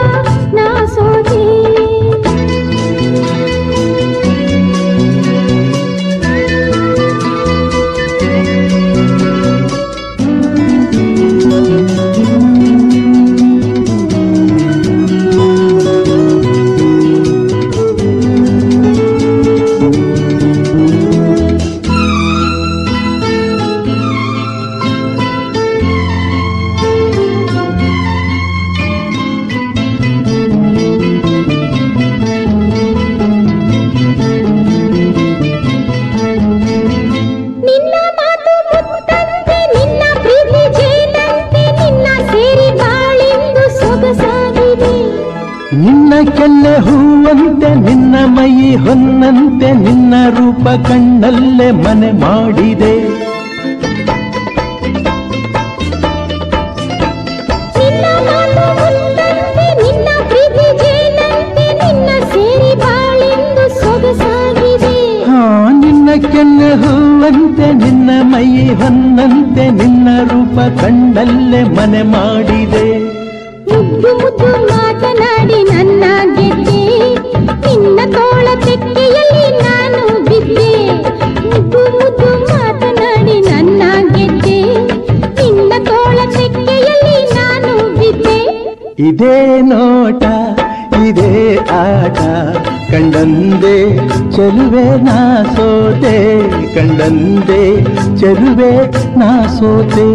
[46.42, 52.94] ಕೆನ್ನೆ ಹೂವಂತೆ ನಿನ್ನ ಮೈ ಹೊನ್ನಂತೆ ನಿನ್ನ ರೂಪ ಕಣ್ಣಲ್ಲೇ ಮನೆ ಮಾಡಿದೆ.
[66.34, 72.91] ಕೆನ್ನೆ ಹೂವಂತೆ ನಿನ್ನ ಮೈ ಹೊನ್ನಂತೆ ನಿನ್ನ ರೂಪ ಕಂಡಲ್ಲೇ ಮನೆ ಮಾಡಿದೆ.
[93.22, 93.76] ಕಂಡಂದೆ
[94.36, 95.18] ಚೆಲುವೆ ನಾ
[95.56, 96.14] ಸೋತೆ
[96.76, 97.60] ಕಂಡಂದೆ
[98.20, 98.72] ಚೆಲುವೆ
[99.20, 100.08] ನಾ ಸೋತೆ.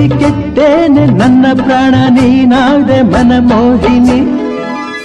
[0.00, 4.16] ಹೋಗಿ ಕೆತ್ತೇನೆ ನನ್ನ ಪ್ರಾಣ ನೀನಾದೆ ಮನಮೋಹಿನಿ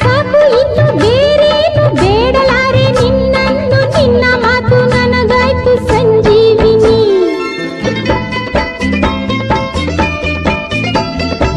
[0.01, 6.95] ಸಾಕು ಇನ್ನು ಬೇರೇನು ಬೇಡಲಾರೆ ನಿನ್ನನ್ನು ನಿನ್ನ ಮಾತು ನನಗಾಯ್ತು ಸಂಜೀವಿನಿ.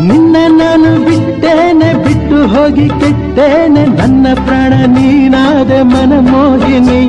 [0.08, 7.00] ನಿನ್ನ ನಾನು ಬಿಟ್ಟೇನೆ ಬಿಟ್ಟು ಹೋಗಿ ಕೆಟ್ಟೇನೆ ನನ್ನ ಪ್ರಾಣ ನೀನಾದೆ ಮನಮೋಹಿನಿ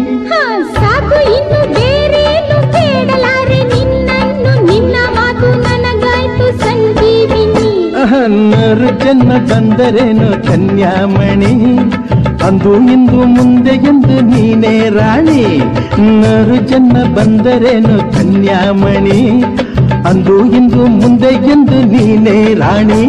[9.04, 11.54] ಜನ್ಮ ಬಂದರೇನು ಕನ್ಯಾಮಣಿ?
[12.48, 15.58] ಅಂದು ಇಂದು ಮುಂದೆ ಎಂದು ನೀನೇ ರಾಣಿ.
[16.22, 19.44] ನರು ಜನ್ಮ ಬಂದರೇನು ಕನ್ಯಾಮಣಿ?
[20.10, 23.04] ಅಂದು ಇಂದು ಮುಂದೆ ಎಂದು ನೀನೇ ರಾಣಿ.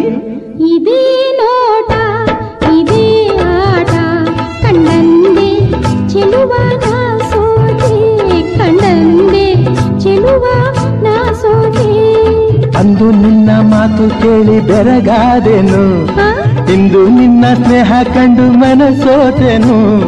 [0.75, 1.03] ಇದೇ
[1.37, 1.91] ನೋಟ,
[2.79, 3.93] ಇದೇ ಆಟ
[4.63, 5.49] ಕಂಡಂದೆ
[6.09, 7.93] ಚೆಲುವ ನಾ ಸೋತೆ
[8.57, 9.55] ಕಂಡಂದೆ
[9.99, 10.60] ಚೆಲುವ ನಾ ಸೋತೆ
[12.81, 16.05] ಅಂದು ನಿನ್ನ ಮಾತು ಕೇಳಿ ಬೆರಗಾದೆನು.
[16.73, 20.01] ಇಂದು ನಿನ್ನ ಸ್ನೇಹ ಕಂಡು ಮನಸೋತೆನು.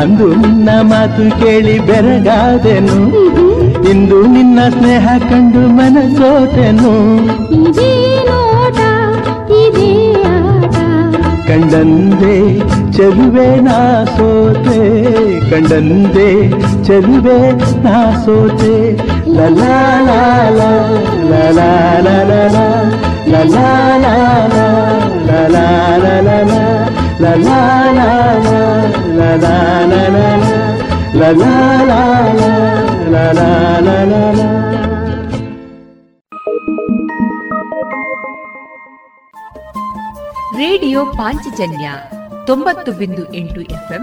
[0.00, 3.26] ಅಂದು ನಿನ್ನ ಮಾತು ಕೇಳಿ ಬೆರಗಾದೆನು.
[3.90, 6.94] ಇಂದು ನಿನ್ನ ಸ್ನೇಹ ಕಂಡು ಮನಸೋತೆನು.
[11.48, 12.58] ಕಂಡಂದೆ
[12.92, 15.00] ಚೆಲುವೆ ನಾ ಸೋತೆ.
[15.50, 16.50] ಕಂಡಂದೆ
[16.84, 18.96] ಚೆಲುವೆ ನಾ ಸೋತೆ.
[40.56, 41.90] ರೇಡಿಯೋ ಪಾಂಚಜನ್ಯ
[42.46, 44.02] ತೊಂಬತ್ತು ಬಿಂದು ಎಂಟು ಎಫ್ಎಂ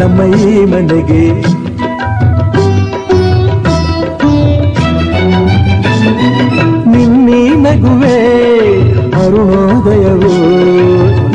[0.00, 1.24] ನಮ್ಮ ಈ ಮನೆಗೆ.
[6.92, 8.16] ನಿನ್ನಿ ನಗುವೆ
[9.20, 10.32] ಅರುಣೋದಯವು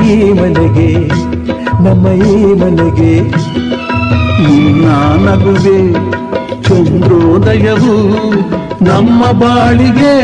[0.08, 0.90] ಈ ಮನೆಗೆ,
[1.86, 3.14] ನಮ್ಮ ಈ ಮನೆಗೆ.
[4.42, 4.88] ನಿನ್ನ
[5.28, 5.78] ನಗುವೆ
[6.64, 7.96] ಚಂದ್ರೋದಯವು
[8.84, 10.16] ನಮ್ಮ ಬಾಳಿಗೆ.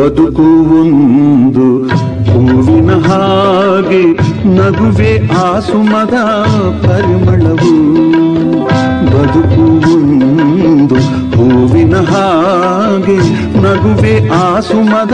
[0.00, 0.42] ಬದುಕು
[0.80, 1.88] ಒಂದು.
[2.30, 4.02] ಹೂವಿನ ಹಾಗೆ
[4.56, 6.14] ನಗುವೆ ಆ ಸುಮದ
[6.86, 7.72] ಪರಿಮಳವು.
[9.06, 10.94] ಬದುಕು ಒಂದು,
[11.36, 13.18] ಹೂವಿನ ಹಾಗೆ
[13.60, 15.12] ನಗುವೆ ಆ ಸುಮದ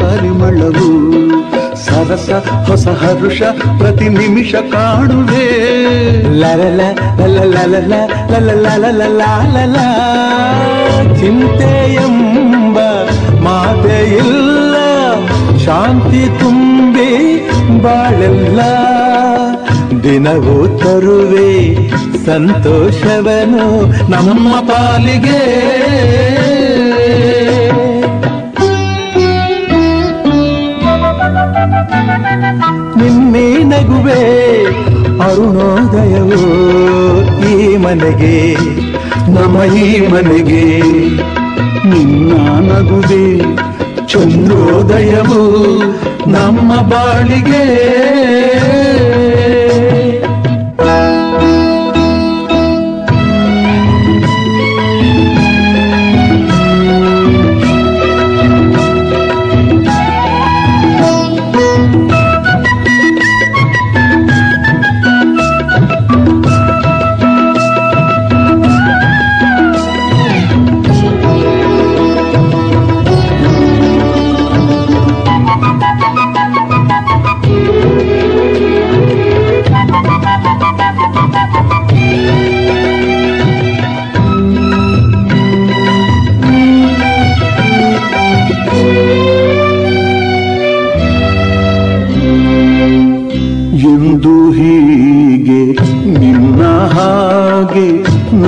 [0.00, 0.90] ಪರಿಮಳವು.
[1.76, 2.30] ಸರಸ
[2.68, 3.42] ಹೊಸ ಹರುಷ
[3.78, 5.46] ಪ್ರತಿ ನಿಮಿಷ ಕಾಣುವೆ.
[6.38, 6.80] ಲರಲ
[7.18, 9.22] ಲಲ ಲಲ ಲಲ ಲಲ ಲಲ
[9.54, 9.76] ಲಲ
[11.20, 11.72] ಚಿಂತೆ
[13.46, 14.74] ಎಂಬ ಮಾತೆ ಇಲ್ಲ
[15.64, 17.10] ಶಾಂತಿ ತುಂಬಿ
[17.82, 18.60] ಬಾಳೆಲ್ಲ.
[20.04, 21.50] ದಿನವೂ ತರುವೆ
[22.26, 23.66] ಸಂತೋಷವನು
[24.10, 25.44] ನಮ್ಮ ಪಾಲಿಗೆ.
[32.98, 34.22] ನಿನ್ನೆ ನಗುವೆ
[35.26, 36.42] ಅರುಣೋದಯವು
[37.50, 38.36] ಈ ಮನೆಗೆ,
[39.36, 40.64] ನಮ್ಮ ಈ ಮನೆಗೆ.
[41.90, 42.32] ನಿನ್ನ
[42.68, 43.24] ನಗುವೆ
[44.06, 45.42] ಚಂದ್ರೋದಯವು
[46.28, 47.64] ನಮ್ಮ ಬಾಳಿಗೆ.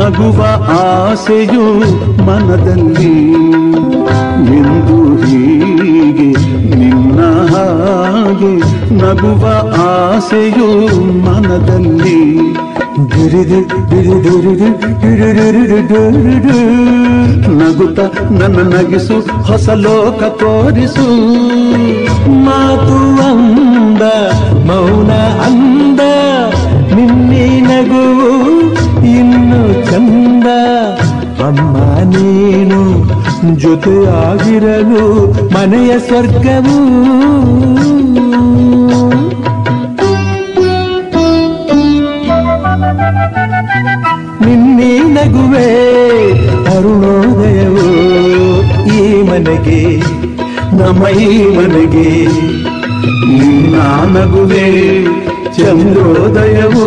[0.09, 0.43] ನಗುವ
[0.74, 1.64] ಆಸೆಯು
[2.26, 3.10] ಮನದಲ್ಲಿ
[4.59, 6.28] ಎಂದು ಹೀಗೆ
[6.72, 7.18] ನಿನ್ನ
[7.51, 8.52] ಹಾಗೆ
[9.01, 9.44] ನಗುವ
[9.86, 10.68] ಆಸೆಯು
[11.26, 12.16] ಮನದಲ್ಲಿ
[13.12, 13.60] ದುರಿದು
[13.90, 14.68] ದುರಿದುರಿದು
[15.02, 16.56] ದುರಿದುರಿದು
[17.59, 18.01] ನಗುತ್ತ
[18.39, 21.06] ನನ್ನ ನಗಿಸು ಹೊಸ ಲೋಕ ತೋರಿಸು
[22.47, 22.98] ಮಾತು
[23.28, 24.02] ಅಂದ
[24.68, 25.10] ಮೌನ
[25.47, 26.01] ಅಂದ
[26.97, 28.38] ನಿನ್ನೆ ನಗುವು
[29.90, 30.48] ಚಂದ
[31.47, 31.77] ಅಮ್ಮ
[32.12, 32.81] ನೀನು
[33.62, 35.05] ಜೊತೆಯಾಗಿರಲು
[35.55, 36.78] ಮನೆಯ ಸ್ವರ್ಗವು.
[44.44, 45.69] ನಿನ್ನೆ ನಗುವೆ
[46.74, 47.86] ಅರುಣೋದಯವು
[48.97, 49.82] ಈ ಮನೆಗೆ,
[50.81, 52.09] ನಮ್ಮ ಈ ಮನೆಗೆ.
[53.39, 53.77] ನಿನ್ನ
[54.16, 54.66] ನಗುವೆ
[55.56, 56.86] ಚಂದ್ರೋದಯವು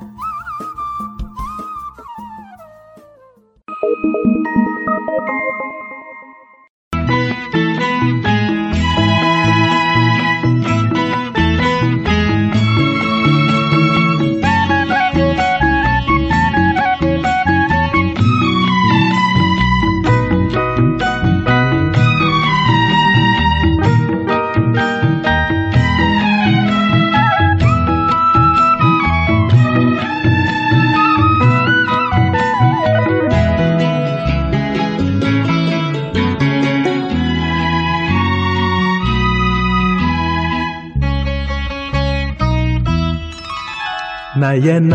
[44.61, 44.93] ನಯನ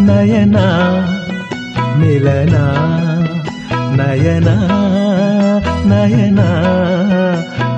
[0.00, 0.56] ನಯನ
[1.96, 2.56] ಮಿಲನ
[3.96, 4.48] ನಯನ
[5.84, 6.40] ನಯನ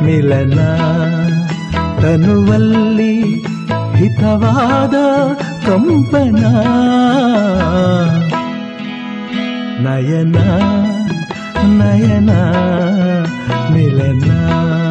[0.03, 0.59] ಮಿಲನ.
[2.03, 3.23] ತನುವಲ್ಲಿ
[3.97, 4.95] ಹಿತವಾದ
[5.67, 6.45] ಕಂಪನ.
[9.81, 10.37] ನಯನ
[11.63, 12.31] ನಯನ
[13.71, 14.84] ಮಿಲನ.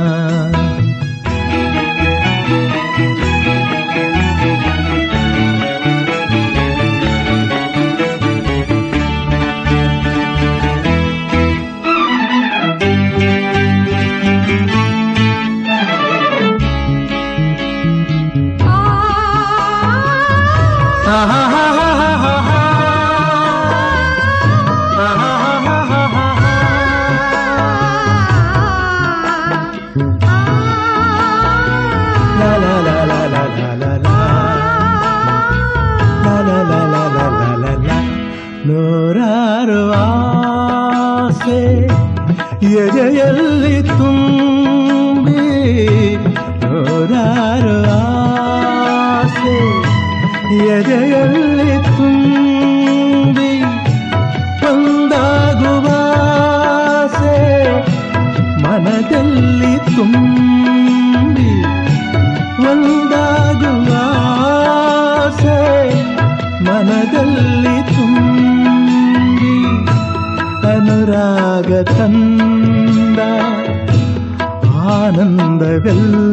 [75.83, 76.32] 人。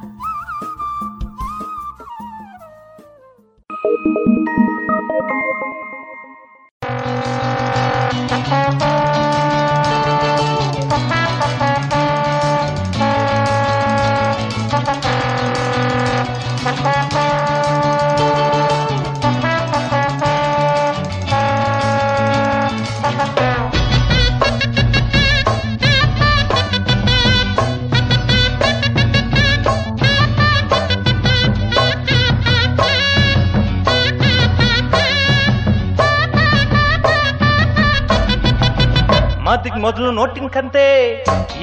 [40.53, 40.85] ಕಂತೆ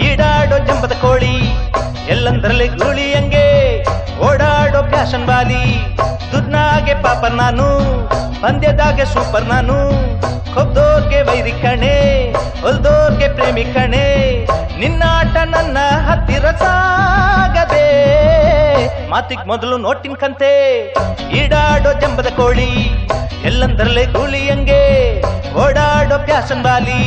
[0.06, 1.35] ಈಡಾಡೋ ಜಂಬದ ಕೋಳಿ,
[2.12, 3.47] ಎಲ್ಲಂದರಲ್ಲಿ ಗೂಳಿ ಹಂಗೆ
[4.27, 5.62] ಓಡಾಡೋ ಫ್ಯಾಷನ್ ಬಾಲಿ
[6.32, 7.66] ದುಡ್ನಾಗೆ ಪಾಪ ನಾನು,
[8.43, 9.77] ಪಂದ್ಯದಾಗೆ ಸೂಪರ್ ನಾನು.
[10.55, 11.97] ಕೊಬ್ದೋರ್ಗೆ ವೈರಿ ಕಣೆ,
[12.62, 14.06] ಹೊಲ್ದೋರ್ಗೆ ಪ್ರೇಮಿ ಕಣೆ.
[14.81, 15.78] ನಿನ್ನಾಟ ನನ್ನ
[16.09, 17.86] ಹತ್ತಿರ ಸಾಗದೆ.
[19.10, 20.52] ಮಾತಿಗೆ ಮೊದಲು ನೋಟಿನ ಕಂತೆ,
[21.40, 22.70] ಈಡಾಡೋ ಜಂಬದ ಕೋಳಿ,
[23.44, 24.82] ಎಲ್ಲಂದರಲ್ಲೇ ಗೂಳಿ ಹಂಗೆ
[25.65, 27.01] ಓಡಾಡೋ ಪ್ಯಾಸನ್ ಬಾಲಿ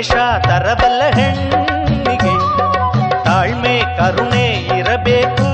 [0.00, 2.30] ವೇಷ ತರಬಲ್ಲ ಹೆಣ್ಣಿಗೆ
[3.24, 4.44] ತಾಳ್ಮೆ ಕರುಣೆ
[4.76, 5.48] ಇರಬೇಕು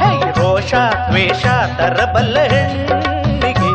[0.00, 0.08] ಹೇ
[0.38, 0.70] ರೋಷ
[1.02, 1.44] ದ್ವೇಷ
[1.78, 3.72] ತರಬಲ್ಲ ಹೆಣ್ಣಿಗೆ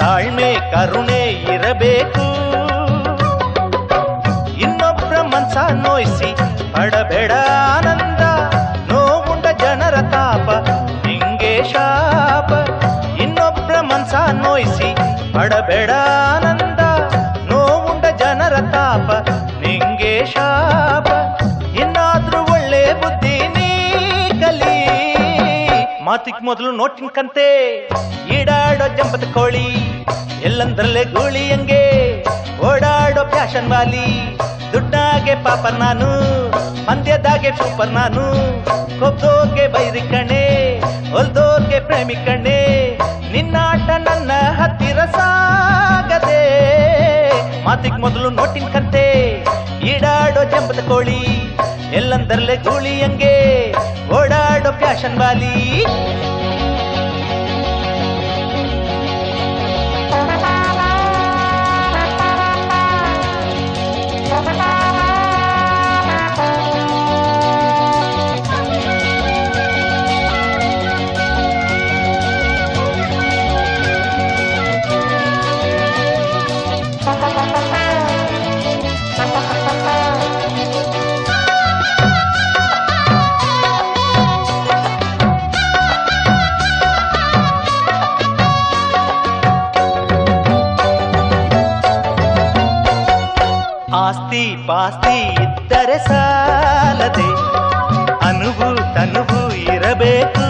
[0.00, 1.20] ತಾಳ್ಮೆ ಕರುಣೆ
[1.54, 2.26] ಇರಬೇಕು
[4.64, 6.32] ಇನ್ನೊಬ್ಬರ ಮನ್ಸ ನೋಯಿಸಿ
[6.74, 7.32] ಪಡಬೇಡ
[7.68, 8.24] ಆನಂದ
[8.90, 10.48] ನೋವುಂಡ ಜನರ ತಾಪ
[11.06, 12.50] ನಿಂಗೆ ಶಾಪ
[13.20, 14.90] ಇನ್ನೊಬ್ಬರ ಮನ್ಸ ನೋಯಿಸಿ
[15.34, 15.90] ಪಡಬೇಡ
[16.26, 16.55] ಆನಂದ
[26.16, 27.46] ಮಾತಿಗ್ ಮೊದಲು ನೋಟಿನ್ಕಂತೆ
[28.34, 29.64] ಈಡಾಡೋ ಜಂಬದ ಕೋಳಿ,
[30.42, 31.82] ಎಲ್ಲಂದ್ರಲ್ಲೇ ಗೂಳಿ ಹಂಗೆ.
[32.66, 34.06] ಓಡಾಡೋ ಫ್ಯಾಷನ್ ವಾಲಿ,
[34.72, 36.08] ದುಡ್ಡಾಗೆ ಪಾಪ ನಾನು
[36.86, 38.24] ಮಂದ್ಯದಾಗೆ ಸೂಪರ್ ನಾನು.
[39.00, 40.42] ಕೊಬ್ದೋರ್ಗೆ ಬೈರಿ ಕಣೆ,
[41.10, 42.58] ಹೊಲ್ದೋರ್ಗೆ ಪ್ರೇಮಿ ಕಣೆ.
[43.32, 46.42] ನಿನ್ನಾಟ ನನ್ನ ಹತ್ತಿರ ಸಾಗದೆ.
[47.64, 49.06] ಮಾತಿಗೆ ಮೊದಲು ನೋಟಿನ್ ಕಂತೆ,
[49.82, 51.22] ಈಡಾಡೋ ಜಂಬದ ಕೋಳಿ,
[51.92, 53.36] ಎಲ್ಲಂದ್ರಲ್ಲೇ ಗೂಳಿ ಹಂಗೆ.
[54.66, 55.56] ಓಡಾಡೋ ಫ್ಯಾಷನ್ ವಾಲಿ
[94.67, 97.27] ಪಾಸ್ತಿ ಇದ್ದರೆ ಸಾಲದೆ
[98.29, 100.45] ಅನುಭು ತನುಭು ಇರಬೇಕು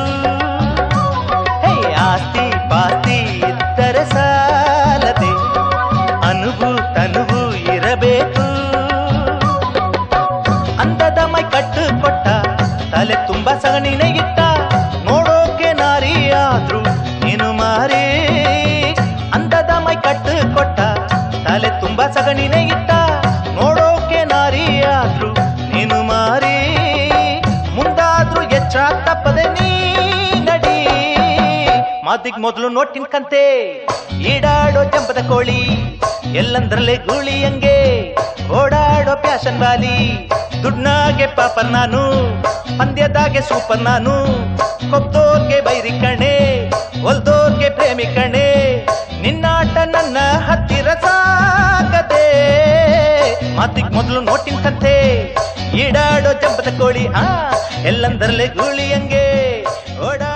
[1.63, 1.73] ಹೇ
[2.03, 3.17] ಆಸ್ತಿ ಪಾಸ್ತಿ
[3.49, 5.31] ಇದ್ದರೆ ಸಾಲದೆ
[6.29, 7.41] ಅನುಭು ತನುಭು
[7.75, 8.45] ಇರಬೇಕು
[10.83, 12.27] ಅಂದದ ಮೈ ಕಟ್ಟು ಕೊಟ್ಟ
[12.93, 14.39] ತಲೆ ತುಂಬ ಸಗಣಿನ ಇಟ್ಟ
[15.07, 16.13] ನೋಡೋಕೆ ನಾರಿ
[16.43, 16.81] ಆದ್ರು
[17.23, 18.05] ನೀನು ಮಾರಿ
[19.33, 20.79] ಅಂದದ ಮೈ ಕಟ್ಟು ಕೊಟ್ಟ
[21.45, 22.55] ತಲೆ ತುಂಬ ಸಗಣಿನ
[32.16, 33.72] ಮಾತಿಗ್ ಮೊದಲು ನೋಟಿನ್ ಕಂತೆ.
[34.20, 35.62] ಈಡಾಡೋ ಜಂಪದ ಕೋಳಿ,
[36.34, 38.14] ಎಲ್ಲಂದ್ರಲ್ಲೇ ಗೂಳಿ ಹಂಗೆ.
[38.48, 40.28] ಓಡಾಡೋ ಪ್ಯಾಷನ್ ಬಾಲಿ,
[40.62, 42.02] ದುಡ್ನಾಗೆ ಪಾಪರ್ ನಾನು,
[42.78, 44.10] ಪಂದ್ಯದಾಗೆ ಸೂಪರ್ ನಾನು.
[44.90, 46.68] ಕೊಬ್ದೋರ್ಗೆ ಬೈರಿ ಕಣೆ
[47.02, 48.76] ಹೊಲ್ದೋರ್ಗೆ ಪ್ರೇಮಿ ಕಣೆ.
[49.22, 52.26] ನಿನ್ನಾಟ ನನ್ನ ಹತ್ತಿರ ಸಾಕದೆ
[53.56, 55.20] ಮಾತಿಗ್ ಮೊದಲು ನೋಟಿನ್ ಕಥೆ
[55.74, 57.52] ಈಡಾಡೋ ಜಂಪದ ಕೋಳಿ, ಹಾ,
[57.84, 59.26] ಎಲ್ಲಂದರಲ್ಲೇ ಗೂಳಿ ಹಂಗೆ.
[60.08, 60.35] ಓಡಾಡೋ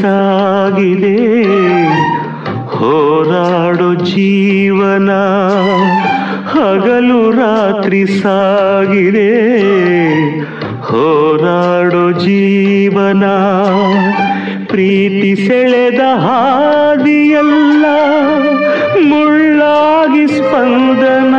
[0.00, 1.44] ಸಾಗಿದೆ
[2.68, 5.10] ಹೋರಾಡೋ ಜೀವನ.
[6.48, 9.60] ಹಗಲು ರಾತ್ರಿ ಸಾಗಿದೆ.
[10.80, 13.24] ಹೋರಾಡೋ ಜೀವನ.
[14.66, 17.84] ಪ್ರೀತಿ ಸೆಳೆದ ಹಾದಿಯಲ್ಲ.
[19.08, 21.34] ಮುಳ್ಳಾಗಿ ಸ್ಪಂದನ.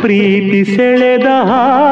[0.00, 1.85] ಪ್ರೀತಿ ಸೆಳೆದ ಹಾದಿಯಲ್ಲ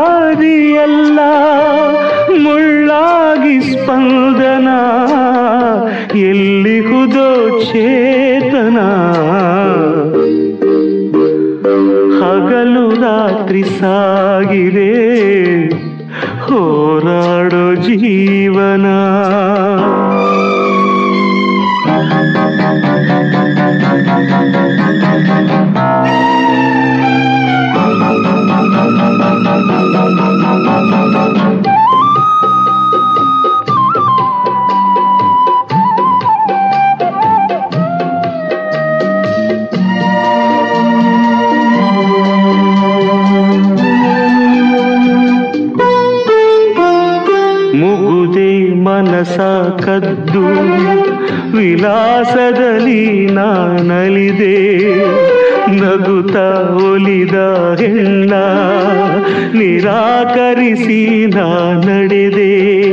[60.55, 62.91] ನಿರಾಕರಿಸಿ ನಾ ನಡೆದೆ.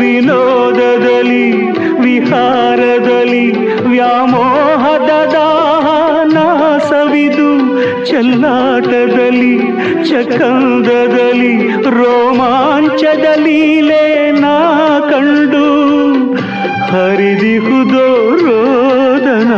[0.00, 1.52] ವಿನೋದದಲ್ಲಿ,
[2.00, 3.50] ವಿಹಾರದಲ್ಲಿ,
[3.88, 5.10] ವ್ಯಾಮೋಹದ
[6.32, 9.58] ನಾ ಸವಿದು ಚಲ್ಲಾಟದಲ್ಲಿ,
[10.08, 15.92] ಚಕಂದದಲ್ಲಿ, ರೋಮಾಂಚದ ಲೀಲೆ ನಾ ಕಂಡು.
[16.82, 19.52] ಹರಿದಿಹುದೋ ರೋದನ.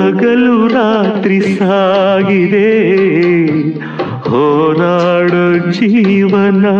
[0.00, 2.89] ಹಗಲು ರಾತ್ರಿ ಸಾಗಿದೆ.
[5.72, 6.74] ಹೋರಾಡೋ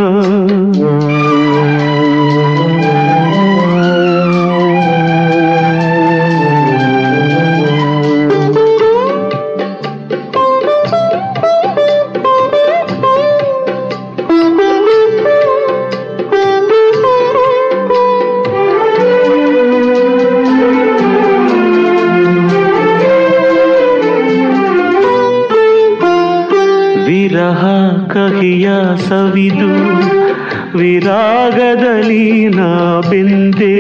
[31.01, 33.77] ವಿರಾಗದಲ್ಲಿ ನಾ ಬೆಂದೆ,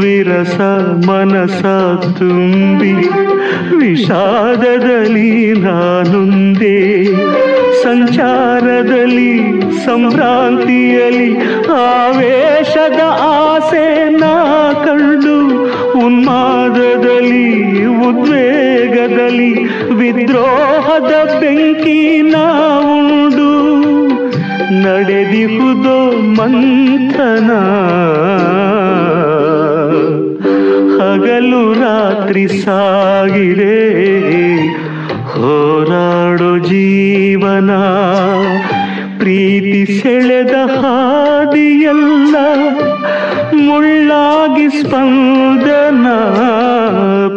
[0.00, 0.56] ವಿರಸ
[1.08, 1.62] ಮನಸ
[2.18, 2.92] ತುಂಬಿ,
[3.76, 7.04] ವಿಷಾದದಲ್ಲಿ ನಾನುಂದೆ
[7.82, 9.32] ಸಂಚಾರದಲ್ಲಿ,
[9.84, 11.30] ಸಂಭ್ರಾಂತಿಯಲ್ಲಿ,
[11.76, 14.34] ಆವೇಶದ ಆಸೆ ನಾ
[14.84, 15.38] ಕಂಡು,
[16.06, 17.48] ಉನ್ಮಾದದಲ್ಲಿ,
[18.08, 19.52] ಉದ್ವೇಗದಲ್ಲಿ,
[19.94, 22.95] ವಿದ್ರೋಹದ ಬೆಂಕಿ ನಾವುಂಡು
[24.86, 27.50] ನಡೆದಿಹುದೋ ಮಂಥನ.
[30.96, 33.76] ಹಗಲು ರಾತ್ರಿ ಸಾಗಿರೆ
[35.32, 37.70] ಹೋರಾಡೋ ಜೀವನ.
[39.18, 42.36] ಪ್ರೀತಿ ಸೆಳೆದ ಹಾದಿಯಲ್ಲ,
[43.54, 46.06] ಮುಳ್ಳಾಗಿ ಸ್ಪಂದನ.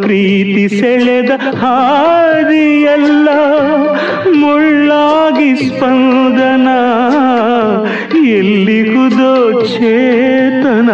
[0.02, 1.30] ಪ್ರೀತಿ ಸೆಳೆದ
[1.62, 3.28] ಹಾದಿಯಲ್ಲ,
[4.40, 6.68] ಮುಳ್ಳಾಗಿ ಸ್ಪಂದನ.
[8.32, 9.32] ಎಲ್ಲಿಗುದೋ
[9.72, 10.90] ಚೇತನ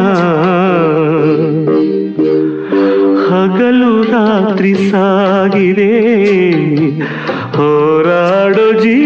[3.27, 5.93] ಹಗಲು ರಾತ್ರಿ ಸಾಗಿದೆ
[7.57, 9.06] ಹೋರಾಡೋ ಜೀವನ